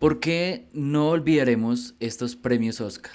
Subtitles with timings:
[0.00, 3.12] ¿Por qué no olvidaremos estos premios Oscar?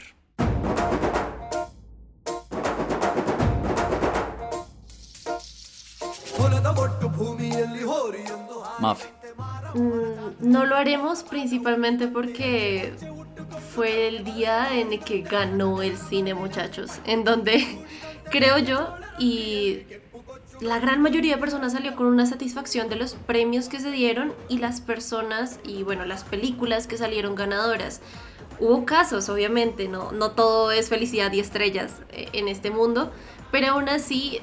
[8.80, 9.10] Mafe.
[9.74, 12.94] Mm, no lo haremos principalmente porque
[13.74, 17.66] fue el día en el que ganó el cine, muchachos, en donde
[18.30, 19.80] creo yo y
[20.62, 24.34] la gran mayoría de personas salió con una satisfacción de los premios que se dieron
[24.48, 28.02] y las personas y bueno, las películas que salieron ganadoras.
[28.60, 33.12] Hubo casos, obviamente, no, no todo es felicidad y estrellas eh, en este mundo,
[33.52, 34.40] pero aún así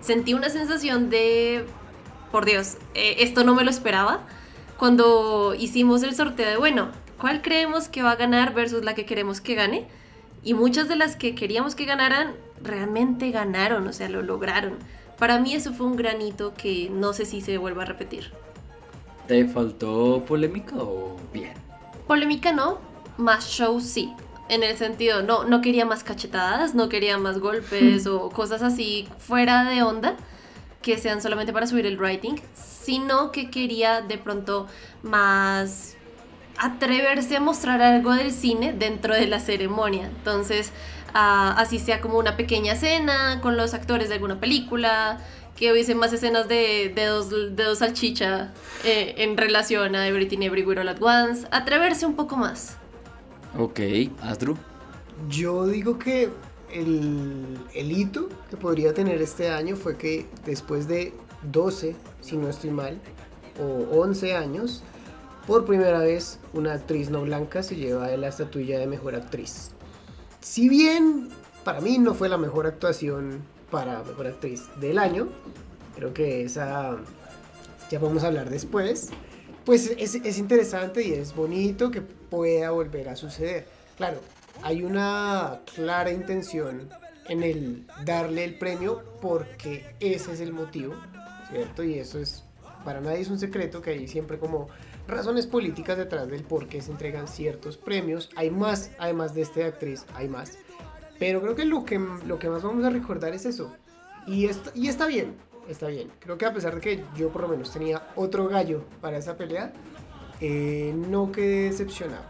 [0.00, 1.66] sentí una sensación de,
[2.30, 4.26] por Dios, eh, esto no me lo esperaba.
[4.78, 9.04] Cuando hicimos el sorteo de, bueno, ¿cuál creemos que va a ganar versus la que
[9.04, 9.86] queremos que gane?
[10.44, 14.76] Y muchas de las que queríamos que ganaran realmente ganaron, o sea, lo lograron.
[15.18, 18.32] Para mí eso fue un granito que no sé si se vuelva a repetir.
[19.26, 21.52] ¿Te faltó polémica o bien?
[22.06, 22.78] Polémica no,
[23.18, 24.12] más show sí.
[24.48, 29.08] En el sentido, no, no quería más cachetadas, no quería más golpes o cosas así
[29.18, 30.16] fuera de onda
[30.82, 34.66] que sean solamente para subir el writing, sino que quería de pronto
[35.02, 35.96] más
[36.58, 40.06] atreverse a mostrar algo del cine dentro de la ceremonia.
[40.06, 40.72] Entonces,
[41.14, 45.18] ah, así sea como una pequeña escena con los actores de alguna película,
[45.56, 48.52] que hubiesen más escenas de dedos, dedos salchicha
[48.84, 52.76] eh, en relación a Everything Everywhere All At Once, atreverse un poco más.
[53.58, 53.80] Ok,
[54.22, 54.56] Astro.
[55.28, 56.30] Yo digo que
[56.72, 61.12] el, el hito que podría tener este año fue que después de
[61.50, 62.98] 12, si no estoy mal,
[63.60, 64.82] o 11 años,
[65.46, 69.70] por primera vez, una actriz no blanca se lleva la estatuilla de mejor actriz.
[70.40, 71.28] Si bien
[71.64, 75.28] para mí no fue la mejor actuación para mejor actriz del año,
[75.96, 76.96] creo que esa
[77.90, 79.10] ya vamos a hablar después.
[79.64, 83.66] Pues es, es interesante y es bonito que pueda volver a suceder.
[83.96, 84.18] Claro,
[84.62, 86.88] hay una clara intención
[87.28, 90.94] en el darle el premio porque ese es el motivo,
[91.50, 91.84] ¿cierto?
[91.84, 92.44] Y eso es,
[92.84, 94.68] para nadie es un secreto que hay siempre como
[95.12, 98.30] razones políticas detrás del por qué se entregan ciertos premios.
[98.36, 100.58] Hay más, además de este actriz, hay más.
[101.18, 103.72] Pero creo que lo que, lo que más vamos a recordar es eso.
[104.26, 105.34] Y, está, y está bien,
[105.68, 106.10] está bien.
[106.18, 109.36] Creo que a pesar de que yo por lo menos tenía otro gallo para esa
[109.36, 109.72] pelea,
[110.40, 112.24] eh, no quedé decepcionado.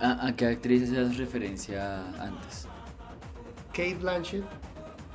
[0.00, 2.66] ¿A, ¿A, qué actriz hacías referencia antes?
[3.72, 4.44] Kate Blanchett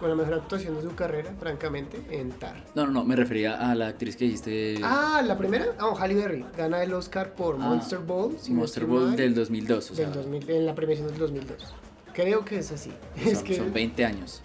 [0.01, 2.65] con la mejor actuación de su carrera, francamente, en Tar.
[2.73, 4.79] No, no, no, me refería a la actriz que dijiste.
[4.81, 5.75] Ah, la primera.
[5.77, 6.43] Ah, Halle Berry.
[6.57, 8.35] Gana el Oscar por ah, Monster Ball.
[8.49, 9.91] Monster Ball del 2002.
[9.91, 11.75] O del 2000, en la premiación del 2002.
[12.15, 12.91] Creo que es así.
[13.15, 14.41] Son, es que, son 20 años.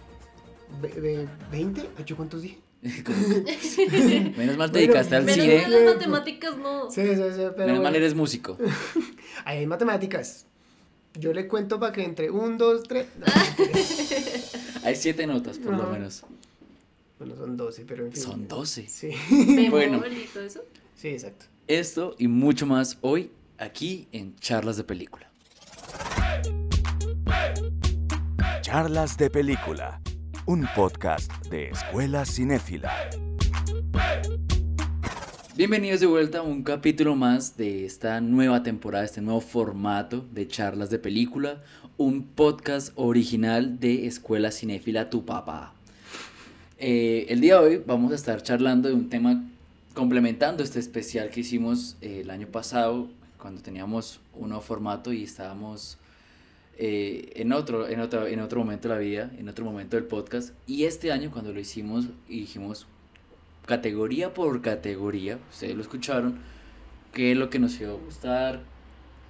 [0.83, 2.05] ¿De ¿20?
[2.05, 2.61] ¿Yo cuántos dije?
[4.37, 5.57] Menos mal te dedicaste al menos cine.
[5.67, 6.91] Menos las matemáticas no.
[6.91, 7.21] Sí, sí, sí.
[7.25, 7.83] Pero Menos bueno.
[7.83, 8.59] mal eres músico.
[9.47, 10.47] Hay matemáticas.
[11.19, 13.07] Yo le cuento para que entre 1, 2, 3.
[14.85, 16.25] Hay 7 notas, por lo menos.
[17.19, 18.23] Bueno, son 12, pero en fin.
[18.23, 18.87] Son 12.
[18.89, 19.11] Sí,
[19.71, 20.01] Bueno.
[20.01, 20.61] Bemol y todo eso.
[20.95, 21.47] sí, exacto.
[21.69, 25.31] Esto y mucho más hoy aquí en Charlas de Película.
[28.61, 30.01] Charlas de Película,
[30.45, 32.93] un podcast de Escuela Cinéfila.
[35.57, 40.47] Bienvenidos de vuelta a un capítulo más de esta nueva temporada, este nuevo formato de
[40.47, 41.63] charlas de película,
[41.97, 45.73] un podcast original de Escuela Cinéfila Tu Papá.
[46.79, 49.45] Eh, el día de hoy vamos a estar charlando de un tema
[49.95, 55.23] complementando este especial que hicimos eh, el año pasado cuando teníamos un nuevo formato y
[55.23, 55.97] estábamos
[56.77, 60.05] eh, en, otro, en, otro, en otro momento de la vida, en otro momento del
[60.05, 60.51] podcast.
[60.67, 62.87] Y este año cuando lo hicimos dijimos
[63.67, 66.39] categoría por categoría, ustedes lo escucharon,
[67.13, 68.63] qué es lo que nos iba a gustar,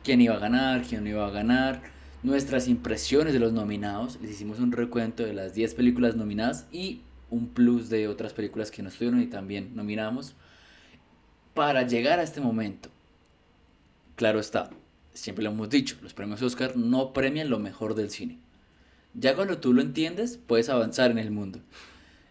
[0.05, 1.83] quién iba a ganar, quién no iba a ganar,
[2.23, 7.01] nuestras impresiones de los nominados, les hicimos un recuento de las 10 películas nominadas y
[7.31, 10.35] un plus de otras películas que no estuvieron y también nominamos
[11.55, 12.91] para llegar a este momento.
[14.17, 14.71] Claro está,
[15.13, 18.39] siempre lo hemos dicho, los premios Oscar no premian lo mejor del cine.
[19.15, 21.61] Ya cuando tú lo entiendes, puedes avanzar en el mundo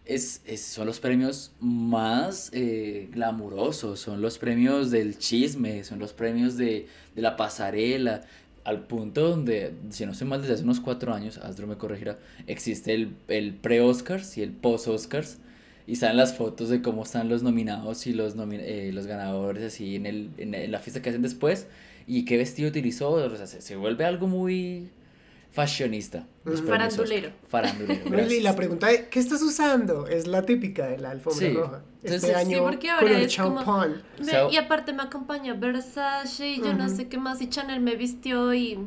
[0.06, 6.12] es, es, son los premios más eh, glamurosos, son los premios del chisme, son los
[6.12, 8.22] premios de, de, la pasarela,
[8.64, 12.18] al punto donde, si no estoy mal, desde hace unos cuatro años, Astro me corregirá,
[12.46, 15.38] existe el, el pre-Oscars y el post-Oscars,
[15.88, 19.62] y salen las fotos de cómo están los nominados y los, nomi eh, los ganadores
[19.62, 21.66] así en, el, en, la fiesta que hacen después,
[22.06, 24.88] y qué vestido utilizó, o sea, se, se vuelve algo muy
[25.56, 26.26] fashionista.
[26.66, 27.30] Farandulero.
[27.48, 28.00] Farandulero.
[28.10, 30.06] No, y la pregunta de ¿qué estás usando?
[30.06, 31.54] Es la típica de la alfombra Sí.
[31.54, 31.82] roja.
[32.02, 34.02] Este Entonces- Sí, año porque ahora color es como- champán.
[34.18, 36.96] Ve, So- y aparte me acompaña Versace y yo no Ujú.
[36.96, 38.78] sé qué más y Chanel me vistió y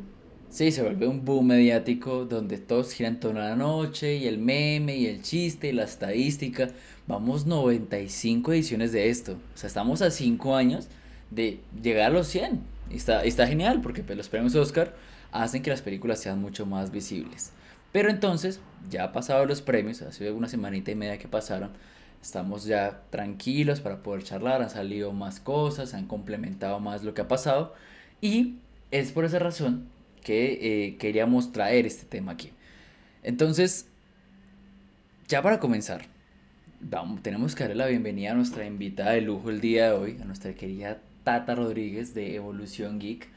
[0.48, 4.26] Sí, se vuelve un boom mediático donde todos giran en torno a la noche y
[4.26, 6.68] el meme y el chiste y la estadística.
[7.06, 9.32] Vamos 95 ediciones de esto.
[9.54, 10.88] O sea, estamos a 5 años
[11.30, 12.60] de llegar a los 100.
[12.90, 14.92] Y está, y está genial porque pues, los premios Oscar
[15.32, 17.52] hacen que las películas sean mucho más visibles.
[17.92, 21.70] Pero entonces, ya pasados los premios, hace una semanita y media que pasaron,
[22.22, 27.22] estamos ya tranquilos para poder charlar, han salido más cosas, han complementado más lo que
[27.22, 27.74] ha pasado
[28.20, 28.56] y
[28.90, 29.88] es por esa razón
[30.22, 32.52] que eh, queríamos traer este tema aquí.
[33.22, 33.86] Entonces,
[35.28, 36.06] ya para comenzar,
[37.22, 40.24] tenemos que darle la bienvenida a nuestra invitada de lujo el día de hoy, a
[40.24, 43.28] nuestra querida Tata Rodríguez de Evolución Geek,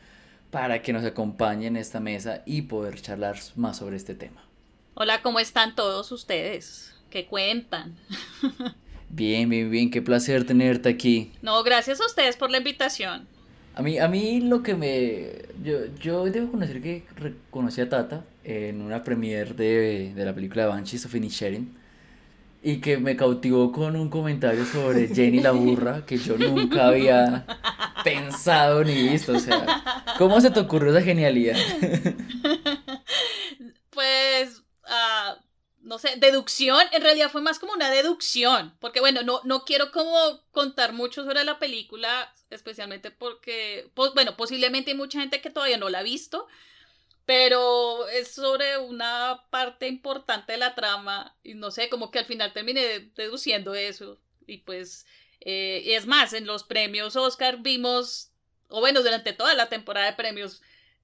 [0.53, 4.45] para que nos acompañe en esta mesa y poder charlar más sobre este tema.
[4.93, 6.93] Hola, ¿cómo están todos ustedes?
[7.09, 7.95] ¿Qué cuentan?
[9.09, 11.31] Bien, bien, bien, qué placer tenerte aquí.
[11.43, 13.27] No, gracias a ustedes por la invitación.
[13.75, 15.33] A mí, a mí lo que me...
[15.63, 20.63] Yo, yo debo conocer que reconocí a Tata en una premiere de, de la película
[20.63, 21.77] de Banshees of Inisherin
[22.63, 27.45] y que me cautivó con un comentario sobre Jenny la burra que yo nunca había
[28.03, 29.33] pensado ni visto.
[29.33, 31.57] O sea, ¿cómo se te ocurrió esa genialidad?
[33.89, 35.37] Pues, ah,
[35.81, 39.91] no sé, deducción, en realidad fue más como una deducción, porque bueno, no, no quiero
[39.91, 45.77] como contar mucho sobre la película, especialmente porque, bueno, posiblemente hay mucha gente que todavía
[45.77, 46.47] no la ha visto,
[47.25, 52.25] pero es sobre una parte importante de la trama, y no sé, como que al
[52.25, 55.05] final terminé deduciendo eso, y pues,
[55.39, 58.31] eh, y es más, en los premios Oscar vimos,
[58.67, 60.61] o bueno, durante toda la temporada de premios,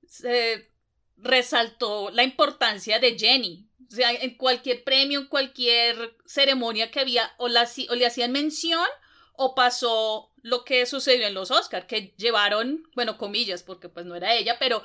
[0.08, 0.70] se
[1.18, 3.66] resaltó la importancia de Jenny.
[3.92, 8.32] O sea, en cualquier premio, en cualquier ceremonia que había, o, la, o le hacían
[8.32, 8.86] mención
[9.34, 14.16] o pasó lo que sucedió en los Oscar, que llevaron, bueno, comillas, porque pues no
[14.16, 14.84] era ella, pero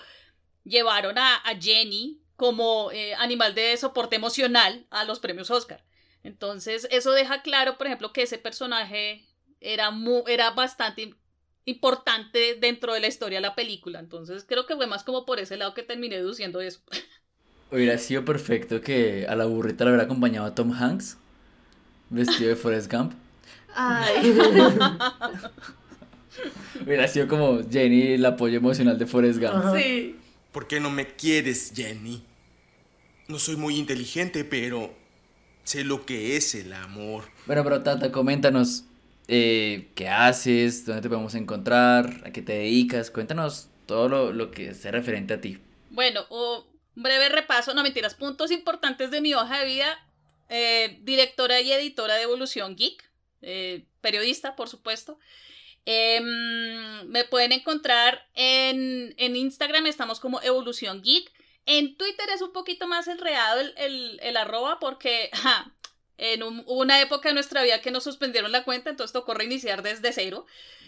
[0.65, 5.85] llevaron a, a Jenny como eh, animal de soporte emocional a los premios Oscar.
[6.23, 9.25] Entonces, eso deja claro, por ejemplo, que ese personaje
[9.61, 11.15] era, mu era bastante
[11.67, 14.01] importante dentro de la historia de la película.
[14.01, 16.81] Entonces, creo que fue más como por ese lado que terminé deduciendo eso.
[17.71, 21.19] Hubiera sido perfecto que a la burrita le hubiera acompañado a Tom Hanks,
[22.11, 23.13] vestido de Forrest Gump.
[23.75, 24.37] ay,
[26.85, 29.55] Hubiera sido como Jenny, el apoyo emocional de Forrest Gump.
[29.55, 29.79] Ajá.
[29.79, 30.24] sí.
[30.55, 32.23] ¿Por qué no me quieres, Jenny?
[33.27, 34.95] No soy muy inteligente, pero
[35.65, 37.25] sé lo que es el amor.
[37.47, 38.85] Bueno, pero Tata, coméntanos
[39.27, 44.53] eh, qué haces, dónde te podemos encontrar, a qué te dedicas, cuéntanos todo lo, lo
[44.53, 45.59] que sea referente a ti.
[45.91, 46.63] Bueno, un
[47.03, 49.99] breve repaso, no mentiras, puntos importantes de mi hoja de vida.
[50.51, 53.11] Eh, directora y editora de Evolución Geek,
[53.43, 55.19] eh, periodista, por supuesto.
[55.87, 61.31] Em, me pueden encontrar en, en Instagram, estamos como Evolución Geek.
[61.67, 65.73] En Twitter es un poquito más enredado el, el, el arroba porque ja,
[66.19, 69.35] en un- hubo una época de nuestra vida que nos suspendieron la cuenta, entonces tocó
[69.35, 70.47] reiniciar desde cero.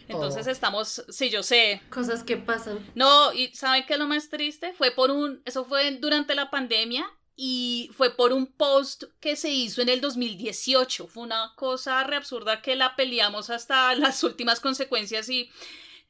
[0.08, 0.50] Entonces Oh.
[0.50, 2.78] estamos, sí, yo sé, Cosas que pasan.
[2.94, 4.72] no, y ¿saben qué es lo más triste?
[4.74, 7.04] Fue por un, eso fue durante la pandemia
[7.36, 11.06] y fue por un post que se hizo en el 2018.
[11.06, 15.50] Fue una cosa re absurda que la peleamos hasta las últimas consecuencias y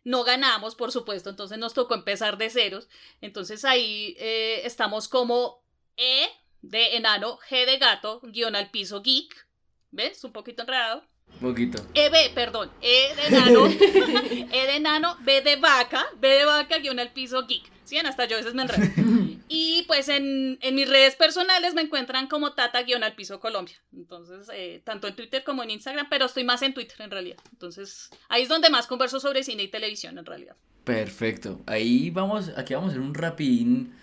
[0.05, 2.89] no ganamos, por supuesto, entonces nos tocó empezar de ceros.
[3.21, 5.65] Entonces ahí eh, estamos como
[5.97, 6.29] E
[6.63, 9.47] de enano, G de gato, guion al piso geek.
[9.91, 10.23] ¿Ves?
[10.23, 11.03] Un poquito enredado.
[11.41, 11.85] Un poquito.
[11.95, 13.67] EB, perdón, E de enano,
[14.53, 17.76] E de enano, B de vaca, B de vaca, guion al piso geek.
[17.87, 17.97] ¿Sí?
[17.99, 18.83] Hasta yo a veces me enredo.
[19.49, 23.77] Y pues en, en mis redes personales me encuentran como Tata guion al piso Colombia.
[23.95, 27.37] Entonces, eh, tanto en Twitter como en Instagram, pero estoy más en Twitter en realidad.
[27.53, 30.57] Entonces, ahí es donde más converso sobre cine y televisión en realidad.
[30.83, 31.61] Perfecto.
[31.67, 33.95] Ahí vamos, aquí vamos a hacer un rapidín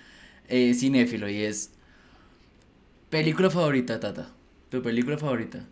[0.47, 1.73] eh, cinéfilo y es
[3.09, 4.29] película favorita, Tata.
[4.69, 5.67] Tu película favorita.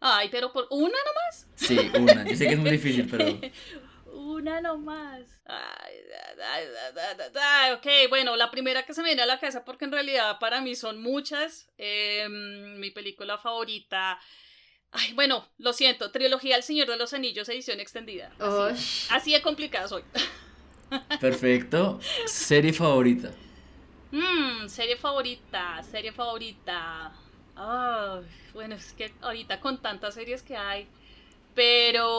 [0.00, 1.46] Ay, pero por una nomás.
[1.54, 2.28] Sí, una.
[2.28, 3.38] Yo sé que es muy difícil, pero
[4.34, 5.40] Una nomás.
[5.44, 5.94] Ay,
[6.38, 6.64] ay, ay,
[6.96, 9.92] ay, ay, ok, bueno, la primera que se me viene a la cabeza, porque en
[9.92, 11.68] realidad para mí son muchas.
[11.78, 14.18] eh, mi película favorita.
[14.92, 18.32] Ay, bueno, lo siento, trilogía El Señor de los Anillos, edición extendida.
[18.38, 20.04] Así, así de complicada soy.
[21.20, 21.98] perfecto.
[22.26, 23.30] Serie favorita.
[24.10, 27.12] Mm, serie favorita, serie favorita.
[27.54, 28.22] Ay,
[28.52, 30.88] bueno, es que ahorita con tantas series que hay.
[31.54, 32.10] Pero,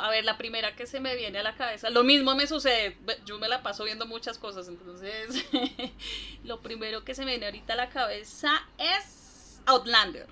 [0.00, 2.96] a ver, la primera que se me viene a la cabeza, lo mismo me sucede,
[3.24, 5.44] yo me la paso viendo muchas cosas, entonces
[6.44, 10.28] lo primero que se me viene ahorita a la cabeza es Outlander.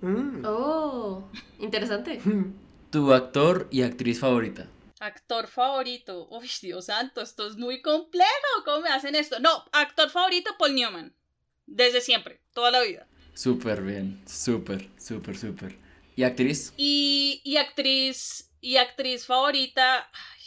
[0.00, 0.42] Mm.
[0.46, 2.20] Oh, interesante.
[2.90, 4.66] Tu actor y actriz favorita.
[4.98, 6.26] Actor favorito.
[6.28, 8.26] Uy, Dios santo, esto es muy complejo.
[8.64, 9.38] ¿Cómo me hacen esto?
[9.38, 11.14] No, actor favorito, Paul Newman.
[11.66, 13.06] Desde siempre, toda la vida.
[13.32, 15.78] Súper bien, súper, súper, súper.
[16.20, 16.74] ¿Y actriz?
[16.76, 20.00] Y, y actriz, y actriz favorita.
[20.12, 20.42] ay,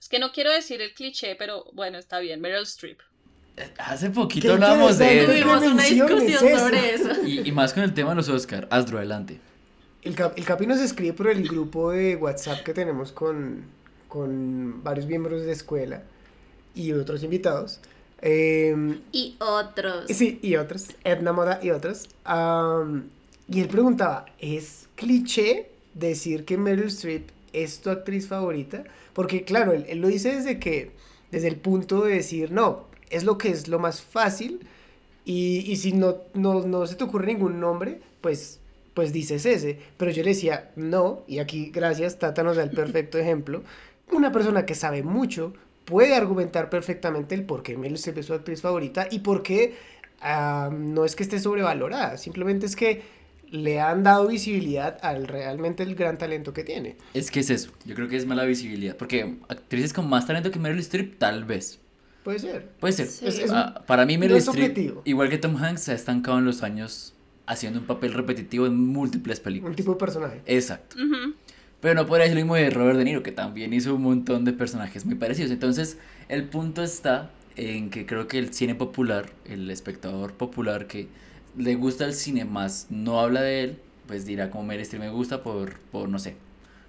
[0.00, 2.40] Es que no quiero decir el cliché, pero bueno, está bien.
[2.40, 3.00] Meryl Streep.
[3.76, 5.26] Hace poquito hablamos de.
[5.26, 6.58] Tuvimos una discusión eso.
[6.58, 7.26] sobre eso.
[7.26, 8.66] Y, y más con el tema de los Oscar.
[8.70, 9.40] Astro, adelante.
[10.00, 13.66] El, cap- el Capi nos escribe por el grupo de WhatsApp que tenemos con,
[14.08, 16.02] con varios miembros de escuela
[16.74, 17.80] y otros invitados.
[18.22, 20.06] Em, Y otros.
[20.08, 20.86] Sí, y otros.
[21.04, 22.08] Edna Moda y otros.
[23.50, 28.84] Y él preguntaba, ¿es cliché decir que Meryl Streep es tu actriz favorita?
[29.14, 30.90] Porque claro, él, él lo dice desde que,
[31.30, 34.60] desde el punto de decir, no, es lo que es lo más fácil
[35.24, 38.60] y, y si no, no, no se te ocurre ningún nombre, pues,
[38.94, 39.78] pues dices ese.
[39.96, 43.62] Pero yo le decía, no, y aquí gracias, Tata nos da el perfecto ejemplo.
[44.10, 45.52] Una persona que sabe mucho
[45.84, 49.74] puede argumentar perfectamente el por qué Meryl Streep es su actriz favorita y por qué
[50.20, 53.17] ah, no es que esté sobrevalorada, simplemente es que
[53.50, 56.96] le han dado visibilidad al realmente el gran talento que tiene.
[57.14, 57.70] Es que es eso.
[57.84, 58.96] Yo creo que es mala visibilidad.
[58.96, 61.80] Porque actrices con más talento que Meryl Streep, tal vez.
[62.24, 62.68] Puede ser.
[62.80, 63.06] Puede ser.
[63.06, 63.26] Sí.
[63.26, 65.02] Es- es un- Ah, para mí, Meryl no es Streep, objetivo.
[65.04, 67.14] igual que Tom Hanks, se ha estancado en los años
[67.46, 69.76] haciendo un papel repetitivo en múltiples Un películas.
[69.76, 70.42] tipo de personaje.
[70.44, 70.96] Exacto.
[71.80, 74.44] Pero no podría decir lo mismo de Robert De Niro, que también hizo un montón
[74.44, 75.50] de personajes muy parecidos.
[75.52, 75.96] Entonces,
[76.28, 81.08] el punto está en que creo que el cine popular, el espectador popular que
[81.56, 85.10] le gusta el cine más no habla de él, pues dirá como Meryl Streep me
[85.10, 86.36] gusta por, por no sé,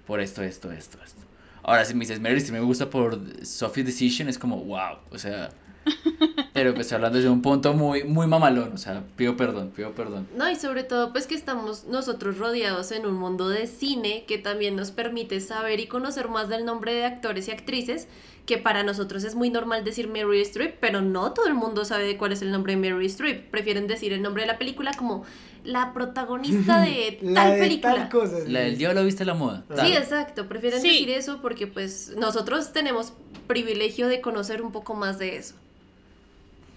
[0.06, 1.22] por esto, esto, esto, esto.
[1.62, 5.18] Ahora, si me dices Meryl Streep me gusta por Sophie's Decision, es como wow, o
[5.18, 5.50] sea...
[6.52, 10.28] Pero pues hablando desde un punto muy, muy mamalón, o sea, pido perdón, pido perdón.
[10.36, 14.36] No, y sobre todo pues que estamos nosotros rodeados en un mundo de cine que
[14.36, 18.08] también nos permite saber y conocer más del nombre de actores y actrices,
[18.50, 22.02] que para nosotros es muy normal decir Mary Streep, pero no todo el mundo sabe
[22.04, 23.48] de cuál es el nombre de Mary Streep.
[23.48, 25.24] Prefieren decir el nombre de la película como
[25.62, 27.94] la protagonista de La tal de película.
[27.94, 28.38] tal cosa.
[28.48, 29.62] La del diablo viste la moda.
[29.68, 29.88] Claro.
[29.88, 30.48] Sí, exacto.
[30.48, 30.88] Prefieren Sí.
[30.90, 33.12] decir eso porque pues nosotros tenemos
[33.46, 35.54] privilegio de conocer un poco más de eso.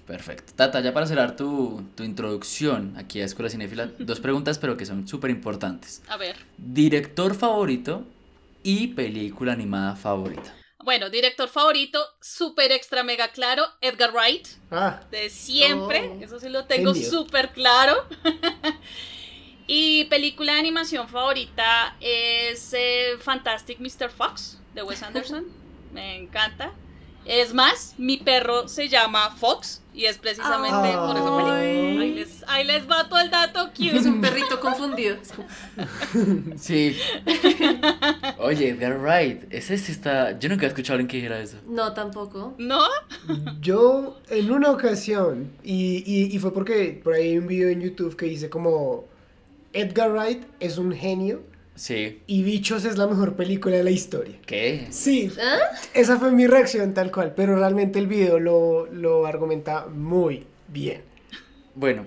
[0.06, 0.53] Perfecto.
[0.56, 4.86] Tata, ya para cerrar tu, tu introducción aquí a Escuela Cinéfila, dos preguntas, pero que
[4.86, 6.03] son súper importantes.
[6.08, 6.36] A ver.
[6.58, 8.03] Director favorito
[8.63, 10.53] y película animada favorita.
[10.84, 16.24] Bueno, director favorito, súper extra mega claro, Edgar Wright, Ah, de siempre, Oh.
[16.24, 18.06] eso sí lo tengo súper claro.
[19.68, 24.10] y película de animación favorita es eh, Fantastic Mr.
[24.10, 25.46] Fox, de Wes Anderson,
[25.94, 26.74] me encanta.
[27.25, 31.56] Es más, mi perro se llama Fox y es precisamente por esa película.
[31.58, 31.98] Ay.
[31.98, 34.10] Ahí les, ahí les va todo el dato Es cute.
[34.10, 35.18] un perrito confundido.
[36.58, 36.98] Sí.
[38.39, 40.38] Oye, Edgar Wright, ese sí está...
[40.39, 41.58] Yo nunca he escuchado a alguien que dijera eso.
[41.68, 42.56] No, tampoco.
[42.58, 42.80] ¿No?
[43.62, 47.82] yo en una ocasión, y, y, y fue porque por ahí hay un video en
[47.82, 49.06] YouTube que dice como
[49.74, 51.42] Edgar Wright es un genio
[51.75, 52.22] Sí.
[52.27, 54.38] y Bichos es la mejor película de la historia.
[54.46, 54.88] ¿Qué?
[54.92, 55.58] Sí, ¿Ah?
[55.94, 61.01] esa fue mi reacción tal cual, pero realmente el video lo, lo argumenta muy bien.
[61.75, 62.06] Bueno,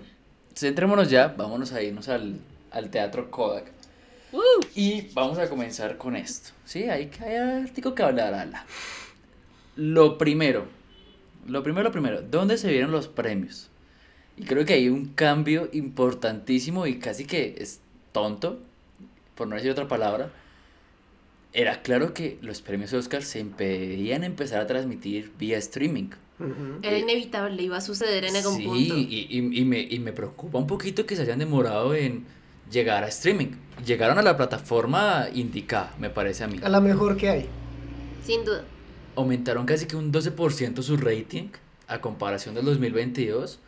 [0.55, 2.39] centrémonos ya, vámonos a irnos al,
[2.71, 3.73] al teatro Kodak.
[4.33, 4.41] Uh,
[4.75, 6.51] Y vamos a comenzar con esto.
[6.65, 8.65] Sí, hay, hay algo que hablar, ala.
[9.77, 10.67] Lo primero,
[11.47, 13.69] lo primero, lo primero, ¿dónde se vieron los premios?
[14.37, 17.81] Y creo que hay un cambio importantísimo y casi que es
[18.13, 18.61] tonto,
[19.37, 20.31] por no decir otra palabra.
[21.53, 26.11] Era claro que los premios Oscar se impedían empezar a transmitir vía streaming.
[26.83, 28.95] Era inevitable, iba a suceder en algún sí, punto.
[28.99, 32.25] Y, y- y me, y me preocupa un poquito que se hayan demorado en
[32.71, 33.53] llegar a streaming.
[33.87, 36.59] Llegaron a la plataforma indicada, me parece a mí.
[36.63, 37.47] A la mejor que hay.
[38.23, 38.65] Sin duda.
[39.15, 41.49] Aumentaron casi que un 12% su rating
[41.87, 43.61] a comparación del 2022.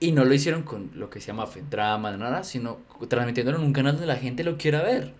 [0.00, 3.72] Y no lo hicieron con lo que se llama drama, nada, sino transmitiéndolo en un
[3.72, 5.14] canal donde la gente lo quiera ver.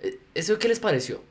[0.00, 1.22] Eh, ¿Eso qué les pareció?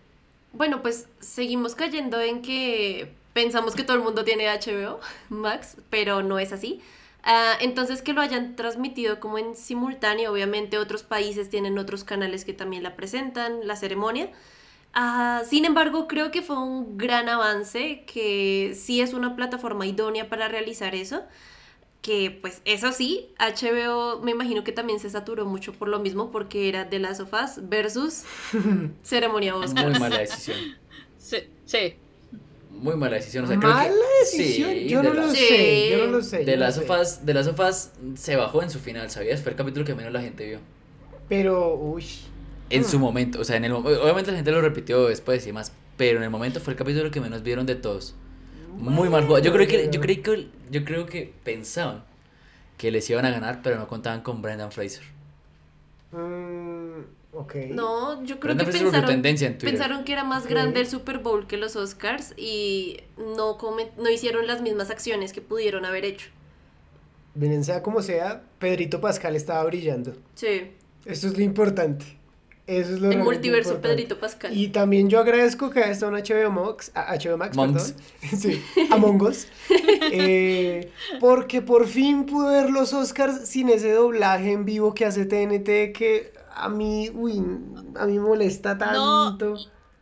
[0.54, 6.24] Bueno, pues seguimos cayendo en que pensamos que todo el mundo tiene HBO Max, pero
[6.24, 6.82] no es así.
[7.24, 12.46] Ah, entonces que lo hayan transmitido como en simultáneo, obviamente otros países tienen otros canales
[12.46, 14.32] que también la presentan, la ceremonia.
[14.94, 20.30] Ah, sin embargo, creo que fue un gran avance, que sí es una plataforma idónea
[20.30, 21.24] para realizar eso.
[22.02, 26.32] Que pues eso sí, HBO me imagino que también se saturó mucho por lo mismo
[26.32, 28.24] porque era The Last of Us versus
[29.04, 29.90] Ceremonia Oscar.
[29.90, 30.58] Muy mala decisión.
[31.20, 31.96] Sí, sí.
[32.72, 33.44] Muy mala decisión.
[33.44, 35.36] O sea, creo Mala que- decisión, Sí, yo de no la- lo Sí.
[35.48, 36.38] sé, yo no lo sé.
[36.40, 39.42] De yo no las sofás, de las sofás se bajó en su final, ¿sabías?
[39.42, 40.60] Fue el capítulo que menos la gente vio.
[41.28, 42.06] Pero, uy.
[42.70, 42.86] En Hmm.
[42.86, 46.18] su momento, o sea, en el obviamente la gente lo repitió después y demás, pero
[46.20, 48.16] en el momento fue el capítulo que menos vieron de todos.
[48.78, 49.44] Muy mal jugado.
[49.44, 52.04] Yo creo que yo creí que yo creo que pensaban
[52.78, 55.04] que les iban a ganar, pero no contaban con Brendan Fraser.
[56.12, 57.02] Mm,
[57.34, 57.56] ok.
[57.70, 59.72] No, yo creo que pensaron, tendencia en Twitter.
[59.78, 64.10] pensaron que era más grande el Super Bowl que los Oscars y no, come- no
[64.10, 66.30] hicieron las mismas acciones que pudieron haber hecho.
[67.36, 70.14] Miren, sea como sea, Pedrito Pascal estaba brillando.
[70.36, 70.72] Sí,
[71.06, 72.06] Eso es lo importante.
[72.70, 73.90] Eso es lo el multiverso importante.
[73.90, 74.56] Pedrito Pascal.
[74.56, 77.94] Y también yo agradezco que haya estado en HBO Max, a- HBO Max, Monks.
[77.94, 77.96] perdón.
[78.40, 79.48] Sí, Among Us.
[80.12, 85.26] Eh, porque por fin pude ver los Oscars sin ese doblaje en vivo que hace
[85.26, 87.38] TNT que a mí, uy,
[87.96, 89.56] a mí me molesta No, tanto.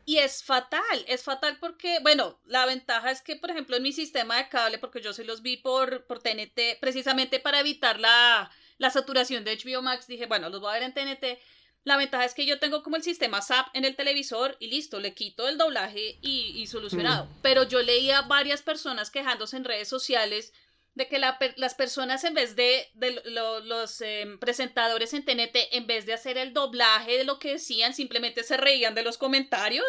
[0.06, 3.92] Y es fatal, es fatal porque, bueno, la ventaja es que, por ejemplo, en mi
[3.92, 8.50] sistema de cable, porque yo se los vi por, por TNT, precisamente para evitar la,
[8.78, 11.40] la saturación de HBO Max, dije, bueno, los voy a ver en TNT.
[11.88, 15.00] La ventaja es que yo tengo como el sistema SAP en el televisor y listo,
[15.00, 17.30] le quito el doblaje y, y solucionado.
[17.42, 20.52] Pero yo leía varias personas quejándose en redes sociales
[20.96, 25.56] de que la las personas en vez de, de lo- los em, presentadores en TNT,
[25.78, 29.18] en vez de hacer el doblaje de lo que decían, simplemente se reían de los
[29.18, 29.86] comentarios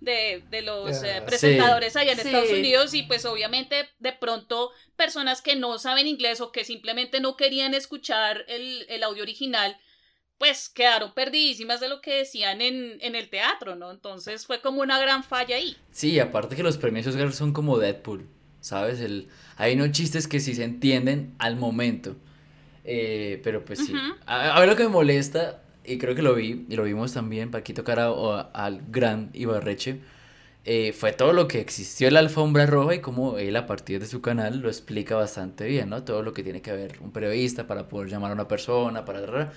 [0.00, 2.28] de, de los eh, Ah, presentadores allá en Sí.
[2.28, 7.20] Estados Unidos y pues obviamente de pronto personas que no saben inglés o que simplemente
[7.20, 9.76] no querían escuchar el, el audio original,
[10.42, 13.92] pues quedaron perdidísimas de lo que decían en, en el teatro, ¿no?
[13.92, 15.76] Entonces fue como una gran falla ahí.
[15.92, 18.26] Sí, aparte que los premios Oscar son como Deadpool,
[18.60, 18.98] ¿sabes?
[18.98, 22.16] El, hay unos chistes que sí se entienden al momento.
[22.84, 23.92] Eh, pero pues sí.
[24.26, 27.12] A, a ver lo que me molesta, y creo que lo vi, y lo vimos
[27.14, 30.00] también, para aquí tocar a- a- al gran Ibarreche,
[30.64, 34.00] eh, fue todo lo que existió en la alfombra roja y cómo él a partir
[34.00, 36.02] de su canal lo explica bastante bien, ¿no?
[36.02, 39.52] Todo lo que tiene que ver un periodista para poder llamar a una persona, para...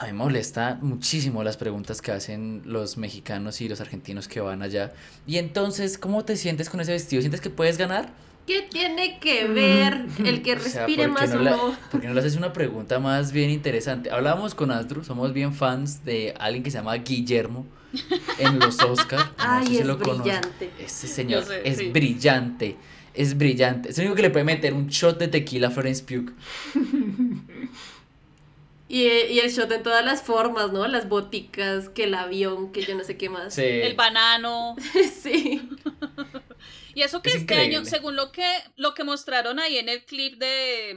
[0.00, 4.40] A mí me molesta muchísimo las preguntas que hacen los mexicanos y los argentinos que
[4.40, 4.92] van allá.
[5.26, 7.20] Y entonces, ¿cómo te sientes con ese vestido?
[7.20, 8.10] ¿Sientes que puedes ganar?
[8.46, 11.50] ¿Qué tiene que ver el que O sea, respire ¿por qué más no o la-
[11.50, 11.76] no?
[11.90, 14.10] ¿Por qué no le haces una pregunta más bien interesante?
[14.10, 17.66] Hablábamos con Astro, somos bien fans de alguien que se llama Guillermo
[18.38, 19.30] en los Oscars.
[19.36, 20.70] Ay, es brillante.
[20.78, 21.90] Este señor sé, es sí.
[21.90, 22.76] brillante.
[23.14, 23.88] Es brillante.
[23.90, 26.30] Es el único que le puede meter un shot de tequila a Florence Pugh.
[28.88, 30.86] Y, y el shot en todas las formas, ¿no?
[30.88, 33.54] Las boticas, que el avión, que yo no sé qué más.
[33.54, 33.62] Sí.
[33.62, 34.76] El banano.
[35.22, 35.68] sí.
[36.94, 37.76] Y eso que Es este increíble.
[37.76, 38.44] año, según lo que,
[38.76, 40.94] lo que mostraron ahí en el clip de,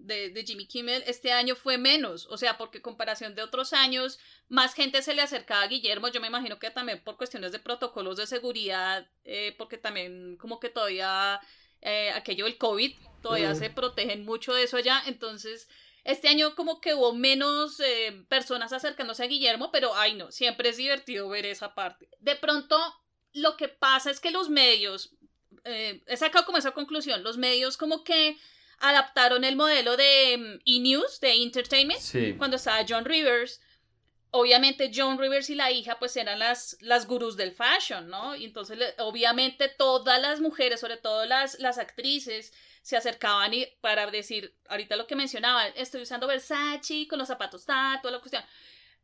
[0.00, 2.26] de, de Jimmy Kimmel, este año fue menos.
[2.28, 6.08] O sea, porque en comparación de otros años, más gente se le acercaba a Guillermo.
[6.08, 10.58] Yo me imagino que también por cuestiones de protocolos de seguridad, eh, porque también como
[10.58, 11.40] que todavía
[11.82, 13.56] eh, aquello del COVID, todavía Mm.
[13.56, 15.02] se protegen mucho de eso allá.
[15.06, 15.68] Entonces,
[16.04, 20.68] este año como que hubo menos eh, personas acercándose a Guillermo, pero ay no, siempre
[20.68, 22.08] es divertido ver esa parte.
[22.20, 22.78] De pronto,
[23.32, 25.10] lo que pasa es que los medios,
[25.64, 28.36] eh, he sacado como esa conclusión, los medios como que
[28.80, 32.34] adaptaron el modelo de mm, E-News, de Entertainment, Sí.
[32.36, 33.60] cuando estaba John Rivers.
[34.36, 38.34] Obviamente John Rivers y la hija pues eran las, las gurús del fashion, ¿no?
[38.34, 42.52] Y entonces obviamente todas las mujeres, sobre todo las, las actrices,
[42.84, 47.64] se acercaban y para decir, ahorita lo que mencionaba, estoy usando Versace con los zapatos
[47.64, 48.44] tal, toda la cuestión.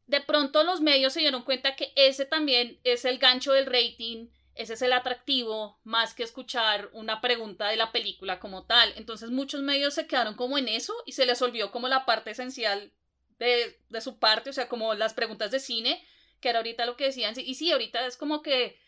[0.07, 4.29] De pronto los medios se dieron cuenta que ese también es el gancho del rating,
[4.55, 8.93] ese es el atractivo, más que escuchar una pregunta de la película como tal.
[8.97, 12.33] Entonces muchos medios se quedaron como en eso y se les olvidó como la parte
[12.33, 12.93] esencial
[13.39, 16.05] de, de su parte, o sea, como las preguntas de cine,
[16.41, 17.33] que era ahorita lo que decían.
[17.39, 18.79] Y sí, ahorita es como que,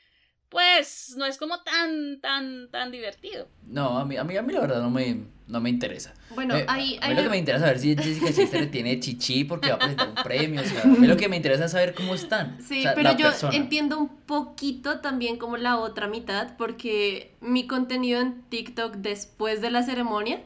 [0.52, 3.48] pues, no es como tan, tan, tan divertido.
[3.66, 5.16] No, a mí, a mí, a mí la verdad no me,
[5.48, 6.12] no me interesa.
[6.30, 9.00] Bueno, Me- ahí, a mí ahí lo que me interesa saber si Jessica Chastain tiene
[9.00, 10.60] chichi porque va a presentar un premio.
[10.60, 12.58] O sea, a mí lo que me interesa es saber cómo están.
[12.60, 13.56] Sí, o sea, pero la yo persona.
[13.56, 19.70] entiendo un poquito también como la otra mitad, porque mi contenido en TikTok después de
[19.70, 20.42] la ceremonia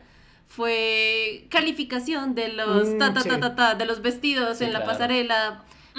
[0.47, 3.41] fue calificación de los Mm, ta ta ta sí.
[3.41, 4.85] ta ta, de los vestidos Sí, en la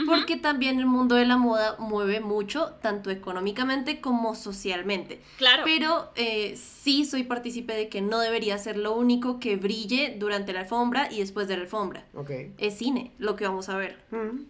[0.05, 5.21] porque también el mundo de la moda mueve mucho, tanto económicamente como socialmente.
[5.37, 5.63] Claro.
[5.65, 10.53] Pero eh, sí soy partícipe de que no debería ser lo único que brille durante
[10.53, 12.05] la alfombra y después de la alfombra.
[12.13, 12.31] Ok.
[12.57, 13.97] Es cine lo que vamos a ver.
[14.11, 14.43] Mm.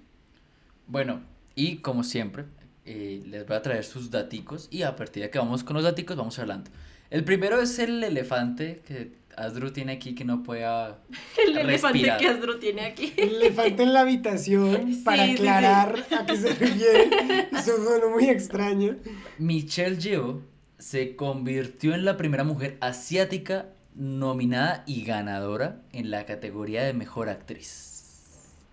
[0.88, 1.22] Bueno,
[1.56, 2.46] y como siempre,
[2.86, 5.84] eh, les voy a traer sus daticos y a partir de que vamos con los
[5.84, 6.72] daticos vamos hablando.
[7.10, 11.00] El primero es el elefante que Asdru tiene aquí que no pueda
[11.48, 12.20] El elefante respirar.
[12.20, 13.14] que Astro tiene aquí.
[13.16, 15.36] El elefante en la habitación Sí, para sí, sí.
[15.38, 17.10] aclarar a qué se refiere.
[17.52, 18.98] Eso fue muy extraño.
[19.38, 20.42] Michelle Yeoh
[20.80, 27.30] se convirtió en la primera mujer asiática nominada y ganadora en la categoría de mejor
[27.30, 27.86] actriz.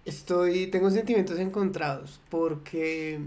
[0.05, 3.21] Estoy, tengo sentimientos encontrados porque,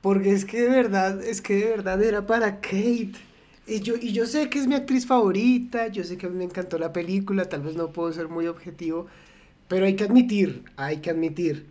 [0.00, 3.14] porque es que de verdad, es que de verdad era para Kate.
[3.68, 6.36] Y yo, y yo sé que es mi actriz favorita, yo sé que a mí
[6.36, 9.06] me encantó la película, tal vez no puedo ser muy objetivo,
[9.68, 11.66] pero hay que admitir, hay que admitir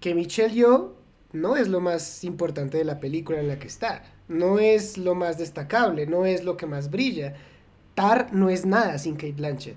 [0.00, 0.94] que Michelle Yeoh
[1.32, 5.14] no es lo más importante de la película en la que está, no es lo
[5.14, 7.34] más destacable, no es lo que más brilla.
[7.94, 9.76] Tar no es nada sin Kate Blanchett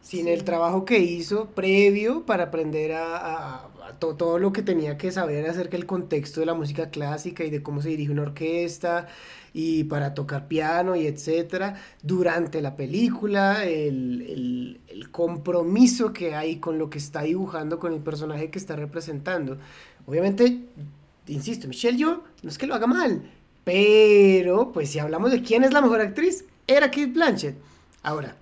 [0.00, 4.62] sin el trabajo que hizo previo para aprender a, a- a to- todo lo que
[4.62, 8.10] tenía que saber acerca del contexto de la música clásica y de cómo se dirige
[8.12, 9.08] una orquesta
[9.52, 16.56] y para tocar piano y etcétera durante la película el, el- el compromiso que hay
[16.56, 19.58] con lo que está dibujando con el personaje que está representando
[20.06, 20.60] obviamente
[21.26, 23.22] insisto Michelle Yeoh no es que lo haga mal
[23.64, 27.56] pero pues si hablamos de quién es la mejor actriz era Kate Blanchett
[28.02, 28.36] ahora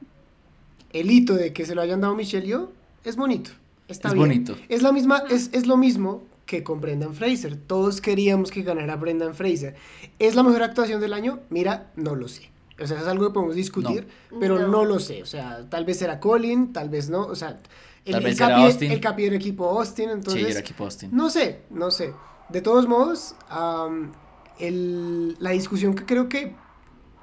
[0.92, 2.70] el hito de que se lo hayan dado Michelle Yeoh
[3.04, 3.50] es bonito.
[3.88, 4.26] Está Es bien.
[4.28, 4.56] bonito.
[4.68, 7.56] Es la misma, es, es lo mismo que con Brendan Fraser.
[7.56, 9.76] Todos queríamos que ganara Brendan Fraser.
[10.18, 11.40] ¿Es la mejor actuación del año?
[11.50, 12.50] Mira, no lo sé.
[12.80, 14.08] O sea, es algo que podemos discutir,
[14.40, 14.68] pero no.
[14.68, 14.84] No.
[14.84, 15.22] lo sé.
[15.22, 17.26] O sea, tal vez era Colin, tal vez no.
[17.26, 17.60] O sea,
[18.04, 18.90] el, Tal el vez era capi- Austin.
[18.92, 20.42] el capi del equipo Austin, entonces...
[20.46, 21.10] sí, era aquí Posting.
[21.12, 22.14] No sé, no sé.
[22.48, 24.12] De todos modos, am,
[24.58, 26.54] el- la discusión que creo que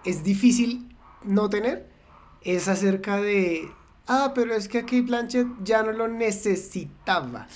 [0.03, 1.89] es difícil no tener
[2.41, 3.67] es acerca de,
[4.07, 7.47] ah, pero es que a Kate Blanchett ya no lo necesitaba.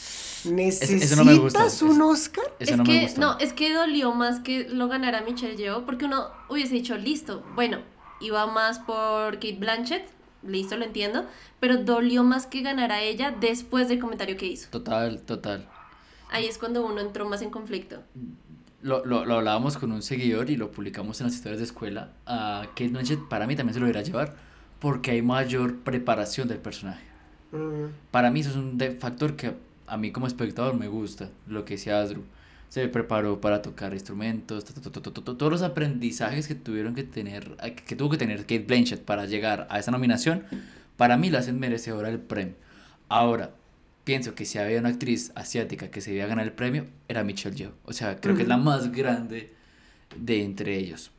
[0.46, 2.46] ¿Necesitas eso no me gusta, un Oscar?
[2.60, 3.22] Eso es no que, me gustó.
[3.22, 7.46] no, es que dolió más que lo ganara Michelle Yeoh, porque uno hubiese dicho, listo,
[7.56, 7.80] bueno,
[8.20, 10.08] iba más por Kate Blanchett,
[10.44, 11.26] listo, lo entiendo,
[11.60, 14.70] pero dolió más que ganara ella después del comentario que hizo.
[14.70, 15.68] Total, total.
[16.32, 18.04] Ahí es cuando uno entró más en conflicto.
[18.82, 22.14] Lo, lo, lo hablábamos con un seguidor y lo publicamos en las historias de escuela.
[22.26, 24.36] A Kate Blanchett para mí también se lo debería llevar
[24.80, 27.04] porque hay mayor preparación del personaje.
[27.52, 29.54] Mm, Para mí eso es un factor que
[29.90, 32.24] a mí como espectador me gusta, lo que decía Asdru.
[32.70, 38.18] Se preparó para tocar instrumentos, todos los aprendizajes que tuvieron que tener, que tuvo que
[38.18, 40.46] tener Kate Blanchett para llegar a esa nominación,
[40.96, 42.56] para mí la hacen merecedora del premio.
[43.08, 43.56] Ahora,
[44.04, 47.56] pienso que si había una actriz asiática que se debía ganar el premio, era Michelle
[47.56, 47.74] Yeoh.
[47.86, 49.56] O sea, creo que es la más grande
[50.16, 51.12] de entre ellos.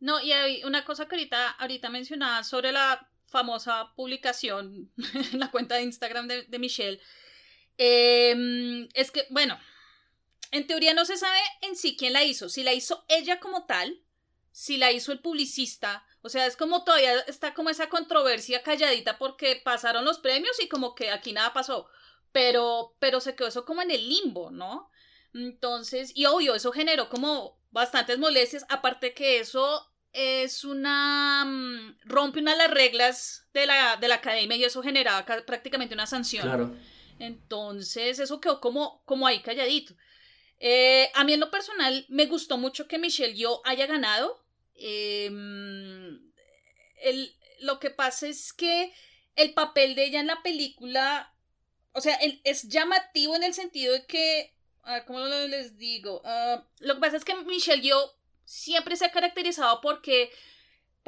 [0.00, 4.90] No, y hay una cosa que ahorita, ahorita mencionaba sobre la famosa publicación
[5.32, 7.00] en la cuenta de Instagram de, de Michelle.
[7.78, 9.58] Eh, es que, bueno,
[10.50, 12.48] en teoría no se sabe en sí quién la hizo.
[12.48, 14.02] Si la hizo ella como tal,
[14.52, 16.04] si la hizo el publicista.
[16.22, 20.68] O sea, es como todavía está como esa controversia calladita porque pasaron los premios y
[20.68, 21.88] como que aquí nada pasó.
[22.32, 24.90] Pero, pero se quedó eso como en el limbo, ¿no?
[25.32, 28.64] Entonces, y obvio, eso generó como bastantes molestias.
[28.68, 31.44] Aparte que eso es una.
[31.44, 35.44] mm, rompe una de las reglas de la, de la academia y eso generaba ca-
[35.46, 36.42] prácticamente una sanción.
[36.42, 36.74] Claro.
[37.18, 39.94] Entonces, eso quedó como, como ahí calladito.
[40.60, 44.44] Eh, a mí en lo personal me gustó mucho que Michelle Yeoh haya ganado.
[44.74, 45.26] Eh,
[47.02, 48.92] el- lo que pasa es que
[49.36, 51.32] el papel de ella en la película,
[51.92, 54.54] o sea, el- es llamativo en el sentido de que,
[55.06, 56.22] ¿cómo les digo?
[56.24, 58.12] Ah, lo que pasa es que Michelle Yeoh
[58.44, 60.30] siempre se ha caracterizado porque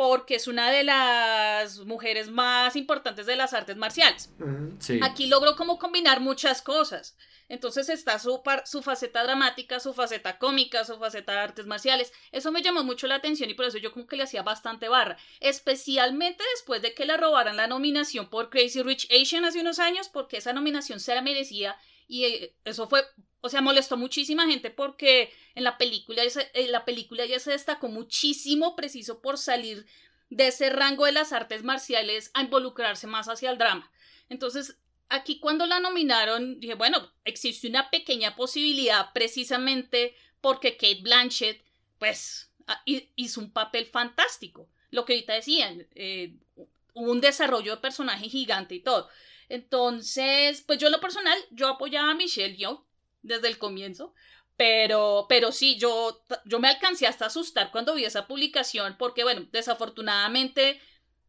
[0.01, 4.31] porque es una de las mujeres más importantes de las artes marciales.
[4.79, 4.99] Sí.
[5.03, 7.19] Aquí logró como combinar muchas cosas.
[7.51, 12.15] Entonces está su, par- su faceta dramática, su faceta cómica, su faceta de artes marciales.
[12.33, 14.89] Eso me llamó mucho la atención y por eso yo como que le hacía bastante
[14.89, 15.19] barra.
[15.41, 20.09] Especialmente después de que le robaran la nominación por Crazy Rich Asian hace unos años,
[20.09, 21.77] porque esa nominación se la merecía
[22.09, 23.05] y eh, eso fue,
[23.40, 26.22] o sea, molestó muchísima gente porque en la película,
[26.55, 29.87] en la película ya se destacó muchísimo preciso por salir
[30.29, 33.90] de ese rango de las artes marciales a involucrarse más hacia el drama.
[34.29, 41.64] Entonces, aquí cuando la nominaron, dije, bueno, existe una pequeña posibilidad precisamente porque Kate Blanchett,
[41.98, 42.50] pues,
[42.85, 44.68] hi- hizo un papel fantástico.
[44.90, 46.37] Lo que ahorita decían, eh,
[46.94, 49.09] hubo un desarrollo de personaje gigante y todo.
[49.48, 52.85] Entonces, pues yo en lo personal, yo apoyaba a Michelle Yeoh
[53.23, 54.15] desde el comienzo,
[54.57, 59.23] pero, pero sí, yo, yo me alcancé hasta a asustar cuando vi esa publicación, porque
[59.25, 60.81] bueno, desafortunadamente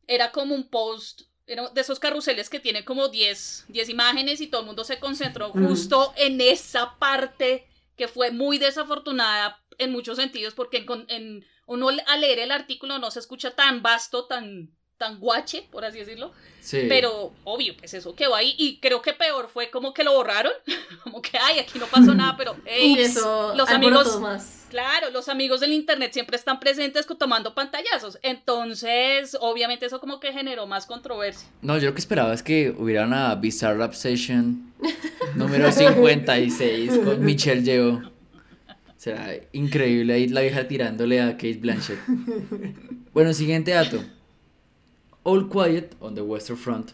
[0.08, 4.48] era como un post, era de esos carruseles que tiene como 10, 10 imágenes y
[4.48, 10.18] todo el mundo se concentró justo en esa parte que fue muy desafortunada en muchos
[10.18, 14.26] sentidos, porque en, con- en- uno al leer el artículo no se escucha tan vasto,
[14.28, 16.32] tan, tan guache, por así decirlo.
[16.60, 16.86] Sí.
[16.88, 18.54] Pero obvio, pues eso quedó ahí.
[18.60, 20.52] Y creo que peor fue como que lo borraron.
[21.04, 24.22] como que, ay, aquí no pasó nada, pero ey, Y eso los amigos.
[24.22, 24.68] más.
[24.70, 28.20] Claro, los amigos del internet siempre están presentes tomando pantallazos.
[28.22, 31.50] Entonces, obviamente eso como que generó más controversia.
[31.64, 34.72] No, yo lo que esperaba es que hubiera una Bizarre Obsession
[35.36, 38.04] número 56 con Michelle Yeoh.
[38.98, 41.98] Será increíble ahí la vieja tirándole a Kate Blanchett.
[43.14, 44.00] Bueno, siguiente dato.
[45.24, 46.92] All Quiet on the Western Front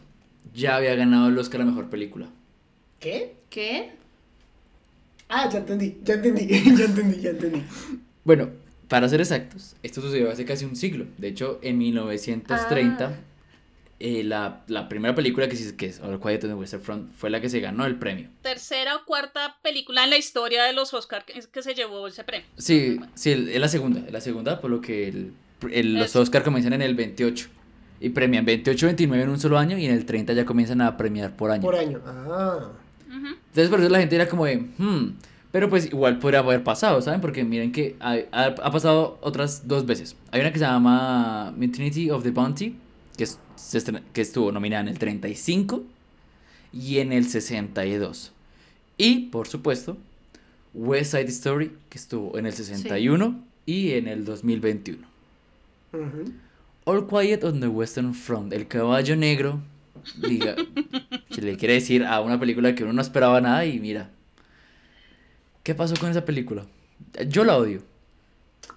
[0.53, 2.27] ya había ganado el Oscar a Mejor Película.
[2.99, 3.35] ¿Qué?
[3.49, 3.91] ¿Qué?
[5.29, 7.63] Ah, ya entendí, ya entendí, ya entendí, ya entendí.
[8.23, 8.49] Bueno,
[8.87, 11.05] para ser exactos, esto sucedió hace casi un siglo.
[11.17, 13.13] De hecho, en 1930, Ah.
[13.99, 17.11] eh, la, la primera película que, se- que es All Quiet on the Western Front
[17.15, 18.29] fue la que se ganó el premio.
[18.41, 22.23] Tercera o cuarta película en la historia de los Oscar que, que se llevó ese
[22.23, 22.47] premio.
[22.57, 25.33] Sí, sí, es la segunda, es la segunda, por lo que el-
[25.71, 26.21] el- los Eso.
[26.21, 27.49] Oscar comienzan en el 28
[27.99, 30.97] y premian 28, 29 en un solo año y en el 30 ya comienzan a
[30.97, 31.61] premiar por año.
[31.61, 31.99] Por año.
[32.05, 32.69] Ah.
[33.09, 35.13] Entonces por eso la gente era como de, hmm,
[35.51, 37.21] pero pues igual podría haber pasado, ¿saben?
[37.21, 40.15] Porque miren que ha, ha- ha pasado otras dos veces.
[40.31, 42.75] Hay una que se llama Trinity of the Bounty,
[43.17, 43.81] que, es- se
[44.13, 45.83] que estuvo nominada en el 35
[46.73, 48.31] y en el 62.
[48.99, 49.97] Y, por supuesto,
[50.73, 55.07] West Side Story, que estuvo en el 61 y en el 2021.
[55.93, 56.31] ujú.
[56.89, 59.59] All Quiet on the Western Front, el caballo negro,
[60.25, 60.55] diga,
[61.29, 64.09] que le quiere decir a una película que uno no esperaba nada y mira,
[65.63, 66.65] ¿qué pasó con esa película?
[67.27, 67.81] Yo la odio.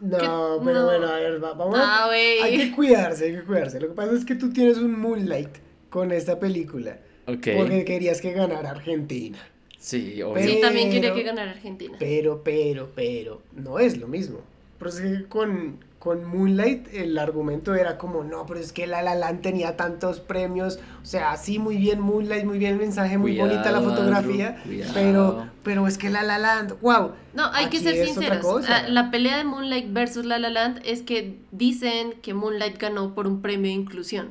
[0.01, 0.25] No, ¿Qué?
[0.64, 0.85] pero No.
[0.87, 2.11] bueno, a ver, va- vamos Ah, a...
[2.44, 3.79] Hay que cuidarse, hay que cuidarse.
[3.81, 5.51] Lo que pasa es que tú tienes un Moonlight
[5.88, 6.99] con esta película.
[7.27, 7.49] Ok.
[7.57, 9.38] Porque querías que ganara Argentina.
[9.79, 10.42] Sí, obvio.
[10.42, 11.96] Sí, también quería Pero- que ganara Argentina.
[11.99, 14.40] Pero, pero, pero, no es lo mismo.
[14.79, 19.03] Pero es que con, con Moonlight el argumento era como, no, pero es que La
[19.03, 20.81] La Land tenía tantos premios.
[21.03, 24.57] O sea, sí, muy bien Moonlight, muy bien el mensaje, muy bonita la fotografía.
[24.65, 24.85] Andrew.
[24.95, 27.13] Pero, pero es que La La Land, wow.
[27.35, 28.65] No, hay que ser sinceros.
[28.89, 33.27] La pelea de Moonlight versus La La Land es que dicen que Moonlight ganó por
[33.27, 34.31] un premio de inclusión.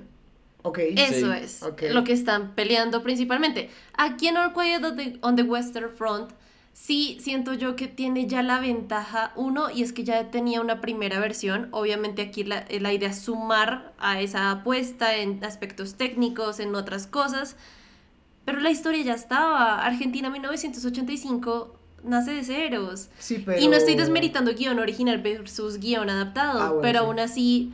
[0.63, 0.79] Ok.
[0.97, 1.39] Eso Sí.
[1.39, 1.84] es Ok.
[1.91, 3.69] lo que están peleando principalmente.
[3.93, 6.32] Aquí en Quiet the, on the Western Front,
[6.81, 10.79] sí siento yo que tiene ya la ventaja, uno, y es que ya tenía una
[10.81, 11.67] primera versión.
[11.71, 17.05] Obviamente aquí la, la idea es sumar a esa apuesta en aspectos técnicos, en otras
[17.05, 17.57] cosas.
[18.45, 19.85] Pero la historia ya estaba.
[19.85, 23.09] Argentina 1985 nace de ceros.
[23.19, 23.61] Sí, pero...
[23.61, 27.05] Y no estoy desmeritando guion original versus guion adaptado, Ah, bueno, pero sí.
[27.05, 27.73] aún así,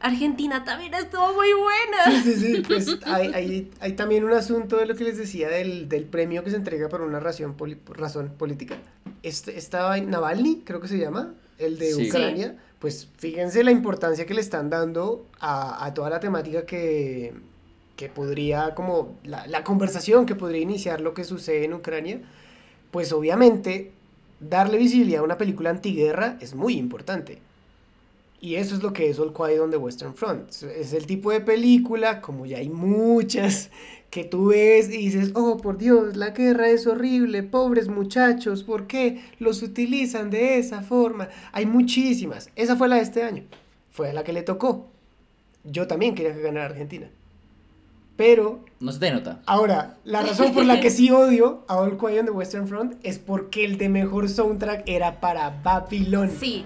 [0.00, 2.22] Argentina también estuvo muy buena.
[2.22, 5.48] Sí, sí, sí, pues hay, hay, hay también un asunto de lo que les decía
[5.48, 8.76] del, del premio que se entrega por una razón, poli- razón política.
[9.22, 12.08] Este, estaba en Navalny, creo que se llama, el de Sí.
[12.08, 12.56] Ucrania.
[12.78, 17.32] Pues fíjense la importancia que le están dando a, a toda la temática que,
[17.96, 22.20] que podría, como la, la conversación que podría iniciar lo que sucede en Ucrania.
[22.90, 23.92] Pues obviamente
[24.40, 27.38] darle visibilidad a una película antiguerra es muy importante.
[28.40, 30.50] Y eso es lo que es All Quiet on the Western Front.
[30.62, 33.70] Es el tipo de película, como ya hay muchas,
[34.10, 38.86] que tú ves y dices, oh por Dios, la guerra es horrible, pobres muchachos, ¿por
[38.86, 41.28] qué los utilizan de esa forma?
[41.52, 42.50] Hay muchísimas.
[42.56, 43.44] Esa fue la de este año.
[43.90, 44.86] Fue la que le tocó.
[45.64, 47.08] Yo también quería que ganara Argentina.
[48.16, 49.42] Pero No se te nota.
[49.44, 52.94] Ahora, la razón por la que sí odio a All Quiet on the Western Front
[53.02, 56.30] es porque el de mejor soundtrack era para Babylon.
[56.30, 56.64] Sí,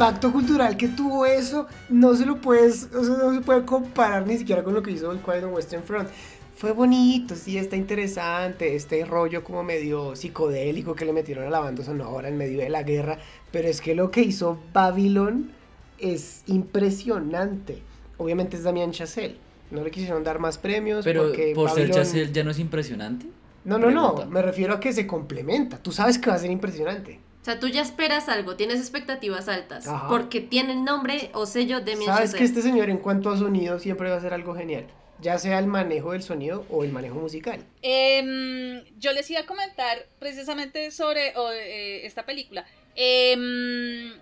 [0.00, 4.26] impacto cultural que tuvo eso no se lo puedes, o sea, no se puede comparar
[4.26, 6.08] ni siquiera con lo que hizo All Quiet on Western Front.
[6.56, 11.60] Fue bonito, sí, está interesante, este rollo como medio psicodélico que le metieron a la
[11.60, 13.18] banda sonora en medio de la guerra,
[13.52, 15.50] pero es que lo que hizo Babylon
[15.98, 17.82] es impresionante.
[18.16, 19.36] Obviamente es Damián Chazelle.
[19.70, 22.58] No le quisieron dar más premios Pero porque por ser Babylon- Chazelle ya no es
[22.58, 23.26] impresionante.
[23.66, 24.34] No, no, no, Pregunta.
[24.34, 25.76] me refiero a que se complementa.
[25.78, 27.20] Tú sabes que va a ser impresionante.
[27.40, 30.08] O sea, tú ya esperas algo, tienes expectativas altas, Ajá.
[30.08, 33.78] porque tiene el nombre o sello de Sabes que este señor en cuanto a sonido
[33.78, 34.86] siempre va a ser algo genial.
[35.20, 37.64] Ya sea el manejo del sonido o el manejo musical.
[37.82, 42.66] Em, yo les iba a comentar precisamente sobre o, eh, esta película.
[42.94, 44.12] Em,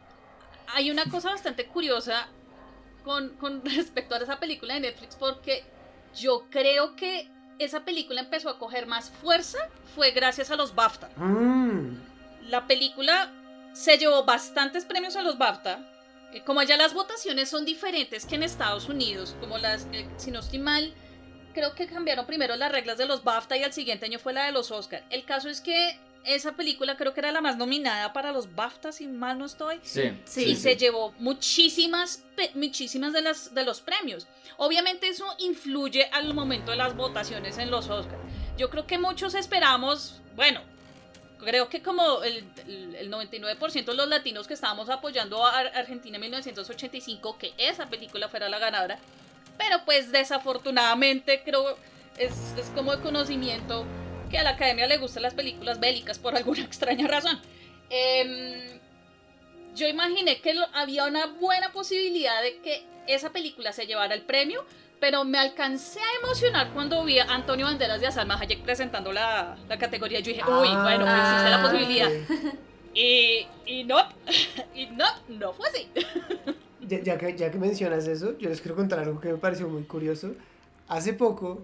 [0.75, 2.29] hay una cosa bastante curiosa
[3.05, 5.65] con, con respecto a esa película de Netflix porque
[6.15, 7.29] yo creo que
[7.59, 9.59] esa película empezó a coger más fuerza
[9.95, 11.11] fue gracias a los BAFTA.
[11.17, 11.97] Mm,
[12.49, 13.31] La película
[13.73, 15.85] se llevó bastantes premios a los BAFTA
[16.33, 20.31] eh, como allá las votaciones son diferentes que en Estados Unidos, como las, eh, si
[20.31, 20.93] no estoy mal,
[21.55, 24.45] creo que cambiaron primero las reglas de los BAFTA y al siguiente año fue la
[24.45, 25.05] de los Oscar.
[25.11, 28.93] El caso es que esa película creo que era la más nominada para los BAFTA,
[28.93, 29.81] si mal no estoy.
[29.83, 30.13] Sí.
[30.25, 30.45] Sí.
[30.51, 34.27] y se llevó muchísimas, muchísimas de, las, de los premios.
[34.59, 38.21] Obviamente eso influye al momento de las votaciones en los Oscars.
[38.59, 40.61] Yo creo que muchos esperamos, bueno,
[41.39, 45.73] creo que como el, el- el 99% de los latinos que estábamos apoyando a Ar-
[45.77, 48.99] Argentina en 1985, que esa película fuera la ganadora.
[49.57, 51.77] Pero pues desafortunadamente creo
[52.17, 53.85] es, es como de conocimiento
[54.31, 57.41] que a la academia le gustan las películas bélicas por alguna extraña razón.
[57.91, 58.79] Em,
[59.75, 64.65] yo imaginé que había una buena posibilidad de que esa película se llevara el premio,
[65.01, 69.57] pero me alcancé a emocionar cuando vi a Antonio Banderas a Salma Hayek presentando la,
[69.69, 70.21] la categoría.
[70.21, 72.11] Yo dije, uy, Ah, bueno, existe la posibilidad.
[72.95, 73.99] Y, y no,
[74.75, 75.89] y no, no fue así.
[76.81, 79.69] Ya, ya que, ya que mencionas eso, yo les quiero contar algo que me pareció
[79.69, 80.35] muy curioso.
[80.89, 81.63] Hace poco,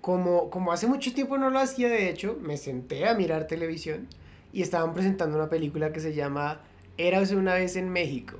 [0.00, 4.06] como, como hace mucho tiempo no lo hacía, de hecho, me senté a mirar televisión
[4.52, 6.60] y estaban presentando una película que se llama
[6.96, 8.38] Érase una vez en México.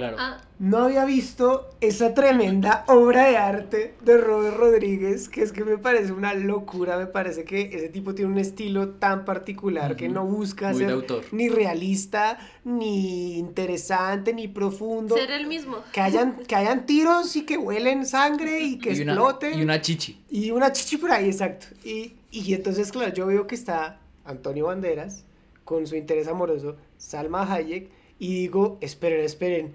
[0.00, 0.16] Claro.
[0.18, 5.64] Ah, No había visto esa tremenda obra de arte de Robert Rodríguez, que es que
[5.64, 10.08] me parece una locura, me parece que ese tipo tiene un estilo tan particular que
[10.08, 11.24] no busca Muy ser autor.
[11.32, 15.16] ni realista, ni interesante, ni profundo.
[15.16, 15.78] ser el mismo.
[15.92, 19.58] Que hayan, que hayan tiros y que huelen sangre y que y, una, exploten.
[19.58, 20.20] y una chichi.
[20.30, 21.66] Y una chichi por ahí, exacto.
[21.84, 25.24] Y, y entonces, claro, yo veo que está Antonio Banderas
[25.64, 29.72] con su interés amoroso, Salma Hayek, y digo, esperen, esperen,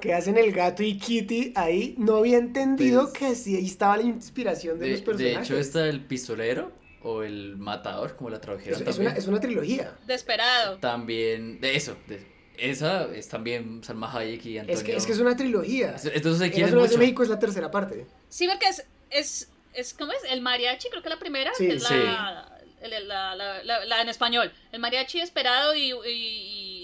[0.00, 1.94] ¿qué hacen el gato y Kitty ahí?
[1.98, 5.46] No había entendido Pues, que sí, ahí estaba la inspiración de, De, los de personajes.
[5.50, 9.10] hecho, está el pistolero o el matador, como la tradujeron es, es también.
[9.12, 9.94] una, es una trilogía.
[10.06, 10.78] Desesperado.
[10.78, 11.96] También, de eso.
[12.08, 12.26] de-
[12.58, 14.76] esa es también Salma Hayek y Antonio.
[14.78, 15.92] Es que, es que es una trilogía.
[15.96, 16.98] Es- Entonces se mucho.
[16.98, 18.06] México es la tercera parte.
[18.28, 20.18] Sí, porque es, es, es ¿cómo es?
[20.30, 21.94] El mariachi, creo que la primera, Sí, que es sí.
[21.94, 24.52] la, la, la, la- la en español.
[24.72, 25.96] El mariachi esperado y, y,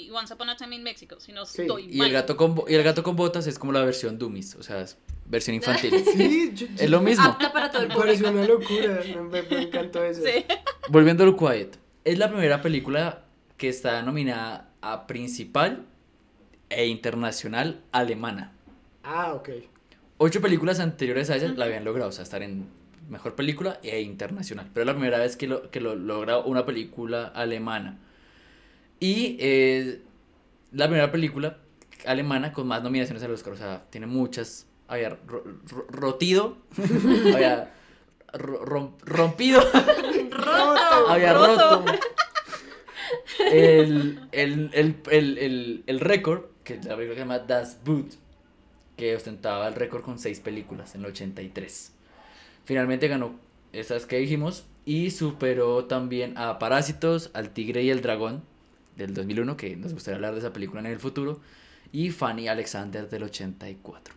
[0.06, 1.62] y Once Upon a Time in Mexico, si no Sí.
[1.62, 2.06] estoy Y mal.
[2.08, 4.80] el, gato con, y el gato con botas es como la versión Dummies, o sea,
[4.80, 6.04] es versión infantil.
[6.14, 7.24] Sí, yo- es lo mismo.
[7.24, 8.22] Apta para todo el Me público.
[8.22, 9.00] pareció una locura.
[9.30, 10.22] Me, me encantó eso.
[10.24, 10.44] Sí.
[10.88, 13.24] Volviendo a All Quiet, es la primera película
[13.56, 15.84] que está nominada a principal
[16.70, 18.52] e internacional alemana.
[19.02, 19.48] Ah, ok.
[20.18, 22.68] Ocho películas anteriores a ella la habían logrado, o sea, estar en
[23.08, 24.68] mejor película e internacional.
[24.72, 27.98] Pero es la primera vez que lo, que lo logra una película alemana.
[29.00, 30.02] Y eh,
[30.72, 31.58] la primera película
[32.06, 34.66] alemana con más nominaciones al Oscar, o sea, tiene muchas.
[34.88, 36.58] Había ro- ro- rotido,
[37.34, 37.74] había
[38.32, 39.60] ro- rom- rompido,
[40.30, 41.08] Roto.
[41.08, 41.84] había roto.
[41.84, 41.92] roto.
[43.50, 48.14] El, el, el, el, el, el récord, que la película que se llama Das Boot,
[48.96, 51.92] que ostentaba el récord con seis películas en el 83.
[52.64, 53.38] Finalmente ganó
[53.72, 58.42] esas que dijimos y superó también a Parásitos, al Tigre y el Dragón
[58.96, 61.40] del 2001, que nos gustaría hablar de esa película en el futuro,
[61.92, 64.14] y Fanny Alexander del 84.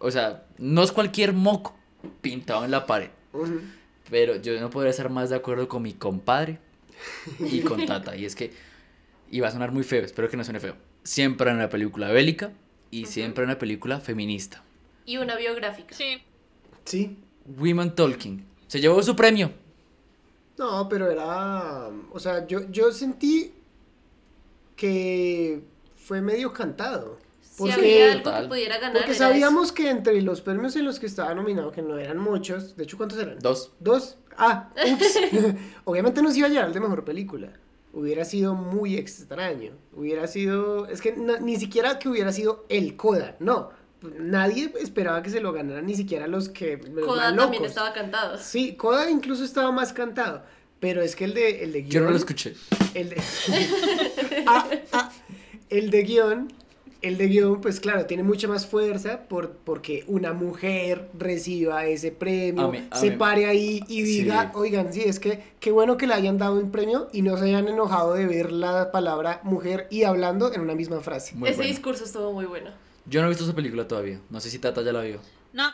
[0.00, 1.76] O sea, no es cualquier moco
[2.22, 3.10] pintado en la pared.
[4.10, 6.58] Pero yo no podría estar más de acuerdo con mi compadre
[7.38, 8.16] y con Tata.
[8.16, 8.52] Y es que,
[9.30, 10.76] y va a sonar muy feo, espero que no suene feo.
[11.02, 12.52] Siempre en una película bélica
[12.90, 14.64] y siempre en una película feminista.
[15.06, 15.94] Y una biográfica.
[15.94, 16.22] Sí.
[16.84, 17.16] Sí.
[17.46, 18.44] Women Talking.
[18.66, 19.52] Se llevó su premio.
[20.60, 21.88] No, pero era.
[22.12, 23.54] O sea, yo, yo sentí
[24.76, 25.62] que
[25.96, 27.16] fue medio cantado.
[27.40, 28.42] Si Porque, había algo Total.
[28.42, 28.98] que pudiera ganar.
[28.98, 32.76] porque sabíamos que entre los premios en los que estaba nominado, que no eran muchos,
[32.76, 33.38] de hecho, ¿cuántos eran?
[33.38, 33.72] Dos.
[33.80, 34.18] Dos.
[34.36, 35.18] Ah, ups.
[35.84, 37.52] Obviamente no se iba a llevar el de mejor película.
[37.94, 39.72] Hubiera sido muy extraño.
[39.94, 40.86] Hubiera sido.
[40.88, 43.36] Es que ni siquiera que hubiera sido el Coda.
[43.40, 43.70] No.
[44.18, 46.78] Nadie esperaba que se lo ganaran, ni siquiera los que.
[46.78, 48.38] los Coda más también estaba cantado.
[48.38, 50.42] Sí, Coda incluso estaba más cantado.
[50.80, 52.54] Pero es que el de, el de Yo no guión- lo escuché.
[52.94, 53.16] El de...
[54.46, 55.12] Ah, ah,
[55.68, 56.48] el de guion,
[57.02, 62.10] el de guion, pues claro, tiene mucha más fuerza por, porque una mujer reciba ese
[62.12, 64.48] premio, A mí- a se mí- pare ahí y diga, Sí.
[64.54, 67.44] oigan, sí, es que qué bueno que le hayan dado un premio y no se
[67.44, 71.34] hayan enojado de ver la palabra mujer y hablando en una misma frase.
[71.36, 71.70] Muy Ese bueno.
[71.70, 72.70] discurso estuvo muy bueno.
[73.10, 74.20] Yo no he visto esa película todavía.
[74.30, 75.20] No sé si Tata ya la vio.
[75.52, 75.68] No,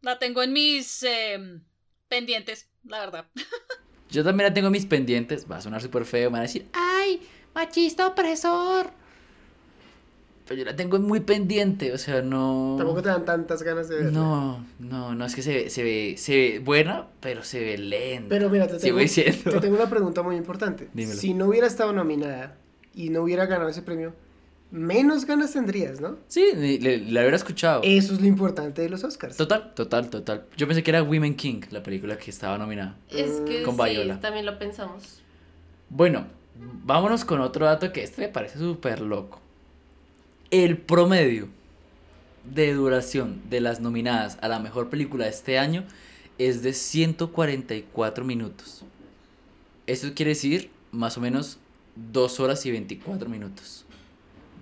[0.00, 1.60] la tengo en mis eh,
[2.08, 3.26] pendientes, la verdad.
[4.10, 5.44] Yo también la tengo en mis pendientes.
[5.50, 6.30] Va a sonar súper feo.
[6.30, 7.20] Me van a decir, ¡ay!
[7.52, 8.90] Machista opresor.
[10.46, 11.92] Pero yo la tengo muy pendiente.
[11.92, 12.76] O sea, no.
[12.78, 14.12] Tampoco te dan tantas ganas de verla.
[14.12, 17.76] No, no, no, es que se ve, se ve, se ve buena, pero se ve
[17.76, 18.30] lenta.
[18.30, 19.50] Pero mira, te tengo, diciendo.
[19.50, 20.88] te tengo una pregunta muy importante.
[20.94, 21.20] Dímelo.
[21.20, 22.56] Si no hubiera estado nominada
[22.94, 24.14] y no hubiera ganado ese premio,
[24.70, 26.16] menos ganas tendrías, ¿no?
[26.28, 27.80] Sí, le, le- la hubiera escuchado.
[27.84, 29.36] Eso es lo importante de los Oscars.
[29.36, 30.44] Total, total, total.
[30.56, 32.96] Yo pensé que era Women King, la película que estaba nominada.
[33.10, 34.20] Es que Con sí, Viola.
[34.20, 35.20] también lo pensamos.
[35.88, 36.26] Bueno,
[36.84, 39.40] vámonos con otro dato que este me parece súper loco.
[40.50, 41.48] El promedio
[42.44, 45.84] de duración de las nominadas a la mejor película de este año
[46.38, 48.84] es de 144 minutos.
[49.86, 51.58] Eso quiere decir más o menos
[52.12, 53.84] 2 horas y 24 minutos.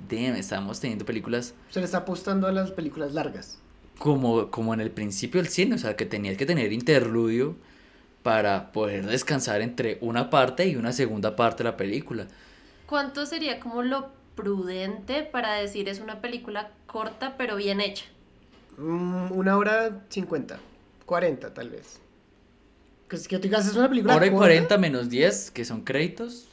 [0.09, 3.59] Damn, estamos teniendo películas Se le está apostando a las películas largas.
[3.99, 7.57] como, como en el principio del cine, o sea, que tenías que tener interludio
[8.23, 12.27] para poder descansar entre una parte y una segunda parte de la película.
[12.87, 18.05] ¿Cuánto sería como lo prudente para decir es una película corta pero bien hecha?
[18.77, 20.59] Mm, una hora cincuenta,
[21.07, 22.01] cuarenta tal vez.
[23.09, 24.31] Que, que tú digas, es una película Hora y.
[24.31, 26.49] 40 menos 10, que son créditos.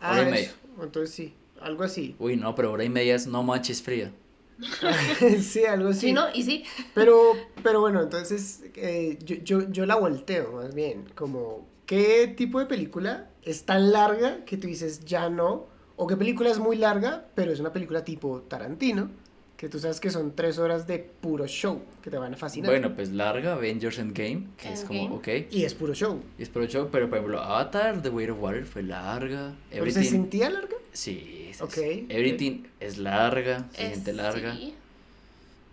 [0.00, 0.30] Ah, hora y eso.
[0.30, 0.52] media.
[0.82, 1.34] Entonces sí,
[1.64, 2.14] algo así.
[2.18, 4.12] Uy, no, pero hora y media es no manches fría.
[5.40, 6.08] sí, algo así.
[6.08, 6.26] Sí, ¿no?
[6.34, 6.64] Y sí.
[6.94, 7.32] Pero,
[7.62, 12.66] pero bueno, entonces eh, yo, yo, yo la volteo más bien, como qué tipo de
[12.66, 17.26] película es tan larga que tú dices ya no, o qué película es muy larga,
[17.34, 19.10] pero es una película tipo Tarantino,
[19.56, 22.70] que tú sabes que son tres horas de puro show, que te van a fascinar.
[22.70, 25.28] Bueno, pues larga, Avengers Endgame, que es como, ok.
[25.50, 26.20] Y es puro show.
[26.38, 29.54] Y es por ocho, pero por ejemplo, Avatar, The Weight of Water fue larga.
[29.70, 30.10] ¿Pero se Everything.
[30.10, 30.76] sentía larga?
[30.92, 32.06] Sí, sí, Ok, sí.
[32.08, 34.54] Everything es larga, se Es- siente larga.
[34.56, 34.74] sí.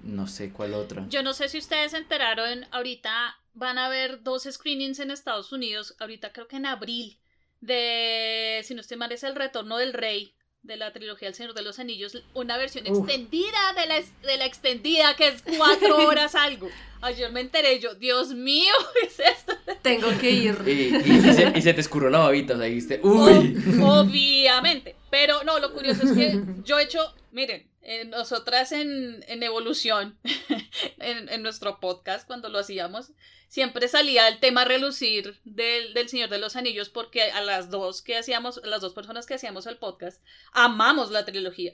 [0.03, 1.05] No sé cuál otra.
[1.09, 5.51] Yo no sé si ustedes se enteraron, ahorita van a haber dos screenings en Estados
[5.51, 7.17] Unidos, ahorita creo que en abril,
[7.59, 11.53] de, si no estoy mal, es El Retorno del Rey, de la trilogía El Señor
[11.53, 12.99] de los Anillos, una versión Uf.
[13.09, 13.95] extendida de la,
[14.27, 16.69] de la extendida, que es cuatro horas algo.
[17.01, 19.53] Ayer me enteré yo, Dios mío, ¿qué es esto?
[19.81, 20.57] Tengo que ir.
[20.65, 20.71] Y,
[21.05, 23.55] y- y se, y se te escurrió la babita, o sea, dijiste, uy.
[23.55, 24.95] Ob- obviamente.
[25.09, 30.17] Pero no, lo curioso es que yo he hecho, miren, eh, nosotras en, en evolución,
[30.99, 33.11] en, en nuestro podcast, cuando lo hacíamos,
[33.47, 37.69] siempre salía el tema a relucir del, del Señor de los Anillos, porque a las
[37.69, 41.73] dos que hacíamos, las dos personas que hacíamos el podcast, amamos la trilogía.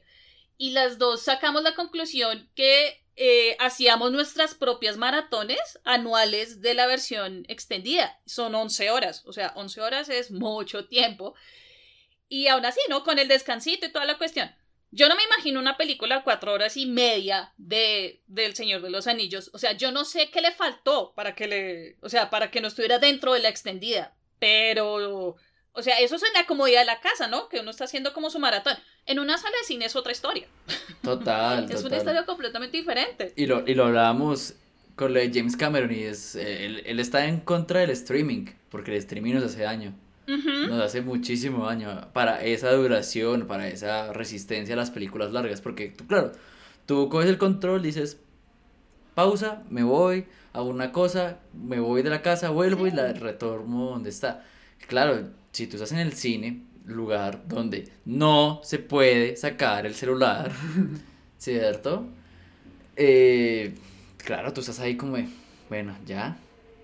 [0.58, 6.88] Y las dos sacamos la conclusión que eh, hacíamos nuestras propias maratones anuales de la
[6.88, 8.20] versión extendida.
[8.26, 11.36] Son 11 horas, o sea, 11 horas es mucho tiempo.
[12.28, 13.04] Y aún así, ¿no?
[13.04, 14.50] Con el descansito y toda la cuestión.
[14.92, 19.08] Yo no me imagino una película cuatro horas y media de del Señor de los
[19.08, 19.50] Anillos.
[19.54, 22.62] O sea, yo no sé qué le faltó para que le, o sea, para que
[22.62, 24.16] no estuviera dentro de la extendida.
[24.40, 25.36] Pero,
[25.74, 27.50] o sea, eso es en la comodidad de la casa, ¿no?
[27.50, 28.78] Que uno está haciendo como su maratón.
[29.06, 30.48] En una sala de cine es otra historia.
[31.02, 31.98] Total, Es total.
[31.98, 33.34] historia completamente diferente.
[33.36, 34.56] Y lo, y lo hablábamos
[34.96, 38.46] con lo de James Cameron y es, eh, él, él está en contra del streaming,
[38.70, 39.94] porque el streaming nos hace daño,
[40.28, 45.90] Nos hace muchísimo daño para esa duración, para esa resistencia a las películas largas, porque
[45.90, 46.32] tú, claro,
[46.86, 48.20] tú coges el control, dices,
[49.14, 53.92] pausa, me voy, hago una cosa, me voy de la casa, vuelvo y la retorno
[53.92, 54.44] donde está.
[54.88, 60.52] Claro, si tú estás en el cine, lugar donde no se puede sacar el celular,
[61.38, 62.08] ¿cierto?
[62.96, 63.74] Eh,
[64.18, 65.28] claro, tú estás ahí como, de,
[65.70, 66.38] bueno, ya,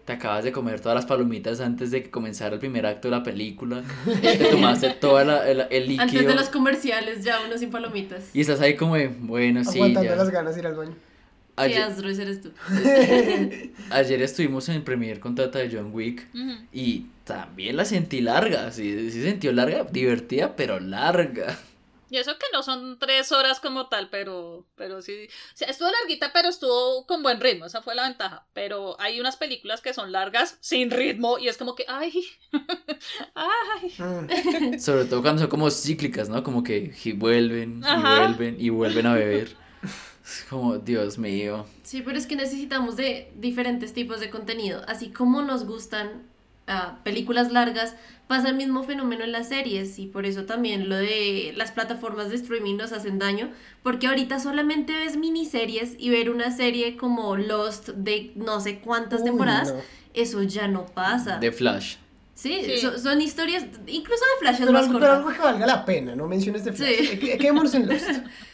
[0.06, 3.16] te acabas de comer todas las palomitas antes de que comenzara el primer acto de
[3.18, 3.84] la película,
[4.22, 8.24] te tomaste todo el, el líquido Antes de los comerciales, ya uno sin palomitas.
[8.34, 10.16] y estás ahí como, de, bueno, sí, Aguantando ya.
[10.16, 10.92] las ganas de ir al baño.
[10.92, 10.98] Sí,
[11.58, 12.52] Ayer, Asdrús eres tú.
[13.92, 16.26] ayer estuvimos en el premier contrata de John Wick
[16.74, 21.60] y también la sentí larga, sí, sí sentí larga, divertida, pero larga.
[22.12, 25.30] Y eso que no son tres horas como tal, pero, pero sí.
[25.54, 27.66] O sea, estuvo larguita, pero estuvo con buen ritmo.
[27.66, 28.46] Esa fue la ventaja.
[28.52, 32.12] Pero hay unas películas que son largas sin ritmo y es como que, ay,
[33.34, 33.94] ay.
[33.98, 34.78] Mm.
[34.80, 36.44] Sobre todo cuando son como cíclicas, ¿no?
[36.44, 38.28] Como que y vuelven, y Ajá.
[38.28, 39.56] vuelven, y vuelven a beber.
[40.22, 41.66] Es como, Dios mío.
[41.84, 44.82] Sí, pero es que necesitamos de diferentes tipos de contenido.
[44.86, 46.30] Así como nos gustan
[46.72, 47.96] ah, películas largas,
[48.28, 52.30] pasa el mismo fenómeno en las series y por eso también lo de las plataformas
[52.30, 53.52] de streaming nos hacen daño,
[53.84, 59.20] porque ahorita solamente ves miniseries y ver una serie como Lost de no sé cuántas
[59.22, 59.82] Uy, temporadas, no.
[60.14, 61.38] eso ya no pasa.
[61.40, 61.98] De Flash.
[62.34, 62.78] Sí, Sí.
[62.78, 65.84] so- son historias, incluso de Flash es Pero, más algo, pero algo que valga la
[65.86, 66.90] pena, no menciones de Flash.
[66.96, 67.18] Sí.
[67.20, 68.10] Que- Quedémonos en Lost.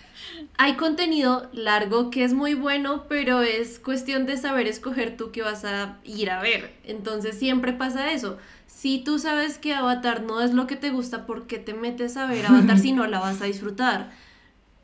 [0.60, 5.44] Hay contenido largo que es muy bueno, pero es cuestión de saber escoger tú qué
[5.44, 6.74] vas a ir a ver.
[6.84, 8.38] Entonces siempre pasa eso.
[8.66, 12.18] Si tú sabes que Avatar no es lo que te gusta, ¿por qué te metes
[12.18, 14.12] a ver Avatar si no la vas a disfrutar?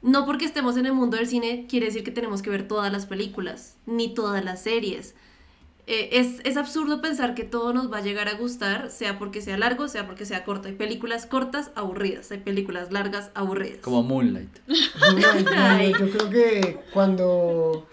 [0.04, 2.92] No porque estemos en el mundo del cine quiere decir que tenemos que ver todas
[2.92, 5.16] las películas, ni todas las series.
[5.86, 9.42] Eh, es, es absurdo pensar que todo nos va a llegar a gustar, sea porque
[9.42, 10.68] sea largo, sea porque sea corto.
[10.70, 13.80] Hay películas cortas aburridas, hay películas largas aburridas.
[13.82, 14.50] Como Moonlight.
[14.68, 17.88] Yo creo que cuando,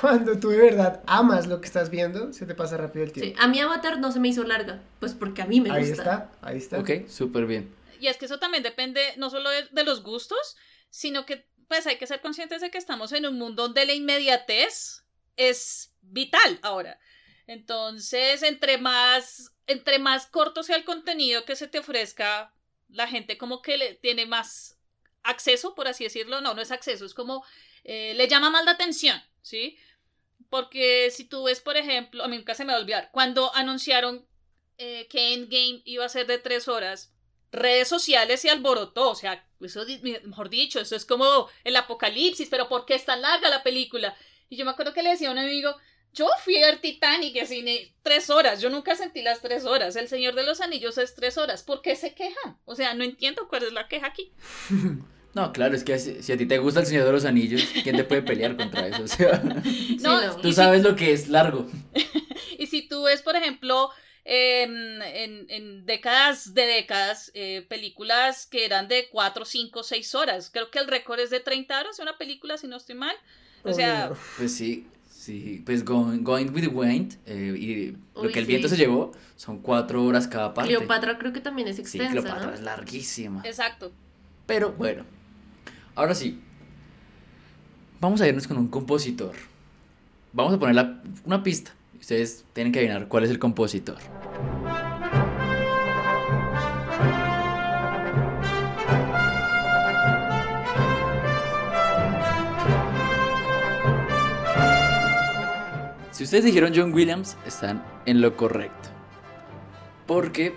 [0.00, 3.20] cuando tú de verdad amas lo que estás viendo, se te pasa rápido el Sí,
[3.20, 3.40] tiempo.
[3.40, 6.02] a mí Avatar no se me hizo larga, pues porque a mí me ahí gusta.
[6.02, 6.78] está, ahí está.
[6.80, 7.72] Ok, súper bien.
[8.00, 10.56] Y es que eso también depende no solo de, de los gustos,
[10.90, 13.92] sino que pues hay que ser conscientes de que estamos en un mundo donde la
[13.94, 15.04] inmediatez
[15.36, 16.98] es vital ahora.
[17.46, 22.54] Entonces, entre más, entre más corto sea el contenido que se te ofrezca,
[22.88, 24.78] la gente como que le tiene más
[25.22, 26.40] acceso, por así decirlo.
[26.40, 27.44] No, no es acceso, es como
[27.84, 29.78] eh, le llama más la atención, ¿sí?
[30.50, 33.54] Porque si tú ves, por ejemplo, a mí nunca se me va a olvidar, cuando
[33.54, 34.26] anunciaron
[34.78, 37.12] eh, que Endgame iba a ser de tres horas,
[37.50, 42.68] redes sociales se alborotó, o sea, eso, mejor dicho, eso es como el apocalipsis, pero
[42.68, 44.16] ¿por qué es tan larga la película?
[44.48, 45.76] Y yo me acuerdo que le decía a un amigo,
[46.14, 49.96] yo fui a ver Titanic en cine tres horas, yo nunca sentí las tres horas,
[49.96, 52.58] El Señor de los Anillos es tres horas, ¿por qué se quejan?
[52.64, 54.32] O sea, no entiendo cuál es la queja aquí.
[55.34, 57.62] No, claro, es que si, si a ti te gusta el Señor de los Anillos,
[57.82, 59.04] ¿quién te puede pelear contra eso?
[59.04, 60.36] O sea, Sí, No, no.
[60.36, 61.66] tú si- sabes lo que es largo.
[62.58, 63.88] Y si tú ves, por ejemplo,
[64.24, 70.50] en, en- en décadas de décadas, eh, películas que eran de 4, 5, 6 horas.
[70.52, 73.14] Creo que el récord es de 30 horas, una película, si no estoy mal.
[73.64, 74.12] O sea.
[74.36, 78.44] Pues sí, sí, pues Going, going with the Wind eh, y lo Uy, que el
[78.46, 78.48] sí.
[78.50, 80.68] viento se llevó son cuatro horas cada parte.
[80.74, 82.54] Cleopatra creo que también es Sí, extensa, Cleopatra ¿no?
[82.54, 83.42] es larguísima.
[83.44, 83.92] exacto.
[84.46, 85.04] Pero bueno,
[85.94, 86.40] ahora sí,
[88.00, 89.34] vamos a irnos con un compositor.
[90.32, 91.72] Vamos a poner la- una pista.
[92.02, 93.96] Ustedes tienen que adivinar cuál es el compositor.
[106.10, 108.88] Si ustedes dijeron John Williams, están en lo correcto.
[110.08, 110.54] Porque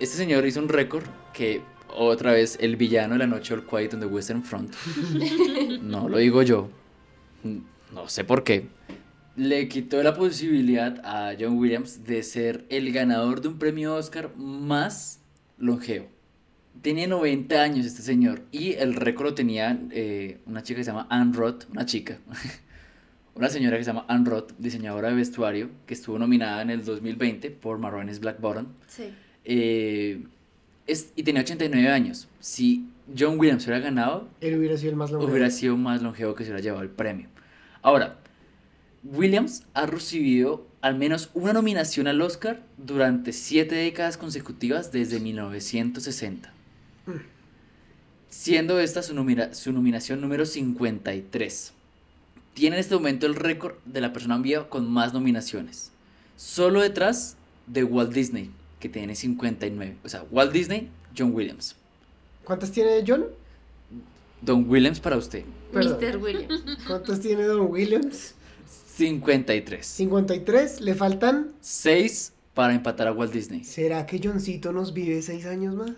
[0.00, 1.62] este señor hizo un récord que
[1.94, 4.74] otra vez el villano de la noche All Quiet on the Western Front.
[5.80, 6.68] no lo digo yo.
[7.92, 8.66] No sé por qué.
[9.38, 14.30] Le quitó la posibilidad a John Williams de ser el ganador de un premio Oscar
[14.36, 15.20] más
[15.58, 16.06] longevo.
[16.82, 20.90] Tenía 90 años este señor y el récord lo tenía eh, una chica que se
[20.90, 22.18] llama Anne Roth, una chica,
[23.36, 26.84] una señora que se llama Anne Roth, diseñadora de vestuario, que estuvo nominada en el
[26.84, 28.66] 2020 por Marrones Black Bottom.
[28.88, 29.04] Sí.
[29.44, 30.24] Eh,
[30.88, 32.28] es- y tenía 89 años.
[32.40, 35.30] Si John Williams hubiera ganado, Él hubiera sido el más longevo.
[35.30, 37.28] hubiera sido más longevo que se hubiera llevado el premio.
[37.82, 38.18] Ahora,
[39.04, 46.52] Williams ha recibido al menos una nominación al Oscar durante siete décadas consecutivas desde 1960.
[48.30, 51.72] Siendo esta su, nomina- su nominación número 53.
[52.54, 55.90] Tiene en este momento el récord de la persona viva con más nominaciones.
[56.36, 57.36] Solo detrás
[57.66, 59.96] de Walt Disney, que tiene 59.
[60.04, 61.74] O sea, Walt Disney, John Williams.
[62.44, 63.24] ¿Cuántas tiene John?
[64.42, 65.44] Don Williams para usted.
[65.72, 65.98] Perdón.
[66.00, 66.16] Mr.
[66.18, 66.62] Williams.
[66.86, 68.34] ¿Cuántas tiene Don Williams?
[68.98, 69.86] 53.
[69.86, 70.80] 53.
[70.80, 71.52] Le faltan.
[71.60, 73.62] 6 para empatar a Walt Disney.
[73.64, 75.92] ¿Será que Johncito nos vive seis años más?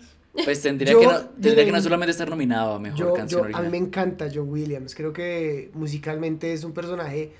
[0.45, 3.13] Pues tendría, Yo que, no, tendría diré- que no solamente estar nominado a mejor Yo,
[3.13, 4.93] canción yo- a mí me encanta John Williams.
[4.95, 7.33] Creo que musicalmente es un personaje,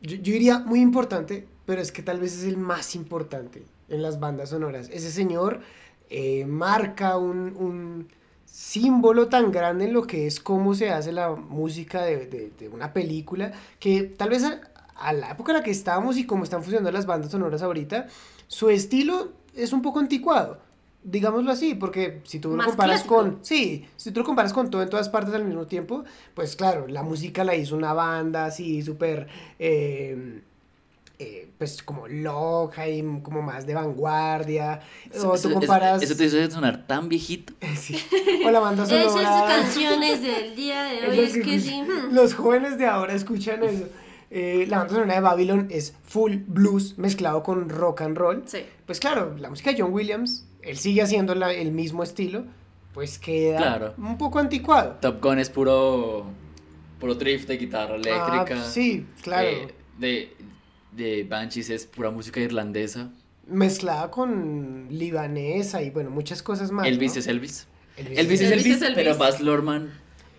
[0.00, 4.02] yo, yo diría muy importante, pero es que tal vez es el más importante en
[4.02, 4.88] las bandas sonoras.
[4.92, 5.60] Ese señor
[6.08, 8.08] eh, marca un, un
[8.46, 12.68] símbolo tan grande en lo que es cómo se hace la música de, de- de
[12.68, 14.60] una película, que tal vez a,
[15.00, 18.06] a la época en la que estábamos y cómo están funcionando las bandas sonoras ahorita,
[18.46, 20.58] su estilo es un poco anticuado.
[21.02, 23.14] Digámoslo así, porque si tú lo comparas clásico.
[23.16, 26.56] con, Sí, si tú lo comparas con todo en todas partes al mismo tiempo, pues
[26.56, 29.26] claro, la música la hizo una banda así súper,
[29.58, 30.42] eh,
[31.18, 34.80] eh, pues como loca y como más de vanguardia.
[35.10, 36.02] Eso, o eso- tú eso- comparas...
[36.02, 37.54] eso te hizo sonar tan viejito.
[37.78, 37.96] sí,
[38.44, 39.06] o la banda sonora...
[39.06, 41.80] Esas canciones del día de hoy es que sí.
[41.82, 42.14] hmm.
[42.14, 43.86] Los jóvenes de ahora escuchan eso.
[44.30, 48.42] Eh, la banda sonora de Babylon es full blues mezclado con rock and roll.
[48.46, 48.58] Sí.
[48.86, 52.44] Pues claro, la música de John Williams, él sigue haciendo la- el mismo estilo,
[52.94, 53.94] pues queda Claro.
[53.98, 54.98] un poco anticuado.
[55.00, 56.26] Top Gun es puro,
[57.00, 58.46] puro drift de guitarra eléctrica.
[58.56, 59.48] Ah, sí, claro.
[59.48, 60.32] Eh, de,
[60.92, 63.10] de Banshees es pura música irlandesa.
[63.48, 66.86] Mezclada con libanesa y bueno, muchas cosas más.
[66.86, 67.18] Elvis ¿no?
[67.20, 67.66] es Elvis.
[67.96, 68.94] Elvis, Elvis, es es Elvis Elvis, es Elvis.
[69.04, 69.90] pero Baz Luhrmann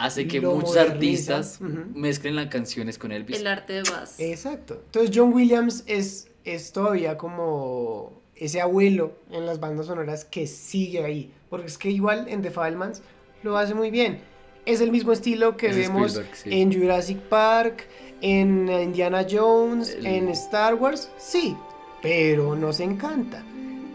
[0.04, 1.38] hace que Lo muchos moderniza.
[1.38, 1.60] artistas
[1.94, 3.40] mezclen las canciones con Elvis.
[3.40, 4.20] El arte de Bass.
[4.20, 4.82] Exacto.
[4.86, 11.04] Entonces John Williams es, es todavía como ese abuelo en las bandas sonoras que sigue
[11.04, 11.32] ahí.
[11.50, 13.02] Porque es que igual en The Fablemans
[13.44, 14.20] lo hace muy bien.
[14.66, 16.50] Es el mismo estilo que Es vemos sí.
[16.62, 17.88] en Jurassic Park,
[18.22, 21.10] en Indiana Jones, El- en Star Wars.
[21.18, 21.56] Sí,
[22.02, 23.44] pero nos encanta.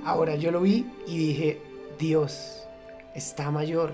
[0.04, 1.60] Ahora yo lo vi y dije,
[1.98, 2.64] Dios,
[3.14, 3.92] está mayor.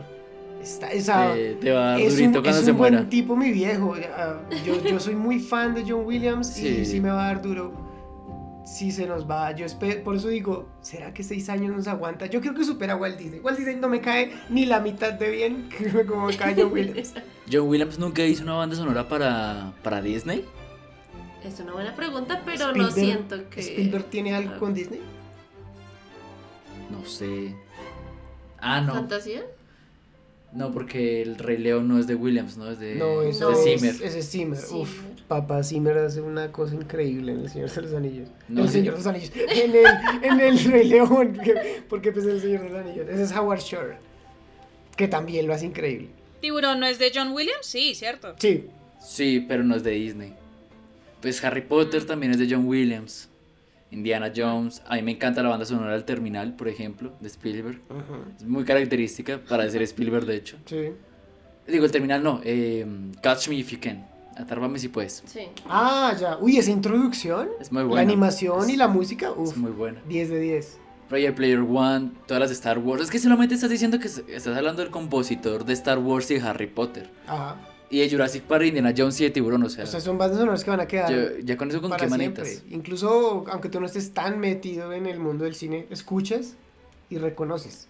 [0.62, 3.08] Está, esa, Te, te va a dar es durito un, cuando es se un buen
[3.08, 3.94] tipo, mi viejo.
[4.16, 6.68] Ah, Yo, yo soy muy fan de John Williams Sí.
[6.68, 7.72] y sí me va a dar duro.
[8.64, 12.26] Si se nos va, yo espero, por eso digo, ¿será que seis años nos aguanta?
[12.26, 13.40] Yo creo que supera a Walt Disney.
[13.40, 15.68] Walt Disney no me cae ni la mitad de bien
[16.08, 17.12] como me cae John Williams.
[17.52, 20.44] John Williams nunca hizo una banda sonora para, para Disney.
[21.44, 23.60] Es una buena pregunta, pero no Spielberg- siento que.
[23.60, 25.00] ¿Spielberg tiene algo con Disney?
[26.88, 27.54] No sé.
[28.58, 28.94] Ah, no.
[28.94, 29.42] ¿Fantasía?
[30.54, 33.48] No, porque el Rey León no es de Williams, no es de, No, es eso
[33.48, 33.58] de No.
[33.60, 33.94] es, Zimmer.
[34.02, 34.58] ese es Zimmer.
[34.72, 35.22] Uf, Zimmer.
[35.26, 38.28] papá Zimmer hace una cosa increíble en El Señor de los Anillos.
[38.48, 38.74] No, el sí.
[38.74, 39.30] Señor de los Anillos.
[39.34, 39.86] En el,
[40.22, 41.38] en el Rey León.
[41.42, 43.06] que- Porque pues El Señor de los Anillos.
[43.08, 43.96] Ese es Howard Shore.
[44.96, 46.10] Que también lo hace increíble.
[46.42, 47.64] ¿Tiburón no es de John Williams?
[47.64, 48.34] Sí, cierto.
[48.38, 48.66] Sí.
[49.00, 50.34] Sí, pero no es de Disney.
[51.22, 53.30] Pues Harry Potter también es de John Williams.
[53.92, 54.82] Indiana Jones.
[54.88, 57.80] A mí me encanta la banda sonora del Terminal, por ejemplo, de Spielberg.
[58.36, 60.56] Es muy característica para ser Spielberg, de hecho.
[60.66, 60.90] Sí.
[61.68, 62.40] Digo, el Terminal no.
[62.44, 62.86] eh,
[63.22, 64.06] Catch Me If You Can.
[64.36, 65.22] Atárvame si puedes.
[65.26, 65.40] Sí.
[65.68, 66.38] Ah, ya.
[66.38, 67.48] Uy, esa introducción.
[67.60, 68.02] Es muy La buena.
[68.10, 69.30] animación y la música.
[69.32, 70.00] Uf, Es muy buena.
[70.08, 70.78] 10 de 10.
[71.10, 73.02] Ready Player One, todas las de Star Wars.
[73.02, 76.40] Es que solamente estás diciendo que estás hablando del compositor de Star Wars y de
[76.40, 77.10] Harry Potter.
[77.26, 77.56] Ajá.
[77.92, 79.84] Y de Jurassic Park, Indiana Jones y de Tiburón, o sea.
[79.84, 81.12] O sea, son bandas sonoras que van a quedar.
[81.12, 82.48] yo- ya con eso con para qué manitas.
[82.48, 82.74] siempre.
[82.74, 86.54] Incluso, aunque tú no estés tan metido en el mundo del cine, escuchas
[87.10, 87.86] y reconoces.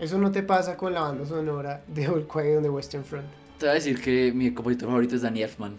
[0.00, 3.26] Eso no te pasa con la banda sonora de All Quiet on the Western Front.
[3.58, 5.76] Te voy a decir que mi compositor favorito es Danny Elfman.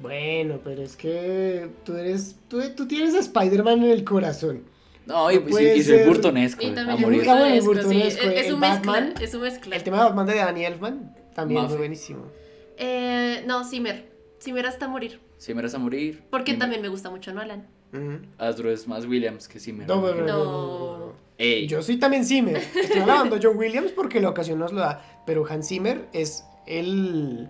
[0.00, 2.36] Bueno, pero es que tú eres.
[2.48, 4.62] Tú, tú tienes a Spider-Man en el corazón.
[5.06, 6.06] No, y, No y- puede y soy ser.
[6.06, 6.62] burtonesco.
[6.62, 7.24] Y a también morir.
[7.24, 7.96] Bueno, el burtonesco, sí.
[7.98, 9.14] burtonesco, Es, es un mezcla, Batman.
[9.20, 9.74] es un mezcla.
[9.76, 11.74] El tema de Batman de Danny Elfman también Mafe.
[11.74, 12.20] es buenísimo.
[12.78, 14.10] Eh, no, Zimmer.
[14.40, 15.20] Zimmer hasta morir.
[15.36, 16.22] Si me vas a morir.
[16.30, 17.66] Porque también me gusta mucho Nolan.
[17.92, 18.20] Ujú.
[18.38, 19.86] Astro es más Williams que Zimmer.
[19.88, 21.12] No, pero- No.
[21.38, 22.56] Ey, Yo soy también Zimmer.
[22.56, 25.22] Estoy hablando John Williams porque la ocasión nos lo da.
[25.26, 27.48] Pero Hans Zimmer es el,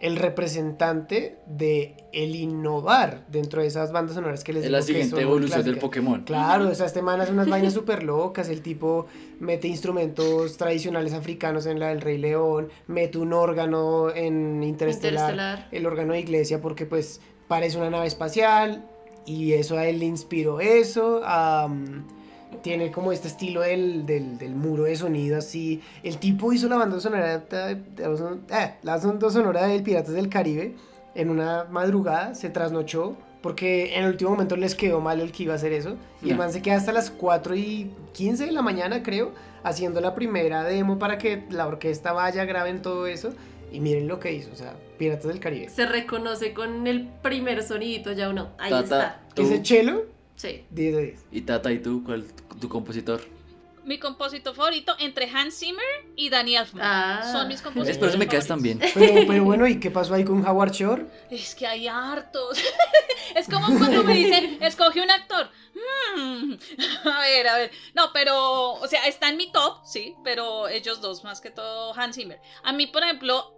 [0.00, 4.78] el representante de el innovar dentro de esas bandas sonoras que les es digo la
[4.78, 5.78] que siguiente evolución del.
[5.78, 6.22] Pokémon.
[6.22, 8.48] Claro, o sea, este man hace unas vainas súper locas.
[8.48, 9.06] El tipo
[9.40, 15.68] mete instrumentos tradicionales africanos en la del Rey León, mete un órgano en Interestelar, Interestelar.
[15.72, 18.84] el órgano de iglesia, porque pues parece una nave espacial
[19.26, 21.22] y eso a él le inspiró eso.
[21.24, 22.06] am,
[22.62, 25.80] tiene como este estilo del, del, del muro de sonido así.
[26.02, 30.74] El tipo hizo la banda sonora, eh, la banda sonora del Piratas del Caribe
[31.14, 35.44] en una madrugada, se trasnochó porque en el último momento les quedó mal el que
[35.44, 35.96] iba a hacer eso.
[36.22, 36.36] Y el Ya.
[36.36, 39.32] man se queda hasta las 4 y 15 de la mañana, creo,
[39.62, 43.32] haciendo la primera demo para que la orquesta vaya, graben todo eso.
[43.70, 45.68] Y miren lo que hizo, o sea, Piratas del Caribe.
[45.68, 48.48] Se reconoce con el primer sonidito, ya uno.
[48.58, 48.82] Ahí Tata,
[49.28, 49.42] está.
[49.42, 50.02] Ese chelo,
[50.38, 50.64] Sí.
[50.70, 51.24] 10 de 10.
[51.32, 52.02] y Tata, ¿y tú?
[52.04, 52.24] ¿Cuál
[52.60, 53.20] tu compositor?
[53.84, 55.84] Mi compositor favorito entre Hans Zimmer
[56.14, 56.82] y Danny Elfman.
[56.84, 57.28] Ah.
[57.32, 57.96] Son mis compositores.
[57.96, 58.94] Es por eso me caes tan favoritos.
[58.94, 59.12] bien.
[59.14, 61.06] Pero, pero bueno, ¿y qué pasó ahí con Howard Shore?
[61.30, 62.58] Es que hay hartos.
[63.34, 65.48] es como cuando me dicen, escoge un actor.
[65.74, 66.54] Hmm,
[67.08, 67.70] A ver, a ver.
[67.94, 71.94] No, pero, o sea, está en mi top, sí, pero ellos dos, más que todo
[71.98, 72.40] Hans Zimmer.
[72.62, 73.57] A mí, por ejemplo,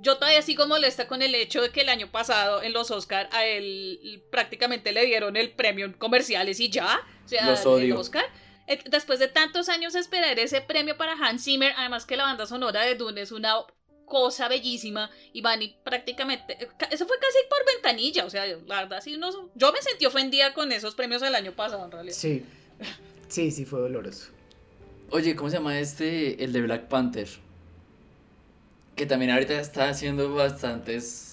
[0.00, 3.28] yo todavía sigo molesta con el hecho de que el año pasado en los Oscar
[3.32, 7.00] a él prácticamente le dieron el premio en comerciales y ya.
[7.24, 7.98] O sea, Los el odio.
[7.98, 8.24] Oscar.
[8.66, 12.46] Eh, Después de tantos años esperar ese premio para Hans Zimmer, además que la banda
[12.46, 13.56] sonora de Dune es una
[14.04, 18.82] cosa bellísima y van y prácticamente eh, eso fue casi por ventanilla, o sea, la
[18.82, 22.16] verdad sí no yo me sentí ofendida con esos premios el año pasado en realidad.
[22.16, 22.42] Sí,
[23.28, 24.30] sí, sí, fue doloroso.
[25.10, 26.42] Oye, ¿cómo se llama este?
[26.42, 27.28] El de Black Panther.
[28.98, 31.24] Que también ahorita está haciendo bastantes.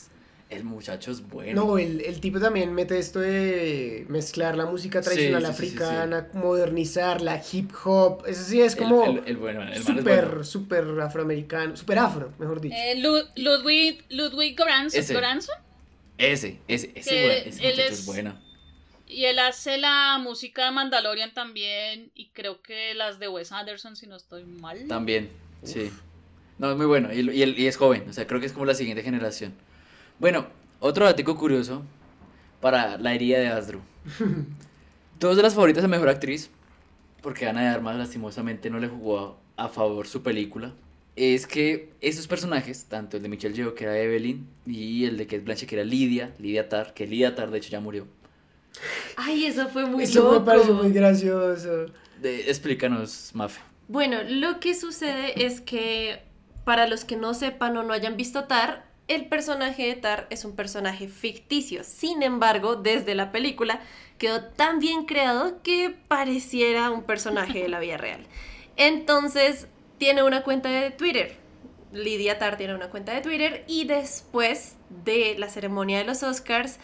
[0.48, 1.66] El muchacho es bueno.
[1.66, 5.70] No, el, el tipo también mete esto de mezclar la música tradicional sí, sí, sí,
[5.70, 5.76] sí.
[5.76, 8.24] africana, modernizarla, hip hop.
[8.28, 10.44] Eso sí es como el, el bueno, el bueno.
[10.44, 12.76] súper afroamericano, súper afro, mejor dicho.
[12.78, 15.14] Eh, Lu- Ludwig Ludwig Göransson, Ese.
[16.18, 18.40] Ese, ese, ese, ese muchacho es- es bueno.
[19.08, 23.96] y él hace la música de Mandalorian también y creo que las de Wes Anderson
[23.96, 24.88] si no estoy mal.
[24.88, 25.30] También,
[25.64, 25.90] sí.
[26.58, 27.14] No, es muy bueno.
[27.14, 29.54] Y, y, y es joven, o sea, creo que es como la siguiente generación.
[30.20, 30.48] Bueno,
[30.80, 31.84] otro dato curioso
[32.62, 33.82] para la herida de Asdru.
[35.20, 36.50] Dos de las favoritas de mejor actriz,
[37.22, 40.74] porque Ana de Armas lastimosamente no le jugó a, a favor su película,
[41.16, 45.26] es que esos personajes, tanto el de Michelle Yeoh, que era Evelyn, y el de
[45.26, 48.06] Kate Blanchett, que era Lidia, Lidia Tar, que Lidia Tar de hecho ya murió.
[49.16, 50.40] Ay, eso fue muy Eso loco.
[50.42, 51.86] me pareció muy gracioso.
[52.22, 53.62] De- explícanos, Mafe.
[53.88, 56.20] Bueno, lo que sucede es que
[56.66, 60.46] para los que no sepan o no hayan visto Tar, el personaje de Tar es
[60.46, 61.84] un personaje ficticio.
[61.84, 63.80] Sin embargo, desde la película
[64.18, 68.26] quedó tan bien creado que pareciera un personaje de la vida real.
[68.78, 69.68] Entonces,
[70.00, 71.38] tiene una cuenta de Twitter.
[71.94, 76.80] Lidia Tar tiene una cuenta de Twitter y después de la ceremonia de los Oscars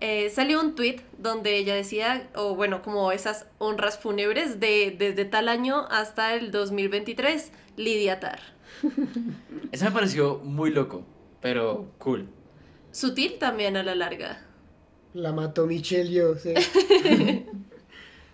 [0.00, 5.24] eh, salió un tweet donde ella decía, o bueno, como esas honras fúnebres de desde
[5.24, 8.55] tal año hasta el 2023, Lidia Tar.
[9.72, 11.04] Eso me pareció muy loco,
[11.40, 12.28] pero cool.
[12.90, 14.46] Sutil también a la larga.
[15.14, 16.54] La mató Michelle yo, sí.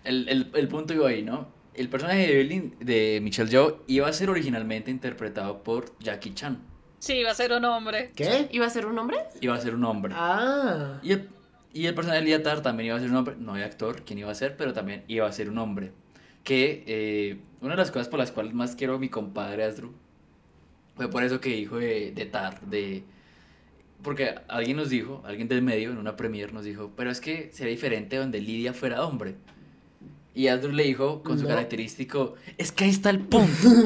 [0.03, 1.47] El, el, el punto iba ahí, ¿no?
[1.73, 6.59] El personaje de Evelyn, de Michelle Yeoh, iba a ser originalmente interpretado por Jackie Chan.
[6.99, 8.11] Sí, va a ser un hombre.
[8.15, 8.47] ¿Qué?
[8.51, 9.17] ¿Iba a ser un hombre?
[9.41, 10.13] Iba a ser un hombre.
[10.15, 10.99] Ah.
[11.01, 11.29] Y el,
[11.73, 14.03] y el personaje de Lia Tar también iba a ser un hombre, no hay actor
[14.03, 15.91] quién iba a ser, pero también iba a ser un hombre.
[16.43, 19.93] Que eh, una de las cosas por las cuales más quiero a mi compadre Asdru
[20.95, 23.03] fue por eso que dijo de, de Tar, de...
[24.01, 27.49] Porque alguien nos dijo, alguien del medio en una premiere nos dijo, pero es que
[27.53, 29.35] sería diferente donde Lidia fuera hombre.
[30.35, 31.49] Y Asdru le dijo con su No.
[31.49, 33.69] característico, es que ahí está el punto.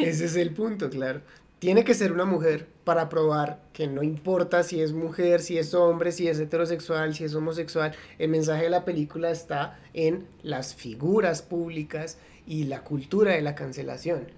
[0.00, 1.22] Ese es el punto, claro.
[1.58, 5.74] Tiene que ser una mujer para probar que no importa si es mujer, si es
[5.74, 7.94] hombre, si es heterosexual, si es homosexual.
[8.18, 13.56] El mensaje de la película está en las figuras públicas y la cultura de la
[13.56, 14.28] cancelación.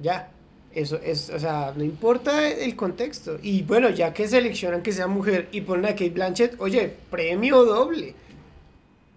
[0.00, 0.30] Ya.
[0.78, 3.36] Eso es, o sea, no importa el contexto.
[3.42, 7.64] Y bueno, ya que seleccionan que sea mujer y ponen a Kate Blanchett, oye, premio
[7.64, 8.14] doble.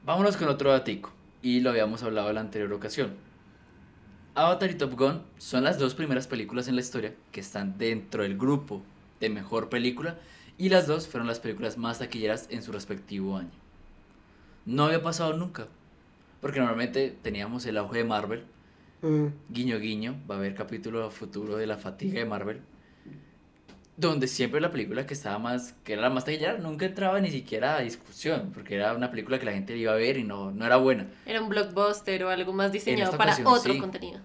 [0.04, 1.12] Vámonos con otro datico,
[1.44, 3.14] y lo habíamos hablado en la anterior ocasión.
[4.34, 8.24] Avatar y Top Gun son las dos primeras películas en la historia que están dentro
[8.24, 8.82] del grupo
[9.20, 10.18] de mejor película
[10.58, 13.52] y las dos fueron las películas más taquilleras en su respectivo año.
[14.66, 15.68] No había pasado nunca,
[16.42, 18.46] porque normalmente teníamos el auge de Marvel,
[19.02, 19.28] Mm.
[19.50, 22.62] guiño guiño, va a haber capítulo futuro de la fatiga de Marvel,
[23.98, 27.30] donde siempre la película que estaba más, que era la más taquillera, nunca entraba ni
[27.32, 30.52] siquiera a discusión, porque era una película que la gente iba a ver y no,
[30.52, 31.08] no era buena.
[31.26, 33.80] Era un blockbuster o algo más diseñado para ocasión, otro sí.
[33.80, 34.20] contenido.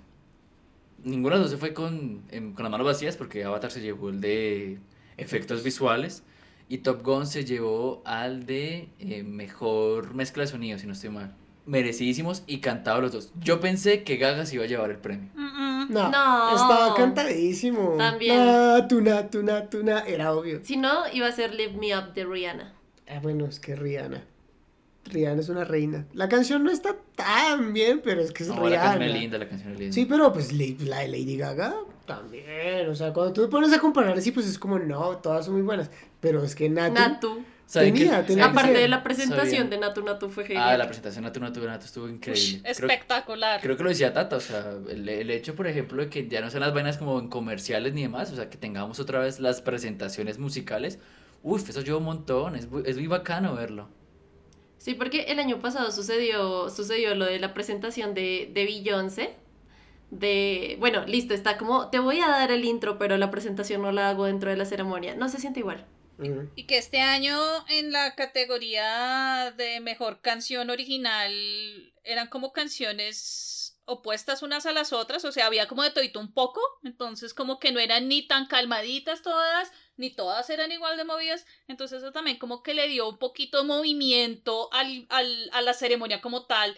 [1.03, 2.23] Ninguna de las dos se fue con,
[2.55, 4.79] con las manos vacías, porque Avatar se llevó el de
[5.17, 6.23] efectos visuales
[6.69, 11.11] y Top Gun se llevó al de eh, mejor mezcla de sonido, si no estoy
[11.11, 11.35] mal.
[11.67, 13.33] Merecidísimos y cantados los dos.
[13.41, 15.29] Yo pensé que Gaga se iba a llevar el premio.
[15.35, 15.93] Mm, mm.
[15.93, 16.55] No, No.
[16.55, 17.97] estaba cantadísimo.
[17.99, 18.37] También.
[18.39, 20.61] Natu, natu, natu, na, era obvio.
[20.63, 22.73] Si no, iba a ser Live Me Up de Rihanna.
[23.09, 24.23] Ah, bueno, es que Rihanna.
[25.07, 26.07] Rihanna es una reina.
[26.15, 28.83] La canción no está tan bien, pero es que es No, la Rihanna.
[28.85, 29.95] canción es linda, la canción es linda.
[29.95, 31.75] Sí, pero pues la la de Lady Gaga
[32.07, 32.89] también.
[32.89, 35.55] O sea, cuando tú te pones a comparar así, pues es como, no, todas son
[35.55, 35.91] muy buenas.
[36.21, 37.45] Pero es que Natu, Natu.
[37.73, 39.71] Tenía, tenía que Aparte de la presentación Sabía.
[39.71, 40.79] de Natu Natu fue Ah, genial.
[40.79, 42.61] la presentación Natu Natu Natu estuvo increíble.
[42.63, 43.61] Creo- Espectacular.
[43.61, 46.41] Creo que lo decía Tata, o sea, el, el hecho, por ejemplo, de que ya
[46.41, 49.41] no sean las vainas como en comerciales ni demás, o sea, que tengamos otra vez
[49.41, 51.01] las presentaciones musicales,
[51.43, 53.89] uff, eso ayuda un montón, es, muy- es muy bacano verlo.
[54.79, 59.35] Sí, porque el año pasado sucedió, sucedió lo de la presentación de, de Beyoncé.
[60.13, 63.91] De, bueno, listo, está como, te voy a dar el intro, pero la presentación no
[63.91, 65.17] la hago dentro de la ceremonia.
[65.17, 65.85] No se siente igual.
[66.57, 67.39] Y que este año
[67.69, 71.33] en la categoría de mejor canción original
[72.05, 76.33] eran como canciones opuestas unas a las otras, o sea, había como de todito un
[76.33, 81.05] poco, entonces como que no eran ni tan calmaditas todas, ni todas eran igual de
[81.05, 85.63] movidas, entonces eso también como que le dio un poquito de movimiento al, al- a
[85.63, 86.77] la ceremonia como tal,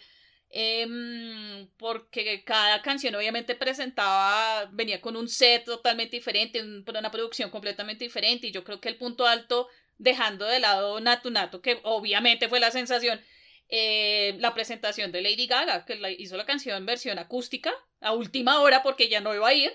[0.50, 7.50] em, porque cada canción obviamente presentaba, venía con un set totalmente diferente, un- una producción
[7.50, 9.68] completamente diferente, y yo creo que el punto alto,
[9.98, 13.20] dejando de lado Natu Natu, que obviamente fue la sensación,
[13.68, 18.12] eh, la presentación de Lady Gaga, que la- hizo la canción en versión acústica a
[18.12, 19.72] última hora porque ya no iba a ir,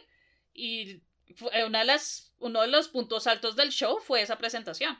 [0.53, 1.01] y
[1.36, 4.97] fue una de las, uno de los puntos altos del show fue esa presentación.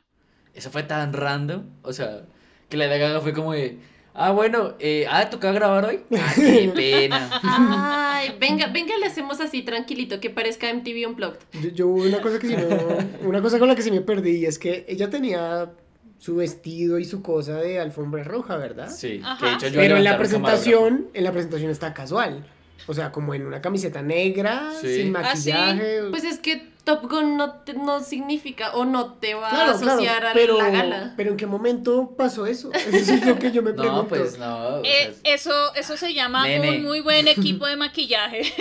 [0.54, 2.26] Eso fue tan random, o sea,
[2.70, 3.80] que la de Gaga fue como de,
[4.14, 6.00] ah, bueno, eh, ah, ¿toca grabar hoy?
[6.18, 7.30] Ah, qué pena.
[7.44, 11.40] Ay, venga, venga, le hacemos así tranquilito, que parezca MTV Unplugged.
[11.62, 14.38] Yo, yo una cosa que sí no- una cosa con la que sí me perdí
[14.38, 15.72] y es que ella tenía
[16.20, 18.90] su vestido y su cosa de alfombra roja, ¿verdad?
[18.90, 22.46] Sí, que de hecho yo Pero en la presentación, en la presentación está casual.
[22.88, 24.96] O sea, como en una camiseta negra, Sí.
[25.04, 25.52] sin Ah, sí.
[25.52, 26.02] maquillaje.
[26.10, 29.72] Pues es que Top Gun no, te- no significa o no te va a claro,
[29.72, 31.14] asociar a pero, la gala.
[31.16, 32.72] pero ¿en qué momento pasó eso?
[32.92, 34.02] Eso es lo que yo me pregunto.
[34.04, 34.58] No, pues no.
[34.80, 36.72] o Eh, eso, eso se llama Nene.
[36.78, 38.42] un muy buen equipo de maquillaje.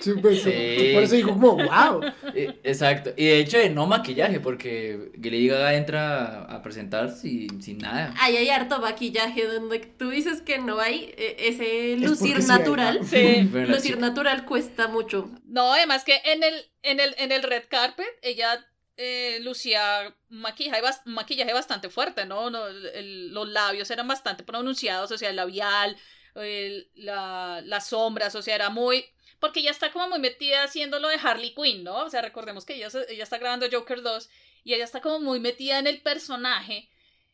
[0.00, 0.90] Sí, pues, Sí.
[0.92, 2.00] Por eso dijo como, wow.
[2.34, 3.10] eh, exacto.
[3.16, 8.12] Y de hecho, de no maquillaje, porque Lady Gaga entra a presentar sin, sin nada.
[8.18, 12.50] Ay, hay harto maquillaje donde tú dices que no hay eh, ese lucir porque sí
[12.52, 12.98] hay, natural.
[13.00, 13.06] ¿no?
[13.06, 13.48] Sí.
[13.52, 15.30] Lucir chica- natural cuesta mucho.
[15.46, 16.54] No, además que en el,
[16.84, 18.64] en el, en el red carpet ella
[18.96, 22.50] eh, lucía maquillaje, maquillaje bastante fuerte, ¿no?
[22.50, 25.96] No, el- los labios eran bastante pronunciados, o sea, el labial,
[26.36, 29.04] el- la- las sombras, o sea, era muy...
[29.40, 32.04] Porque ella está como muy metida haciendo lo de Harley Quinn, ¿no?
[32.04, 34.30] O sea, recordemos que ella, ella está grabando Joker 2
[34.62, 36.88] y ella está como muy metida en el personaje.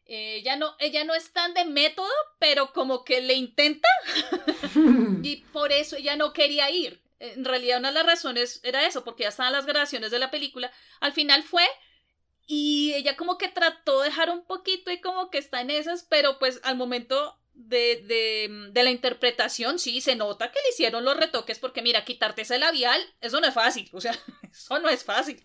[0.07, 2.09] Eh, ella, no, ella no es tan de método,
[2.41, 3.89] pero como que le intenta
[5.23, 7.01] y por eso ella no quería ir.
[7.21, 10.31] En realidad una de las razones era eso, porque ya estaban las grabaciones de la
[10.31, 10.73] película.
[11.01, 11.64] Al final fue
[12.47, 16.03] y ella como que trató de dejar un poquito y como que está en esas,
[16.03, 21.05] pero pues al momento de, de, de la interpretación sí se nota que le hicieron
[21.05, 24.16] los retoques porque mira, quitarte ese labial, eso no es fácil, o sea,
[24.51, 25.45] eso no es fácil.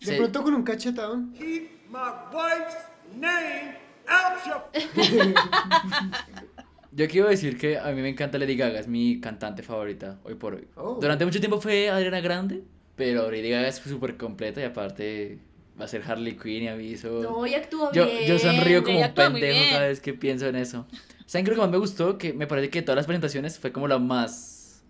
[0.00, 0.16] De Sí.
[0.16, 1.32] pronto con un cachetón.
[1.32, 2.76] Keep my wife's
[3.14, 4.62] name out your
[6.94, 10.34] Yo quiero decir que a mí me encanta Lady Gaga, es mi cantante favorita hoy
[10.36, 10.68] por hoy.
[10.76, 10.98] Oh.
[11.00, 12.62] Durante mucho tiempo fue Adriana Grande,
[12.94, 15.38] pero Lady Gaga es súper completa y aparte
[15.80, 17.20] va a ser Harley Quinn y aviso.
[17.22, 18.26] No, y actúa Yo, bien.
[18.28, 20.86] yo sonrío como un pendejo cada vez que pienso en eso.
[21.26, 21.44] ¿Saben?
[21.44, 23.88] Creo que más me gustó que me parece que de todas las presentaciones fue como
[23.88, 24.82] la más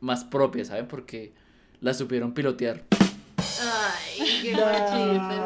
[0.00, 0.86] más propia, ¿saben?
[0.86, 1.32] Porque
[1.80, 2.84] la supieron pilotear.
[3.60, 4.56] Ay, qué chiste,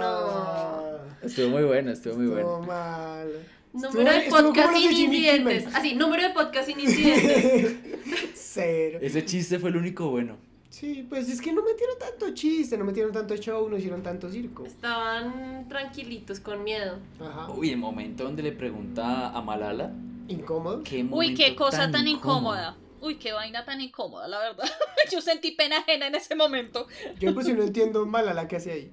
[0.00, 0.98] no.
[1.22, 2.66] Estuvo muy bueno, estuvo muy Estuvo bueno.
[2.66, 3.28] mal.
[3.72, 5.66] Número de podcast sin incidentes.
[5.74, 7.76] Así, número de podcast sin incidentes.
[8.34, 8.98] Cero.
[9.02, 10.36] Ese chiste fue el único bueno.
[10.70, 14.30] Sí, pues es que no metieron tanto chiste, no metieron tanto show, no hicieron tanto
[14.30, 14.66] circo.
[14.66, 16.98] Estaban tranquilitos, con miedo.
[17.20, 17.50] Ajá.
[17.50, 19.92] Uy, el momento donde le pregunta a Malala.
[20.28, 20.82] Incómodo.
[20.82, 22.76] Qué Uy, qué cosa tan, incómoda.
[23.00, 24.64] Uy, qué vaina tan incómoda, la verdad.
[25.12, 26.86] Yo sentí pena ajena en ese momento.
[27.18, 28.92] Yo pues si no entiendo mal a la que hace ahí.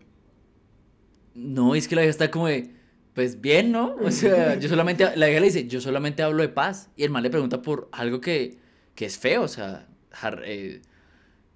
[1.33, 2.73] No, es que la vieja está como de,
[3.15, 3.95] pues bien, ¿no?
[4.03, 6.89] O sea, yo solamente, la vieja le dice, yo solamente hablo de paz.
[6.95, 8.59] Y el man le pregunta por algo que,
[8.93, 10.81] que es feo, o sea, Har- eh,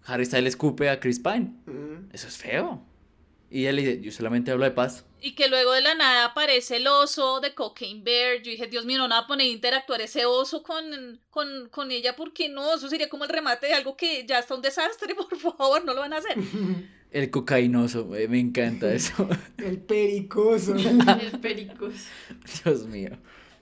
[0.05, 1.53] Harry Styles escupe a Chris Pine.
[2.11, 2.83] Eso es feo.
[3.51, 5.05] Y ella le dice, yo solamente hablo de paz.
[5.21, 8.37] Y que luego de la nada aparece el oso de Cocaine Bear.
[8.41, 11.91] Yo dije, Dios mío, no va a poner a interactuar ese oso con, con, con
[11.91, 15.13] ella, porque no, eso sería como el remate de algo que ya está un desastre,
[15.15, 16.37] por favor, no lo van a hacer.
[17.11, 19.27] El cocainoso, me encanta eso.
[19.57, 20.75] El pericoso.
[20.75, 21.93] El pericos.
[22.63, 23.11] Dios mío.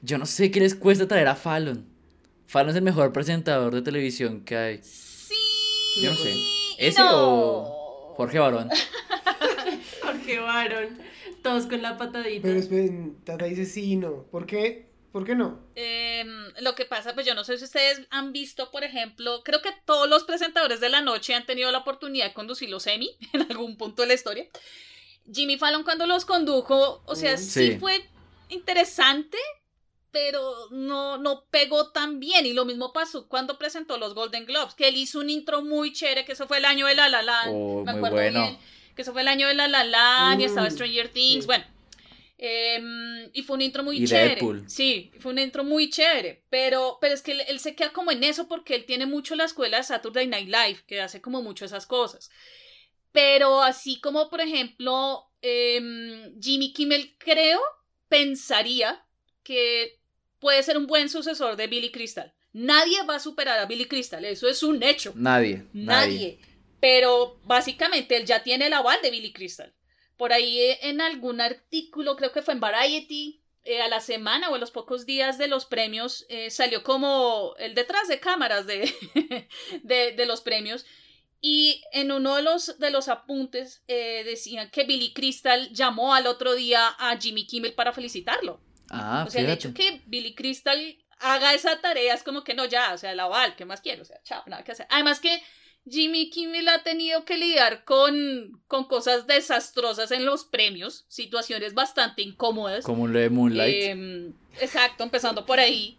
[0.01, 1.85] Yo no sé qué les cuesta traer a Fallon.
[2.47, 4.79] Fallon es el mejor presentador de televisión que hay.
[4.83, 5.33] Sí.
[6.01, 6.33] Yo no sé.
[6.77, 7.09] ¿Ese no.
[7.13, 8.69] o Jorge Barón?
[10.01, 10.97] Jorge Varón.
[11.41, 12.47] Todos con la patadita.
[12.47, 14.23] Pero esperen, Tata dice sí y no.
[14.23, 14.86] ¿Por qué?
[15.17, 15.59] ¿Por qué no?
[15.73, 19.63] Em, lo que pasa, pues yo no sé si ustedes han visto, por ejemplo, creo
[19.63, 23.17] que todos los presentadores de la noche han tenido la oportunidad de conducir los Emmy
[23.33, 24.45] en algún punto de la historia.
[25.33, 27.77] Jimmy Fallon cuando los condujo, o sea, Mm, sí, sí.
[27.79, 28.07] fue
[28.49, 29.39] interesante,
[30.11, 32.45] pero no, no pegó tan bien.
[32.45, 35.93] Y lo mismo pasó cuando presentó los Golden Globes, que él hizo un intro muy
[35.93, 38.39] chévere, que eso fue el año de La La Land, Oh, me muy acuerdo bueno.
[38.41, 38.57] bien,
[38.95, 41.47] que eso fue el año de La La Land y estaba Mm, Stranger Things, sí.
[41.47, 41.65] bueno.
[42.39, 44.35] Em, y fue un intro muy Y chévere.
[44.35, 44.69] Deadpool.
[44.69, 46.43] Sí, fue un intro muy chévere.
[46.49, 49.35] Pero, pero es que él, él se queda como en eso porque él tiene mucho
[49.35, 52.29] la escuela de Saturday Night Live, que hace como mucho esas cosas.
[53.11, 57.59] Pero así como, por ejemplo, em, Jimmy Kimmel, creo,
[58.07, 59.03] pensaría
[59.43, 59.99] que
[60.39, 62.33] puede ser un buen sucesor de Billy Crystal.
[62.53, 65.13] Nadie va a superar a Billy Crystal, eso es un hecho.
[65.15, 65.65] Nadie.
[65.73, 66.39] Nadie.
[66.79, 69.73] Pero básicamente él ya tiene el aval de Billy Crystal.
[70.17, 74.49] Por ahí eh, en algún artículo, creo que fue en Variety, eh, a la semana
[74.49, 78.65] o a los pocos días de los premios, eh, salió como el detrás de cámaras
[78.65, 78.93] de,
[79.83, 80.85] de, de los premios.
[81.41, 86.27] Y en uno de los, de los apuntes eh, decían que Billy Crystal llamó al
[86.27, 88.61] otro día a Jimmy Kimmel para felicitarlo.
[88.89, 89.67] Ah, o sea, el fíjate.
[89.67, 93.23] hecho que Billy Crystal haga esa tarea es como que no, ya, o sea, la
[93.23, 94.01] aval, ¿qué más quiero?
[94.03, 94.87] O sea, chao, nada que hacer.
[94.89, 95.43] Además que
[95.89, 102.21] Jimmy Kimmel ha tenido que lidiar con, con cosas desastrosas en los premios, situaciones bastante
[102.21, 102.83] incómodas.
[102.83, 103.83] Como lo de Moonlight.
[103.83, 105.97] Em, exacto, empezando por ahí.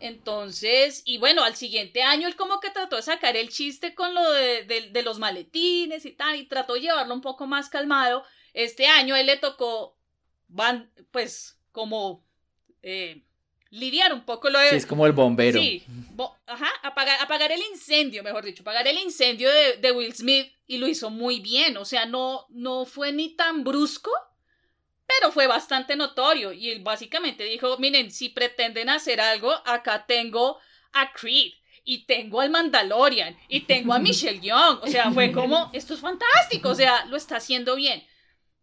[0.00, 4.14] Entonces, y bueno, al siguiente año él como que trató de sacar el chiste con
[4.14, 7.68] lo de, de- de los maletines y tal, y trató de llevarlo un poco más
[7.68, 8.22] calmado.
[8.52, 9.96] Este año a él le tocó,
[10.48, 12.22] van, pues, como
[12.82, 13.22] eh,
[13.74, 14.70] lidiar un poco lo de...
[14.70, 15.60] sí, es como el bombero.
[15.60, 20.14] Sí, bo- ajá, apagar, apagar el incendio, mejor dicho, apagar el incendio de, de Will
[20.14, 24.10] Smith y lo hizo muy bien, o sea, no, no fue ni tan brusco,
[25.06, 30.58] pero fue bastante notorio y él básicamente dijo, miren, si pretenden hacer algo, acá tengo
[30.92, 31.52] a Creed.
[31.86, 34.78] Y tengo al Mandalorian, y tengo a Michelle Young.
[34.82, 38.02] O sea, fue como, esto es fantástico, o sea, lo está haciendo bien.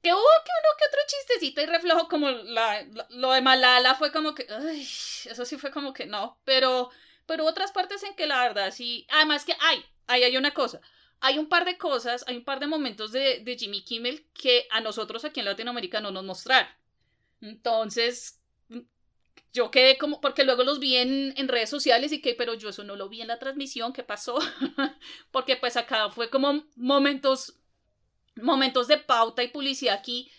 [0.01, 3.95] Que hubo que uno que otro chistecito y reflejo como la, la- lo de Malala
[3.95, 6.89] fue como que, ay, eso sí fue como que no, pero,
[7.27, 10.81] pero otras partes en que la verdad sí, además que hay, ahí hay una cosa,
[11.19, 14.67] hay un par de cosas, hay un par de momentos de, de Jimmy Kimmel que
[14.71, 16.71] a nosotros aquí en Latinoamérica no nos mostraron.
[17.41, 18.41] Entonces,
[19.53, 22.69] yo quedé como, porque luego los vi en, en, redes sociales y que, pero yo
[22.69, 24.39] eso no lo vi en la transmisión, ¿qué pasó?
[25.31, 27.59] porque pues acá fue como momentos,
[28.41, 30.29] momentos de pauta y publicidad aquí,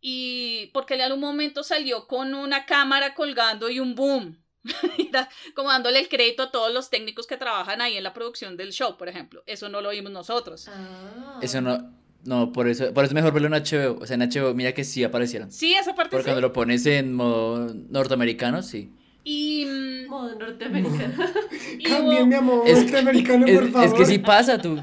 [0.00, 4.38] y porque él en un momento salió con una cámara colgando y un boom,
[5.54, 8.72] como dándole el crédito a todos los técnicos que trabajan ahí en la producción del
[8.72, 10.68] show, por ejemplo, eso no lo vimos nosotros.
[10.68, 11.38] Ah.
[11.42, 11.90] Eso no,
[12.24, 13.98] no, por eso, por eso es mejor verlo en HBO.
[14.02, 15.50] O sea, en HBO, mira que sí aparecieron.
[15.50, 16.28] Sí, esa parte Porque sí.
[16.28, 18.90] cuando lo pones en modo norteamericano, sí.
[19.26, 21.14] Y, mm, Modo norteamericano.
[21.84, 23.88] Cambien mi amor Es- norteamericano, Es, por favor.
[23.88, 24.78] es que sí pasa, tú,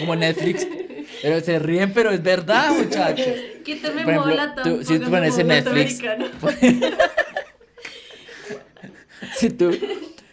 [0.00, 0.66] como Netflix.
[1.22, 3.34] Pero se ríen, pero es verdad, muchachos.
[3.64, 6.00] Quítame Por ejemplo, latam, tú- si tú pones en Netflix.
[9.36, 9.70] Si tú,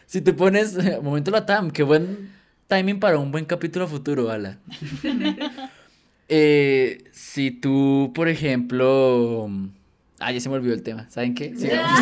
[0.05, 2.29] si tú pones, eh, momento Latam, qué buen
[2.67, 4.57] timing para un buen capítulo futuro, ala.
[6.27, 9.47] Eh, si tú, por ejemplo,
[10.19, 11.55] ah, ya se me olvidó el tema, ¿saben qué?
[11.55, 11.99] Sigamos.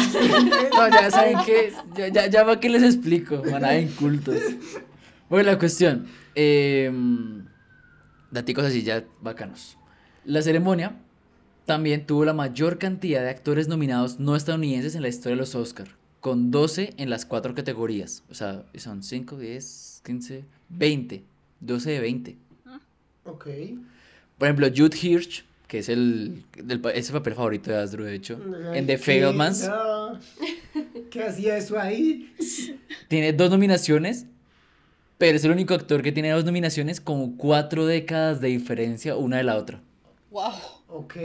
[0.78, 4.38] No, ya saben qué, ya, ya, ya va que les explico, manada de incultos.
[5.30, 6.90] Bueno, la cuestión, eh,
[8.34, 9.78] daticos así ya bacanos.
[10.26, 10.96] La ceremonia
[11.66, 15.56] también tuvo la mayor cantidad de actores nominados no estadounidenses en la historia de los
[15.56, 15.88] Oscar,
[16.20, 18.24] con 12 en las cuatro categorías.
[18.30, 21.24] O sea, son 5, 10, 15, 20.
[21.62, 22.38] 12 de 20.
[23.26, 23.48] Ok.
[24.38, 26.44] Por ejemplo, Jude Hirsch, que es el,
[26.82, 28.38] pa- ese papel favorito de Asdru, de hecho,
[28.72, 30.20] Ay, en The Fablemans, no.
[31.10, 32.34] ¿Qué hacía eso ahí?
[33.08, 34.26] tiene dos nominaciones,
[35.24, 39.38] pero es el único actor que tiene dos nominaciones con cuatro décadas de diferencia una
[39.38, 39.82] de la otra.
[40.32, 40.52] wow.
[40.90, 41.16] Ok.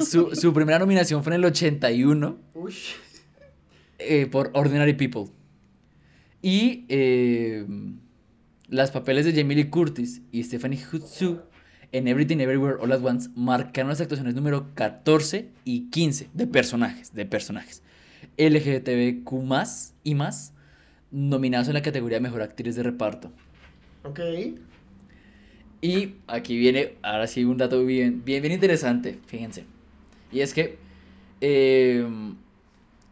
[0.00, 2.74] Su, su primera nominación fue en el 81 Uy.
[3.98, 5.32] eh, por Ordinary People.
[6.42, 7.64] Y eh,
[8.68, 11.40] las papeles de Jamie Lee Curtis y Stephanie Hsu
[11.92, 17.14] en Everything Everywhere All at Once marcaron las actuaciones número 14 y 15 de personajes,
[17.14, 17.82] de personajes.
[18.36, 20.51] LGTBQ más y más
[21.12, 23.30] nominados en la categoría de Mejor Actriz de Reparto.
[24.02, 24.20] Ok.
[25.80, 29.64] Y aquí viene, ahora sí, un dato bien, bien, bien interesante, fíjense.
[30.32, 30.78] Y es que
[31.40, 32.06] eh,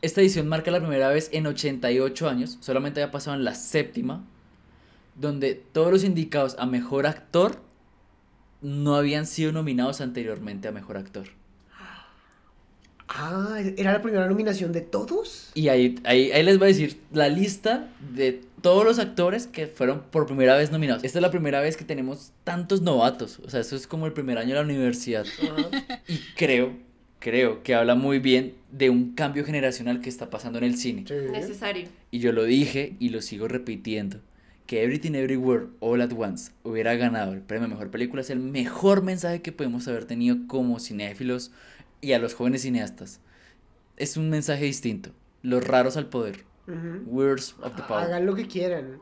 [0.02, 4.24] esta edición marca la primera vez en 88 años, solamente había pasado en la séptima,
[5.16, 7.60] donde todos los indicados a mejor actor
[8.62, 11.39] no habían sido nominados anteriormente a mejor actor.
[13.12, 15.50] Ah, ¿era la primera nominación de todos?
[15.54, 19.66] Y ahí, ahí, ahí les voy a decir la lista de todos los actores que
[19.66, 21.02] fueron por primera vez nominados.
[21.02, 23.40] Esta es la primera vez que tenemos tantos novatos.
[23.44, 25.26] O sea, eso es como el primer año de la universidad.
[26.06, 26.76] Y creo,
[27.18, 31.04] creo que habla muy bien de un cambio generacional que está pasando en el cine.
[31.08, 31.14] Sí.
[31.32, 31.88] Necesario.
[32.12, 34.20] Y yo lo dije y lo sigo repitiendo.
[34.66, 38.38] Que Everything Everywhere All at Once hubiera ganado el premio a Mejor Película es el
[38.38, 41.50] mejor mensaje que podemos haber tenido como cinéfilos
[42.00, 43.20] y a los jóvenes cineastas.
[43.96, 45.10] Es un mensaje distinto.
[45.42, 46.44] Los raros al poder.
[47.06, 48.04] Words of the Power.
[48.04, 48.98] Hagan lo que quieran.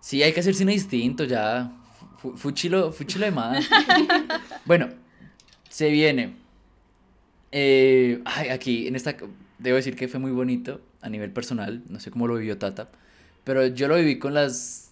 [0.00, 1.72] Sí, hay que hacer cine distinto ya.
[2.18, 3.68] Fu- Fuchilo, fuchilo de más.
[4.64, 4.88] bueno,
[5.68, 6.34] se viene.
[7.52, 9.16] Eh, ay, aquí, en esta,
[9.58, 11.82] debo decir que fue muy bonito a nivel personal.
[11.88, 12.90] No sé cómo lo vivió Tata.
[13.44, 14.90] Pero yo lo viví con las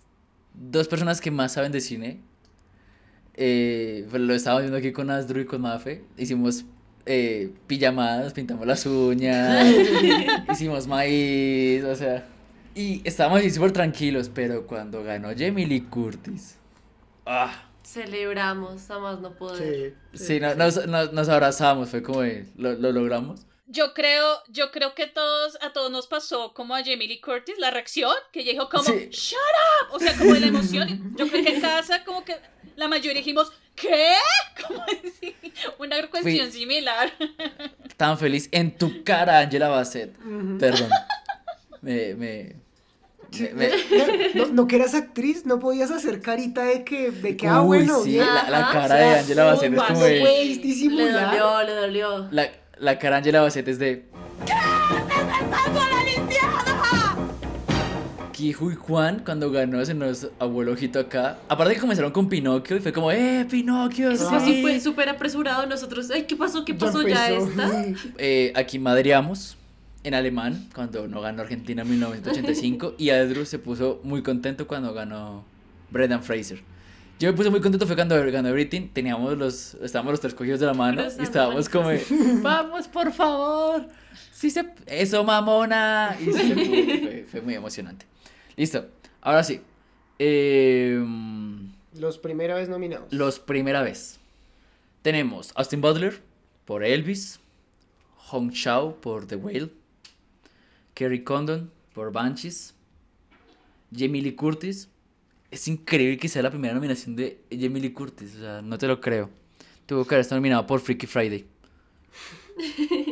[0.55, 2.20] dos personas que más saben de cine.
[3.34, 6.05] Eh, pues lo estábamos viendo aquí con Asdru y con Mafe.
[6.16, 6.64] Hicimos
[7.07, 9.66] eh, pijamadas, pintamos las uñas,
[10.52, 12.26] hicimos maíz, o sea.
[12.74, 16.57] Y estábamos ahí súper tranquilos, pero cuando ganó Jamie Lee Curtis.
[17.24, 19.94] Ah, Celebramos, a más no poder.
[20.12, 20.24] Sí.
[20.26, 22.22] sí, no- nos, nos, nos abrazamos, fue como
[22.57, 23.46] lo, lo logramos.
[23.68, 27.57] Yo creo, yo creo que todos, a todos nos pasó como a Jamie Lee Curtis,
[27.59, 29.09] la reacción, que ella dijo como, Sí.
[29.11, 29.38] shut
[29.88, 31.14] up, o sea, como de la emoción.
[31.16, 32.36] Yo creo que en casa como que
[32.76, 34.14] la mayoría dijimos, ¿qué?
[34.66, 35.35] Como así,
[35.79, 37.12] una cuestión similar.
[37.97, 40.14] Tan feliz en tu cara, Angela Bassett.
[40.59, 40.89] Perdón.
[41.83, 42.57] Me, me,
[43.39, 43.70] me- me-
[44.35, 47.79] No, no que eras actriz, no podías hacer carita de que, de que ah, Uy,
[47.79, 50.20] bueno, sí, la, cara o sea, de Angela Bassett es como de...
[50.97, 52.29] Le dolió, le dolió.
[52.31, 54.05] La, la cara de Angela Bassett es de...
[58.37, 61.39] Kiju y Juan, cuando ganó, se nos abuelo ojito acá.
[61.49, 64.11] Aparte que comenzaron con Pinocchio y fue como, ¡eh, Pinocchio!
[64.11, 64.57] Eso fue sí".
[64.59, 65.64] súper, súper apresurado.
[65.64, 66.62] Nosotros, ay, ¿qué pasó?
[66.62, 67.01] ¿Qué pasó?
[67.01, 67.87] ¿Ya está?
[68.18, 69.57] Eh, aquí madreamos
[70.05, 74.93] en alemán cuando no ganó Argentina en 1985 y Adru se puso muy contento cuando
[74.93, 75.43] ganó
[75.91, 76.62] Brendan Fraser.
[77.18, 80.61] Yo me puse muy contento fue cuando ganó Everything, teníamos los, estábamos los tres cogidos
[80.61, 81.89] de la mano y estábamos como,
[82.43, 83.87] vamos por favor,
[84.30, 88.05] sí se, eso mamona, y sí se pudo, fue, fue muy emocionante.
[88.57, 88.88] Listo,
[89.20, 89.61] ahora sí,
[90.18, 91.04] eh,
[91.98, 93.12] Los primera vez nominados.
[93.12, 94.18] Los primera vez.
[95.02, 96.22] Tenemos Austin Butler
[96.64, 97.38] por Elvis,
[98.16, 99.70] Hong Shao por The Whale,
[100.94, 102.74] Kerry Condon por Banshees,
[103.94, 104.88] Jamie Lee Curtis.
[105.50, 108.88] Es increíble que sea la primera nominación de Jamie Lee Curtis, o sea, no te
[108.88, 109.30] lo creo.
[109.84, 111.44] Tuvo que haber estado nominado por Freaky Friday.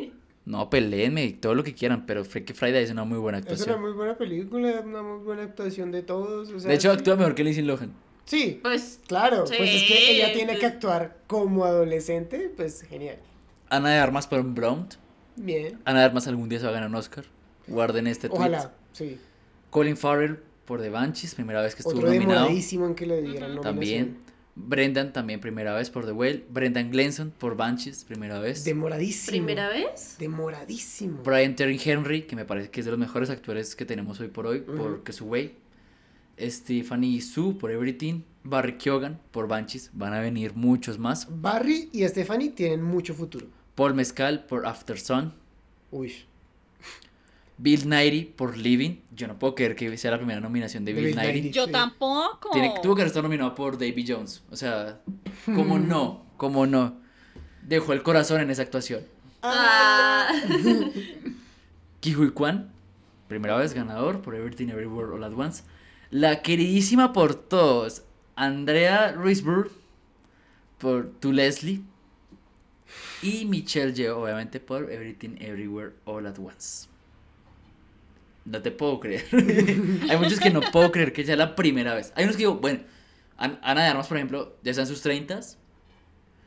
[0.47, 3.53] No, peleenme, todo lo que quieran, pero Freaky Friday es una muy buena Es una
[3.55, 3.81] actuación.
[3.81, 6.51] muy buena película, una muy buena actuación de todos.
[6.51, 6.99] o sea, De hecho, sí.
[6.99, 7.93] actúa mejor que Lindsay Lohan.
[8.27, 12.83] Sí, Pues claro, Sí, pues es que ella tiene que pues- actuar como adolescente, pues
[12.83, 13.19] genial.
[13.71, 14.97] Ana de Armas por Blonde.
[15.37, 15.79] Bien.
[15.85, 17.25] Ana de Armas algún día se va a ganar un Oscar.
[17.67, 18.39] Guarden este tweet.
[18.39, 19.19] Ojalá, sí.
[19.71, 22.49] Colin Farrell por The Banshees, primera vez que estuvo Otro nominado.
[22.49, 23.61] en que le dieran.
[23.61, 24.19] También.
[24.57, 26.45] Brendan también primera vez por The Whale.
[26.49, 28.65] Brendan Glenson por Banshees, primera vez.
[28.65, 29.31] Demoradísimo.
[29.33, 30.17] primera vez.
[30.19, 31.23] Demoradísimo.
[31.25, 34.29] Brian Terry Henry, que me parece que es de los mejores actores que tenemos hoy
[34.29, 34.77] por hoy, Ujú.
[34.77, 35.57] por Que Su Way.
[36.41, 38.23] Stephanie Su por Everything.
[38.45, 39.91] Barry Keoghan por Banshees.
[39.93, 41.27] Van a venir muchos más.
[41.41, 43.47] Barry y Stephanie tienen mucho futuro.
[43.75, 45.33] Paul Mescal por After Sun.
[45.91, 46.13] Uy.
[47.57, 48.97] Bill Nighy por Living.
[49.15, 51.51] Yo no puedo creer que sea la primera nominación de De Bill, Bill Nighy.
[51.51, 51.73] Yo Sí.
[51.73, 52.51] tampoco.
[52.53, 54.43] Tiene- tuvo que estar nominado por Davy Jones.
[54.51, 55.01] O sea,
[55.47, 56.27] ¿cómo no?
[56.37, 56.99] ¿Cómo no?
[57.63, 59.03] Dejó el corazón en esa actuación.
[59.43, 60.29] Ah.
[62.01, 62.71] Kihui Kwan,
[63.29, 65.63] primera vez ganador por Everything Everywhere All at Once.
[66.11, 68.03] La queridísima por todos,
[68.37, 69.71] Andrea Riseborough
[70.79, 71.83] por To Leslie.
[73.23, 76.89] Y Michelle Yeoh, obviamente, por Everything Everywhere All at Once.
[78.45, 79.25] No te puedo creer.
[79.33, 82.13] Hay muchos que no puedo creer que sea la primera vez.
[82.15, 82.81] Hay unos que digo, bueno,
[83.37, 85.41] An- Ana de Armas, por ejemplo, ya está en sus 30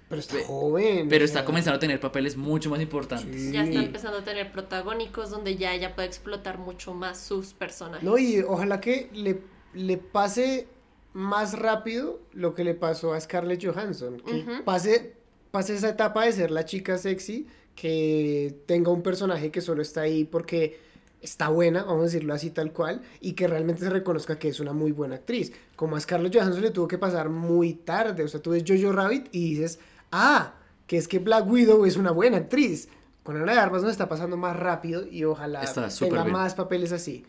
[0.10, 1.08] Pero está joven.
[1.10, 3.42] pero está comenzando a tener papeles mucho más importantes.
[3.42, 3.52] Sí.
[3.52, 8.04] Ya está empezando a tener protagónicos donde ya ella puede explotar mucho más sus personajes.
[8.04, 9.42] No, y ojalá que le,
[9.74, 10.68] le pase
[11.14, 14.20] más rápido lo que le pasó a Scarlett Johansson.
[14.22, 14.64] Que Ujú.
[14.64, 15.16] pase,
[15.50, 20.02] pase esa etapa de ser la chica sexy, que tenga un personaje que solo está
[20.02, 20.80] ahí porque
[21.22, 24.60] está buena, vamos a decirlo así tal cual, y que realmente se reconozca que es
[24.60, 25.52] una muy buena actriz.
[25.76, 28.24] Como a Scarlett Johansson le tuvo que pasar muy tarde.
[28.24, 29.80] O sea, tú ves Jojo Rabbit y dices,
[30.12, 30.54] ah,
[30.86, 32.90] que es que Black Widow es una buena actriz.
[33.24, 35.62] Con Ana de Armas nos está pasando más rápido y ojalá
[36.00, 36.32] tenga bien.
[36.32, 37.26] más papeles así.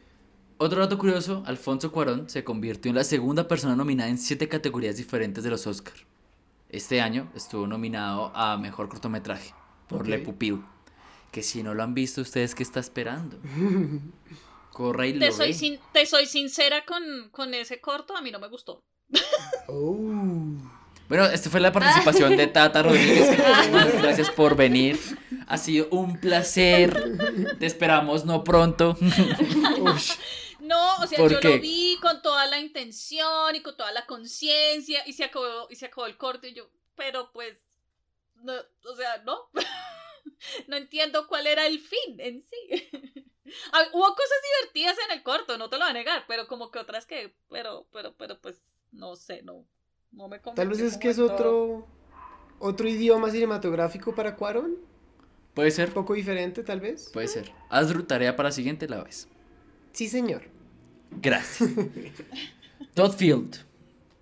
[0.58, 4.96] Otro dato curioso, Alfonso Cuarón se convirtió en la segunda persona nominada en siete categorías
[4.96, 5.94] diferentes de los Oscar.
[6.68, 9.54] Este año estuvo nominado a Mejor Cortometraje
[9.88, 10.06] por.
[10.06, 10.62] Le Pupil.
[11.30, 13.38] Que si no lo han visto, ¿ustedes qué está esperando?
[14.72, 15.54] Corra y lo Te soy, ve.
[15.54, 18.82] sin- te soy sincera con, con ese corto, a mí no me gustó.
[19.70, 20.56] Oh.
[21.10, 23.36] Bueno, esta fue la participación de Tata Rodríguez.
[24.02, 24.98] Gracias por venir.
[25.46, 27.16] Ha sido un placer.
[27.58, 28.96] Te esperamos no pronto.
[30.60, 31.48] No, o sea, ¿Por yo qué?
[31.56, 35.76] lo vi con toda la intención y con toda la conciencia y se acabó y
[35.76, 37.56] se acabó el corto y yo, pero pues
[38.42, 39.38] no, o sea, no.
[40.68, 42.88] no entiendo cuál era el fin en sí.
[43.92, 46.78] Hubo cosas divertidas en el corto, no te lo voy a negar, pero como que
[46.78, 48.62] otras que, pero, pero, pero, pues,
[48.92, 49.66] no sé, no,
[50.12, 51.86] no me Tal vez es que es otro
[52.58, 54.76] otro idioma cinematográfico para Cuarón,
[55.54, 57.10] Puede un ser, poco diferente tal vez.
[57.12, 57.52] puede ser.
[57.68, 59.28] Haz tu tarea para la siguiente la vez.
[59.92, 60.42] Sí, señor.
[61.10, 61.70] Gracias.
[62.94, 63.56] Todd Field,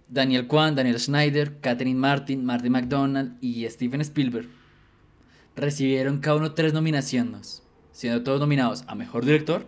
[0.09, 4.49] Daniel Kwan, Daniel Schneider, Catherine Martin, Marty McDonald y Steven Spielberg
[5.57, 9.67] recibieron cada uno tres nominaciones, siendo todos nominados a Mejor Director,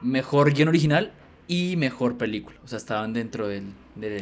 [0.00, 1.12] Mejor Guión Original
[1.48, 2.56] y Mejor Película.
[2.64, 3.72] O sea, estaban dentro del.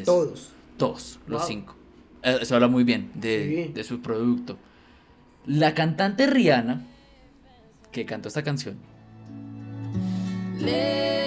[0.04, 0.52] Todos.
[0.76, 1.48] Todos, los Wow.
[1.48, 1.76] cinco.
[2.22, 3.72] Eh, Eso habla muy bien de, Sí.
[3.72, 4.58] de su producto.
[5.46, 6.86] La cantante Rihanna,
[7.92, 8.76] que cantó esta canción,
[10.58, 11.19] Lift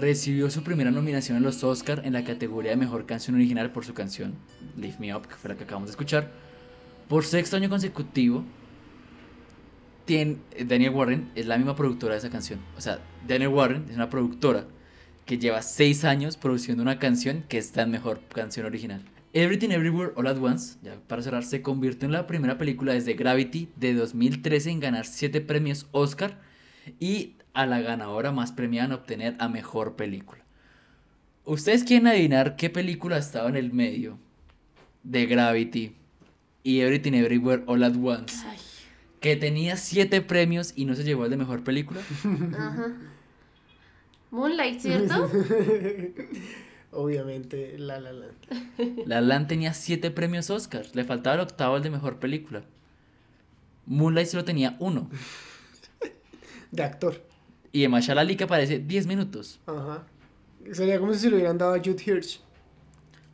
[0.00, 3.84] recibió su primera nominación en los Oscar en la categoría de Mejor Canción Original por
[3.84, 4.34] su canción
[4.76, 6.30] Lift Me Up, que fue la que acabamos de escuchar.
[7.08, 8.44] Por sexto año consecutivo,
[10.06, 12.60] tiene, Daniel Warren es la misma productora de esa canción.
[12.76, 14.66] O sea, Daniel Warren es una productora
[15.26, 19.04] que lleva seis años produciendo una canción que está en Mejor Canción Original.
[19.32, 23.14] Everything Everywhere All at Once, ya para cerrar, se convirtió en la primera película desde
[23.14, 26.40] Gravity de 2013 en ganar siete premios Oscar
[26.98, 30.42] y a la ganadora más premiada en obtener a mejor película.
[31.44, 34.18] ¿Ustedes quieren adivinar qué película estaba en el medio
[35.02, 35.94] de Gravity
[36.62, 38.44] y Everything Everywhere All at Once?
[38.46, 38.58] Ay,
[39.20, 42.00] Que tenía siete premios y no se llevó el de mejor película.
[42.58, 42.96] ajá.
[44.30, 45.28] Moonlight, ¿cierto?
[46.92, 48.26] Obviamente, la la la.
[49.06, 50.86] La Land tenía siete premios Oscar.
[50.94, 52.62] Le faltaba el octavo el de mejor película.
[53.86, 55.10] Moonlight solo tenía uno.
[56.70, 57.29] De actor.
[57.72, 59.60] Y de Mashallah Ali que aparece 10 minutos.
[59.66, 60.04] Ajá.
[60.72, 62.40] Sería como si se lo hubieran dado a Jude Hirsch.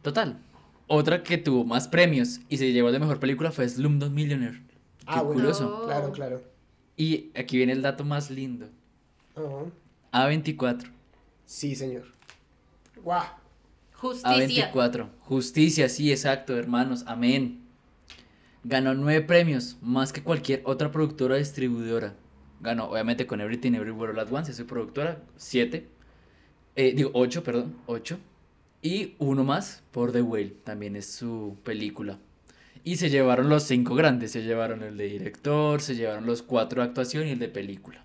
[0.03, 0.39] Total.
[0.89, 4.63] Otra que tuvo más premios y se llevó de mejor película fue Slumdog Millionaire.
[5.07, 5.41] Ah, Qué bueno.
[5.41, 5.81] curioso.
[5.83, 5.87] Oh.
[5.87, 6.43] Claro, claro.
[6.97, 8.69] Y aquí viene el dato más lindo.
[9.35, 10.29] Ajá.
[10.31, 10.91] A24.
[11.45, 12.05] Sí, señor.
[13.03, 13.25] Guau.
[13.95, 14.73] Justicia.
[14.73, 15.09] A24.
[15.21, 17.05] Justicia, sí, exacto, hermanos.
[17.07, 17.61] Amén.
[18.63, 22.15] Ganó nueve premios, más que cualquier otra productora distribuidora.
[22.61, 25.23] Ganó, obviamente, con Everything Everywhere All At Once, es su productora.
[25.37, 25.87] Siete.
[26.75, 27.77] Eh, digo, ocho, perdón.
[27.87, 28.19] Ocho.
[28.83, 32.19] Y uno más por The Whale, también es su película.
[32.85, 34.31] Y se llevaron los cinco grandes.
[34.33, 38.05] Se llevaron el de director, se llevaron los cuatro de actuación y el de película.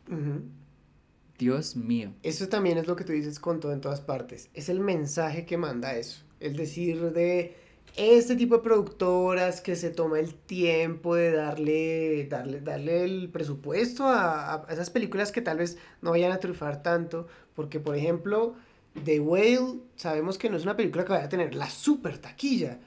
[1.37, 2.13] Dios mío.
[2.23, 4.49] Eso también es lo que tú dices con todo en todas partes.
[4.53, 6.23] Es el mensaje que manda eso.
[6.39, 7.55] El decir de
[7.95, 14.05] este tipo de productoras que se toma el tiempo de darle, darle, darle el presupuesto
[14.07, 17.27] a, a esas películas que tal vez no vayan a triunfar tanto.
[17.55, 18.55] Porque, por ejemplo,
[19.03, 22.80] The Whale, sabemos que no es una película que vaya a tener la super taquilla.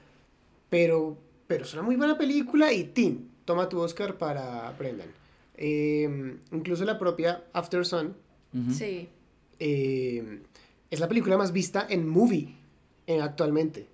[0.69, 1.17] Pero,
[1.47, 5.09] pero es una muy buena película y Tin, toma tu Oscar para Brendan.
[5.55, 8.15] Eh, incluso la propia After Sun.
[8.71, 9.09] Sí.
[9.59, 10.41] eh,
[10.89, 12.55] es la película más vista en movie
[13.05, 13.87] eh, actualmente.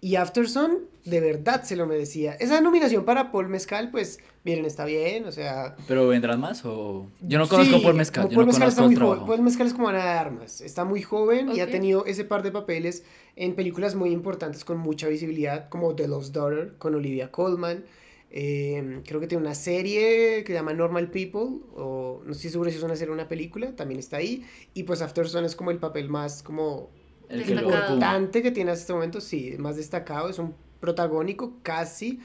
[0.00, 2.34] Y Afterson de verdad se lo merecía.
[2.34, 5.74] Esa nominación para Paul Mezcal, pues, miren, está bien, o sea...
[5.88, 7.08] ¿Pero vendrán más o...?
[7.20, 9.26] Yo no conozco sí, por Mezcal, como yo Paul no Mescal está conozco muy joven.
[9.26, 10.60] Paul Mezcal es como Ana de Armas.
[10.60, 13.04] Está muy joven y ha tenido ese par de papeles
[13.36, 17.84] en películas muy importantes con mucha visibilidad, como The Lost Daughter con Olivia Colman.
[18.30, 22.70] Eh, creo que tiene una serie que se llama Normal People, o no estoy seguro
[22.70, 24.44] si es una serie o una película, también está ahí.
[24.74, 26.90] Y pues Afterson es como el papel más como
[27.28, 32.20] El que importante que tiene hasta este momento, sí, más destacado, es un protagónico casi.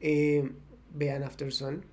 [0.00, 0.52] Eh,
[0.90, 1.84] vean Afterson.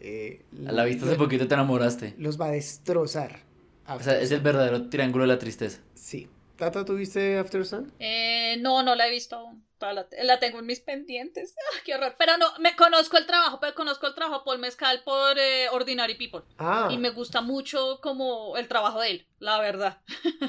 [0.00, 2.14] Eh, A la vista hace poquito te enamoraste.
[2.18, 3.40] los va a destrozar.
[3.88, 5.80] O sea, es el verdadero triángulo de la tristeza.
[5.94, 6.28] Sí.
[6.56, 7.92] Tata, ¿tuviste After Sun?
[7.98, 9.62] Eh, no, no la he visto aún.
[9.78, 11.54] Toda La, la tengo en mis pendientes.
[11.84, 12.14] Qué horror.
[12.18, 15.68] Pero no, me conozco el trabajo, pero conozco el trabajo de Paul Mezcal por eh,
[15.70, 16.40] Ordinary People.
[16.58, 20.00] Ah, Y me gusta mucho como el trabajo de él, la verdad.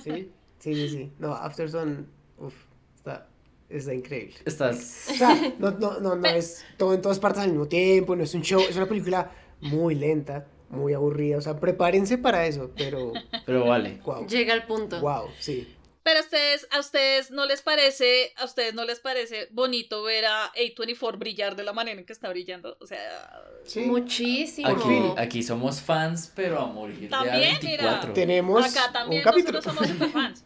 [0.01, 0.31] sí,
[0.73, 1.11] sí, sí, sí.
[1.19, 2.07] No, After Sun,
[2.38, 2.53] uf,
[2.95, 3.27] está,
[3.69, 4.35] está increíble.
[4.45, 5.07] Estás...
[5.11, 8.23] O sea, no, no, no, no es todo en todas partes al mismo tiempo, no
[8.23, 9.31] es un show, es una película
[9.61, 11.38] muy lenta, muy aburrida.
[11.38, 13.14] O sea, prepárense para eso, pero
[13.45, 13.99] Pero vale.
[14.03, 14.27] wow.
[14.27, 14.99] Llega al punto.
[14.99, 15.73] Wow, sí.
[16.03, 20.23] Pero a ustedes, a ustedes no les parece, a ustedes no les parece bonito ver
[20.23, 22.77] a A24 brillar de la manera en que está brillando.
[22.80, 23.81] O sea, sí.
[23.81, 24.69] Muchísimo.
[24.69, 28.02] Aquí, aquí somos fans, pero a morir de También, mira.
[28.02, 28.14] A24.
[28.14, 29.60] Tenemos acá también un capítulo.
[29.60, 30.45] nosotros somos superfans.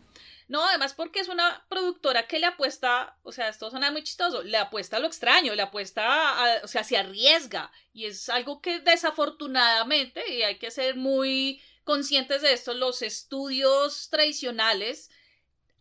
[0.52, 4.44] No, además porque es una productora que le apuesta, o sea, esto suena muy chistoso,
[4.44, 7.72] le apuesta a lo extraño, le apuesta, a- o sea, se arriesga.
[7.94, 14.10] Y es algo que desafortunadamente, y hay que ser muy conscientes de esto, los estudios
[14.10, 15.10] tradicionales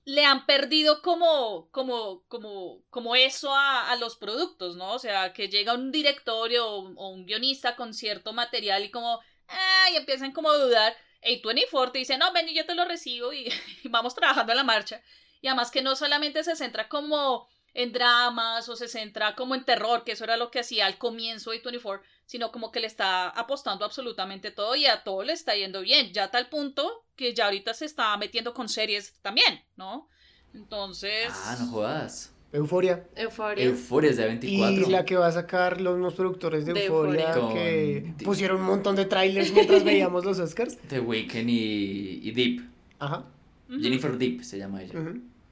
[0.05, 4.93] le han perdido como, como, como, como eso a, los productos, ¿no?
[4.95, 9.21] O sea, que llega un directorio o, o un guionista con cierto material y como,
[9.49, 10.97] ah, y empiezan como a dudar.
[11.23, 13.53] A24 te dice, no, ven y yo te lo recibo y,
[13.85, 15.03] vamos trabajando a la marcha.
[15.41, 19.65] Y además que no solamente se centra como en dramas o se centra como en
[19.65, 22.87] terror, que eso era lo que hacía al comienzo de A24, sino como que le
[22.87, 27.07] está apostando absolutamente todo y a todo le está yendo bien, ya a tal punto
[27.17, 30.09] que ya ahorita se está metiendo con series también, ¿no?
[30.53, 31.33] Entonces...
[31.33, 32.33] Ah, no jodas.
[32.53, 33.07] Euforia.
[33.15, 33.65] Euforia.
[33.65, 34.27] Euforia es de Y
[34.61, 34.91] 24.
[34.91, 38.97] la que va a sacar los nuevos productores de, De Euforia, que pusieron un montón
[38.97, 40.77] de trailers mientras veíamos los Oscars.
[40.89, 42.63] The Weeknd y, y Deep.
[42.99, 43.25] Ajá.
[43.69, 44.95] Jennifer Deep se llama ella.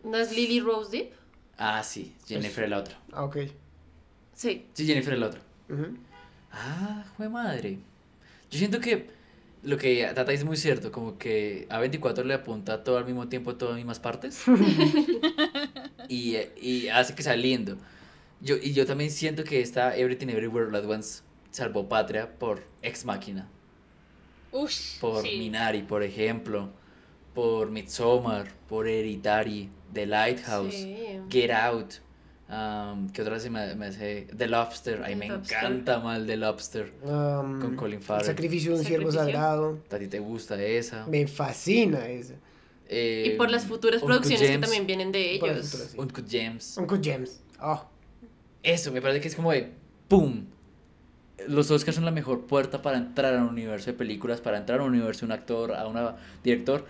[0.03, 1.13] ¿No es Lily Rose Deep?
[1.57, 2.15] Ah, sí.
[2.27, 2.99] Jennifer es la otra.
[3.13, 3.37] Ah, ok.
[4.33, 4.67] Sí.
[4.73, 5.41] Sí, Jennifer la otra.
[5.69, 5.97] Ujú.
[6.53, 7.79] Ah, jue madre.
[8.51, 9.09] Yo siento que
[9.63, 13.29] lo que Tata dice es muy cierto, como que A24 le apunta todo al mismo
[13.29, 14.43] tiempo a todas las mismas partes
[16.09, 17.77] y, y hace que sea lindo.
[18.41, 22.63] Yo, y yo también siento que esta Everything Everywhere All At Once salvó patria por
[22.83, 23.49] Ex Machina,
[24.53, 25.37] Ush, por sí.
[25.39, 26.71] Minari, por ejemplo,
[27.35, 30.97] por Midsommar, por Hereditary, The Lighthouse, Sí.
[31.31, 31.95] Get Out.
[32.49, 34.27] Um, ¿Qué otra vez me, me hace?
[34.37, 35.03] The Lobster.
[35.05, 35.59] Ay, The me Lobster.
[35.59, 36.93] encanta mal The Lobster.
[37.03, 38.27] Um, Con Colin El Farrell.
[38.27, 39.79] sacrificio de un siervo sagrado.
[39.91, 41.07] ¿A ti te gusta esa?
[41.07, 42.35] Me fascina esa.
[42.89, 45.67] Eh, Y por las futuras Uncut producciones que también vienen de ellos.
[45.71, 45.99] futuras, sí.
[45.99, 46.79] Uncut Gems.
[46.79, 47.41] Uncle James.
[47.61, 47.85] Oh,
[48.63, 49.73] Eso, me parece que es como de
[50.09, 50.47] ¡Pum!
[51.47, 54.81] Los Oscars son la mejor puerta para entrar a un universo de películas, para entrar
[54.81, 55.97] a un universo de un actor, a un
[56.43, 56.85] director,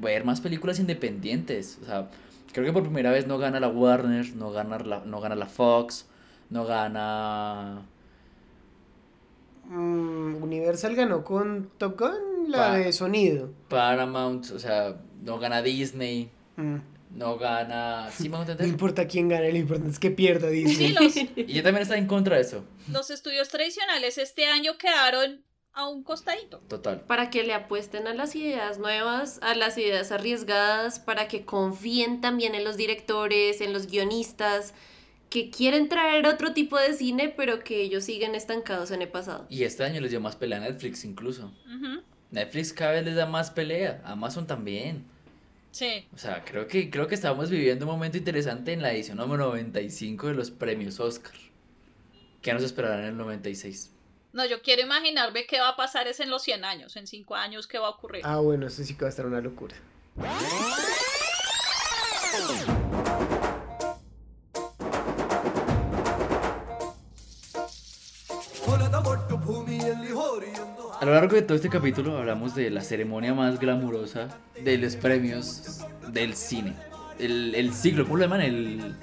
[0.00, 1.78] ver más películas independientes.
[1.82, 2.10] O sea,
[2.54, 5.46] creo que por primera vez no gana la Warner, no gana la, no gana la
[5.46, 6.06] Fox,
[6.48, 7.82] no gana
[9.66, 13.50] mm, Universal ganó con Top Gun la Pa- de sonido.
[13.68, 16.76] Paramount, o sea, no gana Disney, Mm,
[17.16, 18.08] no gana...
[18.12, 20.92] ¿Sí me No importa quién gane, lo importante es que pierda Sí, Disney.
[20.92, 25.42] los, Y yo también estaba en contra de eso, los estudios tradicionales este año quedaron
[25.74, 26.58] a un costadito.
[26.68, 27.00] total.
[27.02, 32.20] Para que le apuesten a las ideas nuevas, a las ideas arriesgadas, para que confíen
[32.20, 34.74] también en los directores, en los guionistas,
[35.30, 39.46] que quieren traer otro tipo de cine, pero que ellos siguen estancados en el pasado.
[39.48, 41.52] Y este año les dio más pelea a Netflix incluso.
[42.30, 45.04] Netflix cada vez les da más pelea, Amazon también.
[45.72, 46.06] Sí.
[46.14, 49.46] O sea, creo que, creo que estamos viviendo un momento interesante en la edición número
[49.46, 51.34] 95 de los premios Oscar.
[52.40, 53.93] ¿Qué nos esperará en el 96?
[54.34, 57.36] No, yo quiero imaginarme qué va a pasar es en los 100 años, en 5
[57.36, 58.22] años, qué va a ocurrir.
[58.24, 59.76] Ah, bueno, eso sí que va a estar una locura.
[71.00, 74.96] A lo largo de todo este capítulo hablamos de la ceremonia más glamurosa de los
[74.96, 76.74] premios del cine.
[77.20, 78.40] El, el ciclo, ¿cómo lo llaman?
[78.40, 78.96] El,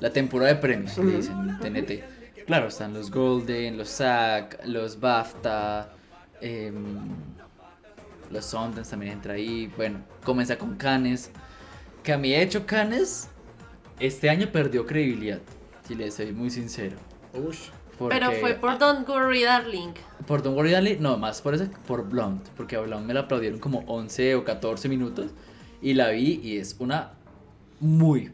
[0.00, 2.21] la temporada de premios, le dicen TNT.
[2.46, 5.92] Claro, están los Golden, los SAG, los BAFTA,
[6.40, 6.74] em,
[8.30, 9.72] los Sundance también entra ahí.
[9.76, 11.30] Bueno, comienza con Cannes.
[12.02, 13.28] Que a mí, de hecho, Cannes
[14.00, 15.40] este año perdió credibilidad,
[15.86, 16.96] si le soy muy sincero.
[17.34, 17.68] Ush.
[18.08, 19.92] Pero fue por Don't Worry Darling.
[20.26, 23.20] por Don't Worry Darling, no, más por ese, por Blonde, porque a Blonde me la
[23.20, 25.30] aplaudieron como 11 o 14 minutos
[25.80, 27.12] y la vi y es una
[27.78, 28.32] muy,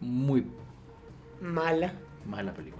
[0.00, 0.44] muy
[1.40, 1.94] Mala.
[2.26, 2.79] mala película.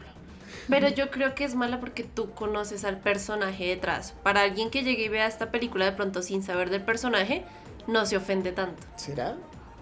[0.70, 4.14] Pero yo creo que es mala porque tú conoces al personaje detrás.
[4.22, 7.44] Para alguien que llegue y vea esta película de pronto sin saber del personaje,
[7.86, 8.82] no se ofende tanto.
[8.96, 9.36] ¿Será?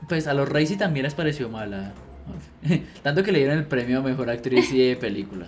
[0.09, 1.93] Pues a los Racy también les pareció mala.
[3.03, 5.47] Tanto que le dieron el premio a Mejor Actriz y de Película.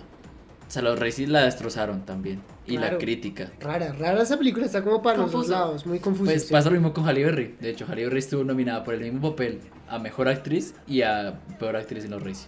[0.67, 2.41] O sea, los Racy la destrozaron también.
[2.65, 3.51] Y la crítica.
[3.59, 5.51] Rara, rara esa película, está como para los dos Confuso.
[5.51, 6.31] lados, muy confusa.
[6.31, 6.53] Pues sí.
[6.53, 7.55] pasa lo mismo con Halle Berry.
[7.59, 9.59] De hecho, Halle Berry estuvo nominada por el mismo papel
[9.89, 12.47] a Mejor Actriz y a Peor Actriz en los Racy.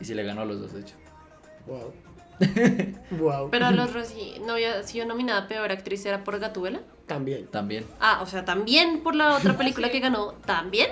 [0.00, 0.94] Y sí le ganó a los dos, de hecho.
[1.68, 1.92] Wow.
[3.18, 3.50] wow.
[3.50, 6.80] Pero los Rosy no había sido nominada peor actriz, era por Gatúbela.
[7.06, 7.46] También.
[7.46, 7.84] También.
[8.00, 10.90] Ah, o sea, también por la otra película que ganó, también.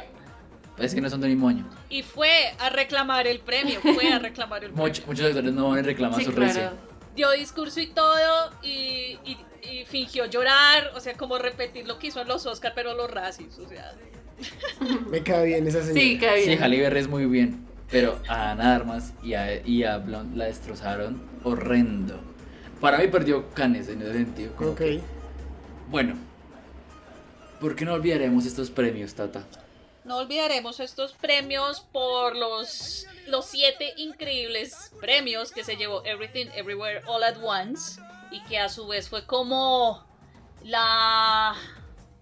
[0.79, 1.65] Es que no son del mismo año.
[1.89, 4.93] Y fue a reclamar el premio, fue a reclamar el premio.
[4.93, 6.73] Much- muchos actores no van a reclamar Sí, su claro.
[7.15, 12.09] Dio discurso y todo y, y- y fingió llorar, o sea, como repetir lo que
[12.09, 13.95] hizo en los Oscar, pero los racis, o sea.
[15.11, 16.01] Me cae bien esa señora.
[16.01, 16.63] Sí, Sí, bien.
[16.63, 17.67] Halle Berry es muy bien.
[17.91, 22.19] Pero a Ana Armas y a, y a Blonde la destrozaron horrendo.
[22.81, 24.53] Para mí perdió Canes en ese sentido.
[24.57, 24.79] como Ok.
[24.79, 25.01] que-
[25.89, 26.17] bueno.
[27.61, 29.45] ¿Por qué no olvidaremos estos premios, Tata?
[30.05, 37.01] No olvidaremos estos premios por los, los siete increíbles premios que se llevó Everything Everywhere
[37.07, 38.01] All at Once
[38.31, 40.05] y que a su vez fue como
[40.65, 41.55] la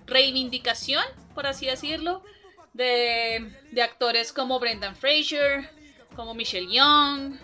[0.07, 1.03] reivindicación,
[1.35, 2.23] por así decirlo,
[2.75, 5.71] de, de actores como Brendan Fraser,
[6.15, 7.37] como Michelle Young,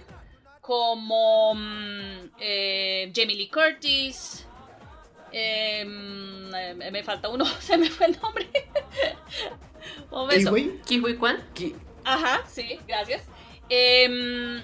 [0.61, 4.45] como mm, eh, Jamie Lee Curtis.
[5.33, 8.49] em, eh, me falta uno, se me fue el nombre.
[10.11, 10.51] Un ¿Y beso.
[10.51, 10.79] güey?
[10.83, 11.43] Kiwi Kwan.
[12.05, 13.23] Ajá, sí, gracias.
[13.69, 14.63] Em,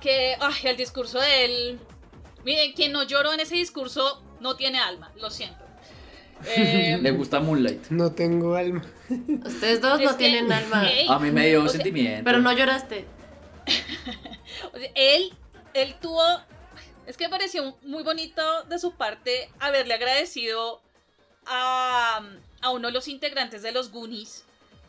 [0.00, 1.80] que, ay, el discurso de él.
[2.44, 5.64] Miren, quien no lloró en ese discurso no tiene alma, lo siento.
[6.56, 7.88] Le gusta Moonlight.
[7.88, 8.82] No tengo alma.
[9.46, 10.84] Ustedes dos es no que, tienen alma.
[11.08, 12.24] A mí me dio o sea, sentimiento.
[12.24, 13.04] Pero no lloraste.
[14.72, 15.32] o sea, él,
[15.74, 16.22] él tuvo.
[17.06, 20.80] Es que me pareció muy bonito de su parte haberle agradecido
[21.46, 22.20] a,
[22.60, 24.42] a uno de los integrantes de los Goonies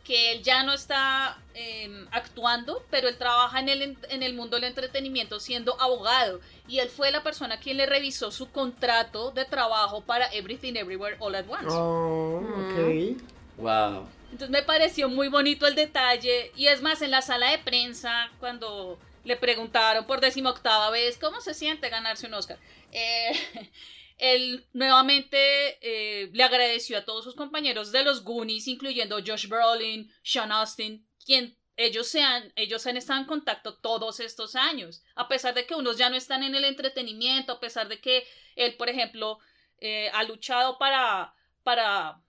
[0.03, 4.55] que él ya no está em, actuando, pero él trabaja en el, en- el mundo
[4.55, 6.39] del entretenimiento siendo abogado.
[6.65, 11.17] Y él fue la persona quien le revisó su contrato de trabajo para Everything Everywhere
[11.19, 11.67] All at Once.
[11.69, 13.21] Oh, ok.
[13.57, 14.07] Wow.
[14.31, 16.51] Entonces me pareció muy bonito el detalle.
[16.55, 21.41] Y es más, en la sala de prensa, cuando le preguntaron por decimoctava vez cómo
[21.41, 22.57] se siente ganarse un Oscar,
[22.91, 23.31] eh,
[24.17, 30.11] él nuevamente eh, le agradeció a todos sus compañeros de los Goonies, incluyendo Josh Brolin,
[30.23, 35.03] Sean Austin, quien ellos, sean, ellos han estado en contacto todos estos años.
[35.15, 38.25] A pesar de que unos ya no están en el entretenimiento, a pesar de que
[38.55, 39.37] él, por ejemplo,
[39.79, 42.19] eh, ha luchado para, para,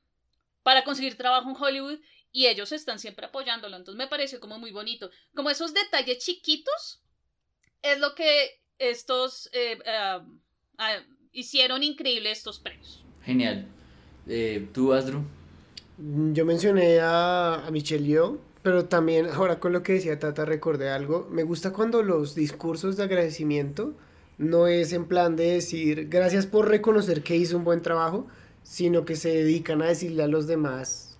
[0.68, 1.98] para conseguir trabajo en Hollywood
[2.30, 3.74] y ellos están siempre apoyándolo.
[3.74, 5.08] Entonces me pareció como muy bonito.
[5.34, 7.02] Como esos detalles chiquitos
[7.80, 9.78] es lo que estos eh,
[11.32, 13.02] hicieron increíble estos premios.
[13.22, 13.66] Genial.
[14.26, 15.24] Eh, ¿Tú, Astro?
[16.34, 20.90] Yo mencioné a, a Michelle Yeoh, pero también ahora con lo que decía Tata recordé
[20.90, 21.28] algo.
[21.30, 23.96] Me gusta cuando los discursos de agradecimiento
[24.36, 28.28] no es en plan de decir gracias por reconocer que hizo un buen trabajo,
[28.70, 31.16] sino que se dedican a decirle a los demás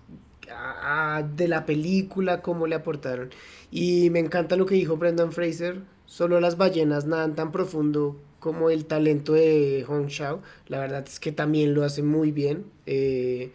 [0.51, 3.29] a- a- de la película cómo le aportaron.
[3.71, 8.69] Y me encanta lo que dijo Brendan Fraser, solo las ballenas nadan tan profundo como
[8.69, 10.41] el talento de Hong Shao.
[10.67, 12.65] La verdad es que también lo hace muy bien.
[12.85, 13.51] eh,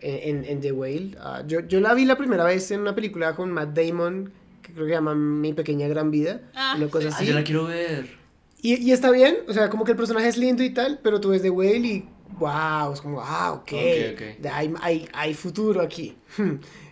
[0.00, 1.16] en, en The Whale.
[1.20, 4.30] Ah, yo, yo la vi la primera vez en una película con Matt Damon,
[4.62, 6.42] que creo que se llama Mi Pequeña Gran Vida.
[6.54, 7.26] Ah, una cosa Ah, así.
[7.26, 8.06] yo la quiero ver.
[8.60, 11.18] Y, y está bien, o sea, como que el personaje es lindo y tal, pero
[11.20, 12.08] tú ves The Whale y
[12.38, 13.72] wow, es como, ah, ok, Ok,
[14.12, 14.38] ok.
[14.40, 16.16] de- Hay, hay, hay futuro aquí.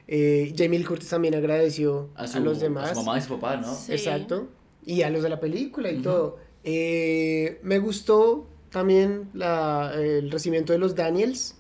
[0.08, 2.90] eh, Jamie Lee Curtis también agradeció a, A, los a demás.
[2.90, 3.74] su mamá y su papá, ¿no?
[3.74, 3.92] Sí.
[3.92, 4.48] Exacto.
[4.84, 6.38] Y a los de la película y todo.
[6.62, 11.56] Eh, me gustó también la- el recibimiento de los Daniels.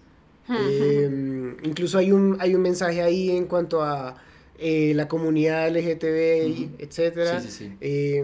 [0.50, 4.16] Eh, incluso hay un, hay un mensaje ahí en cuanto a
[4.58, 6.70] eh, la comunidad LGTB, Ujú.
[6.78, 7.40] etcétera.
[7.40, 7.72] Sí, sí, sí.
[7.80, 8.22] Eh,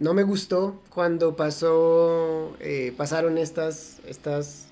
[0.00, 4.66] no me gustó cuando pasó, eh, pasaron estas, estas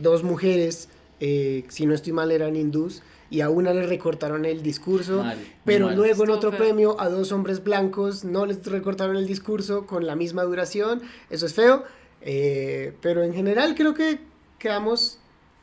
[0.00, 0.88] dos mujeres,
[1.20, 5.38] eh, si no estoy mal eran hindús, y a una le recortaron el discurso, Mal,
[5.64, 5.96] pero mal.
[5.96, 6.58] luego en otro feo.
[6.58, 11.00] premio a dos hombres blancos no les recortaron el discurso con la misma duración,
[11.30, 11.84] eso es feo,
[12.20, 14.18] eh, pero en general creo que
[14.58, 15.18] quedamos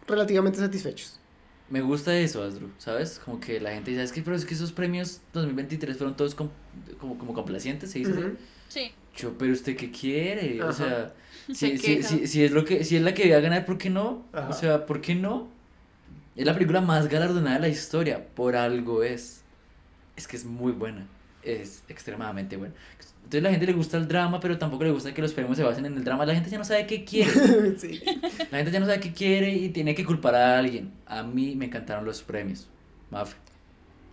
[0.08, 1.20] relativamente satisfechos.
[1.70, 3.22] Me gusta eso, Asdru, ¿sabes?
[3.24, 6.34] Como que la gente dice, es que, pero es que esos premios 2023 fueron todos
[6.34, 6.50] com-
[7.00, 8.12] como, como complacientes, se dice.
[8.70, 8.92] Sí.
[9.20, 11.14] Yo, pero usted qué quiere, o sea,
[11.54, 13.66] Se si, si, si, si es lo que, si es la que iba a ganar,
[13.66, 14.24] ¿por qué no?
[14.34, 14.50] Ajá.
[14.50, 15.48] O sea, ¿por qué no?
[16.36, 19.44] Es la película más galardonada de la historia, por algo es.
[20.16, 21.08] Es que es muy buena,
[21.42, 22.76] es extremadamente buena.
[23.24, 25.64] Entonces la gente le gusta el drama, pero tampoco le gusta que los premios se
[25.64, 26.26] basen en el drama.
[26.26, 27.32] La gente ya no sabe qué quiere.
[27.78, 28.02] Sí.
[28.52, 30.92] La gente ya no sabe qué quiere y tiene que culpar a alguien.
[31.06, 32.68] A mí me encantaron los premios.
[33.10, 33.36] Mafe.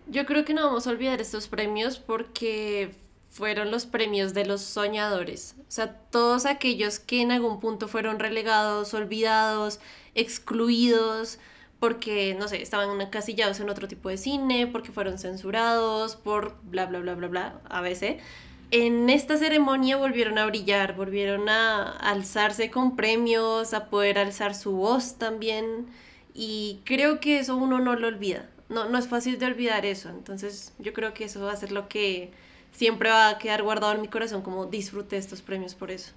[0.09, 2.93] Yo creo que no vamos a olvidar estos premios porque
[3.37, 5.57] fueron los premios de los soñadores.
[5.61, 9.79] O sea, todos aquellos que en algún punto fueron relegados, olvidados,
[10.15, 11.39] excluidos,
[11.79, 16.87] porque, no sé, estaban encasillados en otro tipo de cine, porque fueron censurados, por bla,
[16.87, 18.23] bla, bla, bla, bla, a veces.
[18.71, 24.73] En esta ceremonia volvieron a brillar, volvieron a alzarse con premios, a poder alzar su
[24.73, 25.87] voz también.
[26.33, 28.49] Y creo que eso uno no lo olvida.
[28.71, 30.09] No, no es fácil de olvidar eso.
[30.09, 32.33] Entonces yo creo que eso va a ser lo que
[32.77, 36.13] siempre va a quedar guardado en mi corazón, como disfruté estos premios por eso.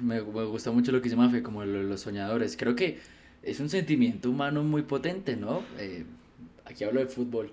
[0.00, 2.56] Me, me gusta mucho lo que dice Mafe, como lo los soñadores.
[2.56, 2.98] Creo que
[3.42, 5.62] es un sentimiento humano muy potente, ¿no?
[5.78, 6.04] Eh,
[6.64, 7.52] aquí hablo de fútbol.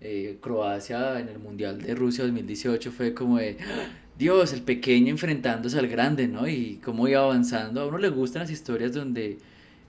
[0.00, 3.88] Eh, Croacia en el Mundial de Rusia 2018 fue como de, ¡Ah!
[4.18, 6.46] Dios, el pequeño enfrentándose al grande, ¿no?
[6.48, 7.80] Y cómo iba avanzando.
[7.80, 9.38] A uno le gustan las historias donde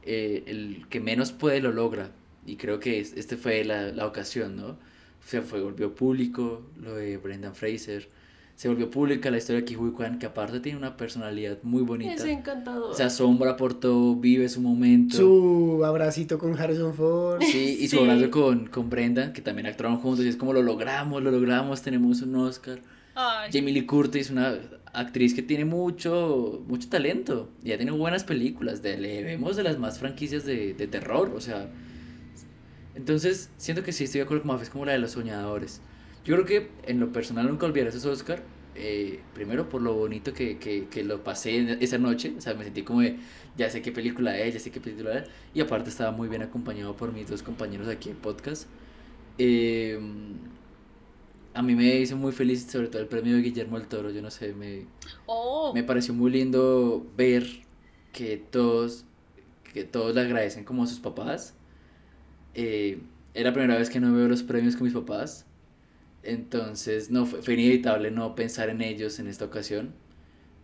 [0.04, 2.12] eh, el que menos puede lo logra.
[2.46, 4.78] Y creo que es- este fue la, la ocasión, ¿no?
[5.28, 8.08] Se fue, volvió público lo de Brendan Fraser.
[8.56, 12.14] Se volvió pública la historia de Kihui Kwan, que aparte tiene una personalidad muy bonita.
[12.14, 12.96] Es encantador.
[12.96, 15.18] Se asombra por todo, vive su momento.
[15.18, 17.42] Su abracito con Harrison Ford.
[17.44, 18.04] Sí, y su Sí.
[18.04, 21.82] abrazo con, con Brenda, que también actuaron juntos, y es como lo logramos, lo logramos,
[21.82, 22.80] tenemos un Oscar.
[23.14, 24.56] Ay, Jamie Lee Curtis, una
[24.94, 29.64] actriz que tiene mucho, mucho talento, y ya tiene buenas películas, de, le vemos de
[29.64, 31.70] las más franquicias de, de terror, o sea.
[32.98, 35.82] Entonces, siento que sí estoy de acuerdo con Mafe, es como la de los soñadores.
[36.26, 38.42] Yo creo que en lo personal nunca olvidaré esos Oscar,
[38.74, 42.64] eh, primero por lo bonito que, que, que lo pasé esa noche, o sea, me
[42.64, 43.18] sentí como de,
[43.56, 46.42] ya sé qué película es, ya sé qué película es, y aparte estaba muy bien
[46.42, 48.68] acompañado por mis dos compañeros aquí en podcast.
[49.38, 50.00] Eh,
[51.54, 54.24] a mí me hizo muy feliz, sobre todo el premio de Guillermo del Toro, yo
[54.24, 54.88] no sé, me,
[55.28, 57.46] oh, me pareció muy lindo ver
[58.12, 59.06] que todos,
[59.72, 61.54] que todos le agradecen como a sus papás.
[62.58, 63.00] Eh,
[63.36, 65.48] es la primera vez que no veo los premios con mis papás.
[66.24, 69.96] Entonces, no, fue, fue inevitable no pensar en ellos en esta ocasión.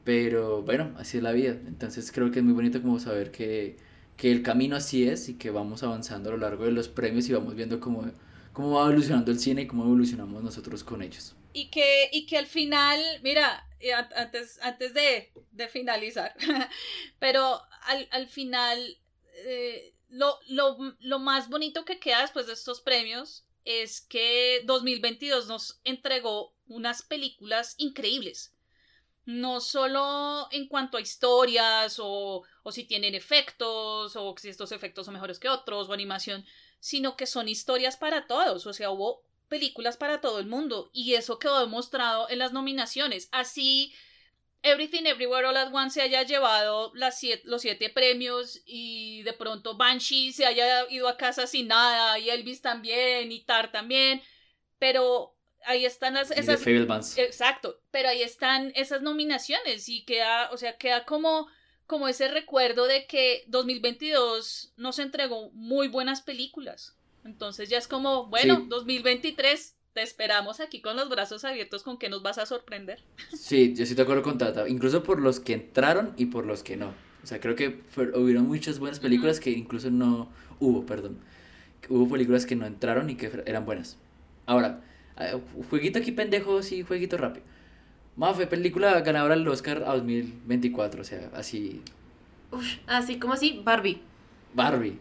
[0.06, 1.52] Pero bueno, así es la vida.
[1.68, 3.78] Entonces creo que es muy bonito como saber que,
[4.18, 7.30] que el camino así es y que vamos avanzando a lo largo de los premios
[7.30, 8.06] y vamos viendo cómo,
[8.54, 11.36] cómo va evolucionando el cine y cómo evolucionamos nosotros con ellos.
[11.52, 13.66] y que, y que al final, mira,
[13.96, 16.34] a- antes, antes de, de finalizar,
[17.20, 18.98] pero al, al final,
[19.46, 25.48] eh, lo, lo, lo más bonito que queda después de estos premios es que 2022
[25.48, 28.54] nos entregó unas películas increíbles.
[29.26, 35.06] No solo en cuanto a historias o, o si tienen efectos o si estos efectos
[35.06, 36.46] son mejores que otros o animación,
[36.80, 38.68] sino que son historias para todos.
[38.68, 43.30] O sea, hubo películas para todo el mundo y eso quedó demostrado en las nominaciones.
[43.32, 43.94] Así
[44.64, 49.34] Everything Everywhere All at Once se haya llevado las siete- los siete premios y de
[49.34, 54.22] pronto Banshee se haya ido a casa sin nada y Elvis también y Tar también,
[54.80, 55.36] pero
[55.66, 56.62] ahí están las, esas...
[57.18, 61.48] Exacto, pero ahí están esas nominaciones y queda, o sea, queda como,
[61.86, 66.96] como ese recuerdo de que 2022 nos entregó muy buenas películas.
[67.26, 68.66] Entonces ya es como, bueno, Sí.
[68.68, 73.00] 2023, te esperamos aquí con los brazos abiertos con que nos vas a sorprender.
[73.34, 76.64] Sí, yo sí te acuerdo con Tata, incluso por los que entraron y por los
[76.64, 76.94] que no.
[77.24, 80.30] O sea, creo que fue- hubieron muchas buenas películas que incluso no
[80.60, 81.18] hubo, perdón.
[81.90, 83.98] Hubo películas que no entraron y que eran buenas.
[84.46, 84.82] Ahora,
[85.20, 85.40] eh,
[85.70, 87.46] jueguito aquí pendejo, sí, jueguito rápido.
[88.16, 91.82] Mafe, película ganadora del Oscar a 2024, o sea, así.
[92.52, 94.02] Uf, así como así, Barbie.
[94.54, 94.98] Barbie,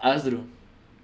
[0.00, 0.44] Asdru.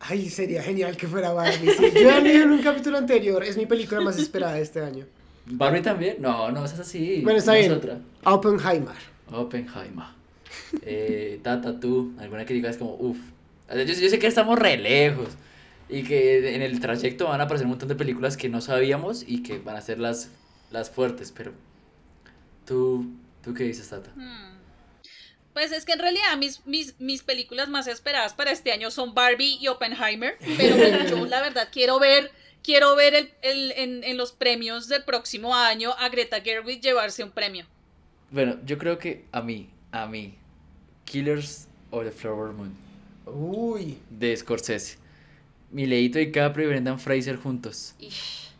[0.00, 1.70] Ay, sería genial que fuera Barbie.
[1.72, 1.90] sí.
[1.94, 5.04] Yo ya dije en un capítulo anterior, es mi película más esperada de este año.
[5.46, 6.16] ¿Barbie también?
[6.20, 7.20] No, no, esa es así.
[7.22, 7.78] Bueno, está no es bien.
[7.78, 7.98] otra.
[8.24, 8.94] Oppenheimer.
[9.32, 10.06] Oppenheimer.
[10.82, 13.18] Eh, Tata, tú, alguna que digas como, uff.
[13.74, 15.28] Yo, yo sé que estamos re lejos
[15.88, 19.24] y que en el trayecto van a aparecer un montón de películas que no sabíamos
[19.26, 20.30] y que van a ser las,
[20.70, 21.52] las fuertes, pero
[22.66, 23.06] tú,
[23.42, 24.10] ¿tú qué dices, Tata?
[24.14, 24.57] Hmm.
[25.58, 29.12] Pues es que en realidad mis, mis, mis películas más esperadas para este año son
[29.12, 32.30] Barbie y Oppenheimer, pero bueno, yo la verdad quiero ver,
[32.62, 37.24] quiero ver el, el- en, en los premios del próximo año a Greta Gerwig llevarse
[37.24, 37.66] un premio.
[38.30, 40.36] Bueno, yo creo que a mí, a mí,
[41.06, 42.72] Killers of the Flower Moon
[43.26, 43.98] Uy.
[44.10, 44.96] de Scorsese.
[45.72, 47.94] Mileito DiCaprio y Brendan Fraser juntos.
[47.98, 48.50] Ish.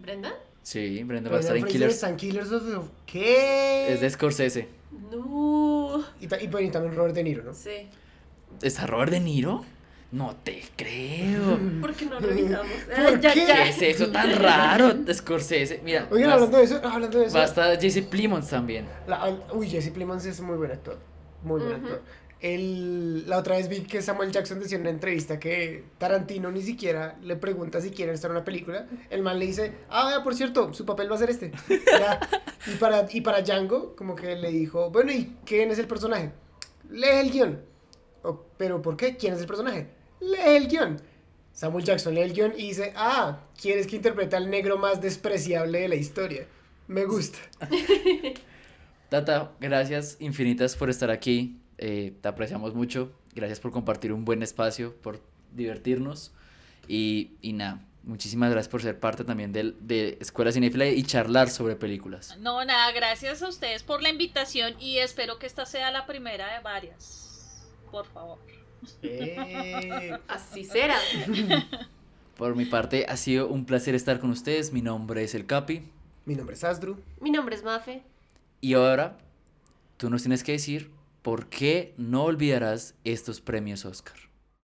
[0.00, 0.32] ¿Brenda?
[0.62, 1.94] Sí, Brendan va a estar Brendan en Fraser Killers.
[1.94, 3.12] está en Killers of the...
[3.12, 3.92] ¿Qué?
[3.92, 4.77] Es de Scorsese.
[5.10, 6.02] No.
[6.20, 7.54] Y, ta- y, bueno, y también Robert De Niro, ¿no?
[7.54, 7.88] Sí.
[8.62, 9.64] ¿Está Robert De Niro?
[10.10, 11.58] No te creo.
[11.80, 12.72] ¿Por qué no revisamos?
[12.86, 13.46] ¿Por Ah, ya, qué?
[13.46, 13.56] ya.
[13.64, 15.80] ¿Qué es eso tan raro Scorsese?
[15.84, 17.36] Mira, Oigan, hablando de eso, hablando de eso.
[17.36, 18.86] basta Jesse Plimons también.
[19.06, 20.98] la- uy, Jesse Plemons es muy buen actor.
[21.42, 22.02] Muy buen actor.
[22.40, 26.62] El, la otra vez vi que Samuel Jackson decía en una entrevista que Tarantino ni
[26.62, 28.86] siquiera le pregunta si quiere estar en una película.
[29.10, 31.50] El man le dice, ah, por cierto, su papel va a ser este.
[32.66, 36.30] Y, para, y para Django, como que le dijo, bueno, ¿y quién es el personaje?
[36.90, 37.60] Lee el guion.
[38.22, 39.16] "Oh, ¿Pero por qué?
[39.16, 39.88] ¿Quién es el personaje?
[40.20, 41.00] Lee el guion.
[41.52, 45.80] Samuel Jackson lee el guion y dice, ah, ¿quieres que interprete al negro más despreciable
[45.80, 46.46] de la historia?
[46.86, 47.38] Me gusta.
[49.08, 51.58] Tata, gracias infinitas por estar aquí.
[51.78, 53.12] Eh, te apreciamos mucho.
[53.34, 55.20] Gracias por compartir un buen espacio, por
[55.54, 56.32] divertirnos.
[56.88, 61.50] Y, y nada, muchísimas gracias por ser parte también del- de Escuela Cinéfila y charlar
[61.50, 62.36] sobre películas.
[62.38, 66.52] No, nada, gracias a ustedes por la invitación y espero que esta sea la primera
[66.54, 67.66] de varias.
[67.90, 68.38] Por favor.
[69.02, 70.96] Eh, Así será.
[72.36, 74.72] Por mi parte, ha sido un placer estar con ustedes.
[74.72, 75.82] Mi nombre es El Capi.
[76.24, 77.02] mi nombre es Asdru.
[77.20, 78.02] Mi nombre es Mafe.
[78.60, 79.18] Y ahora,
[79.96, 80.88] tú nos tienes que decir
[81.22, 84.27] por qué no olvidarás estos premios Oscar.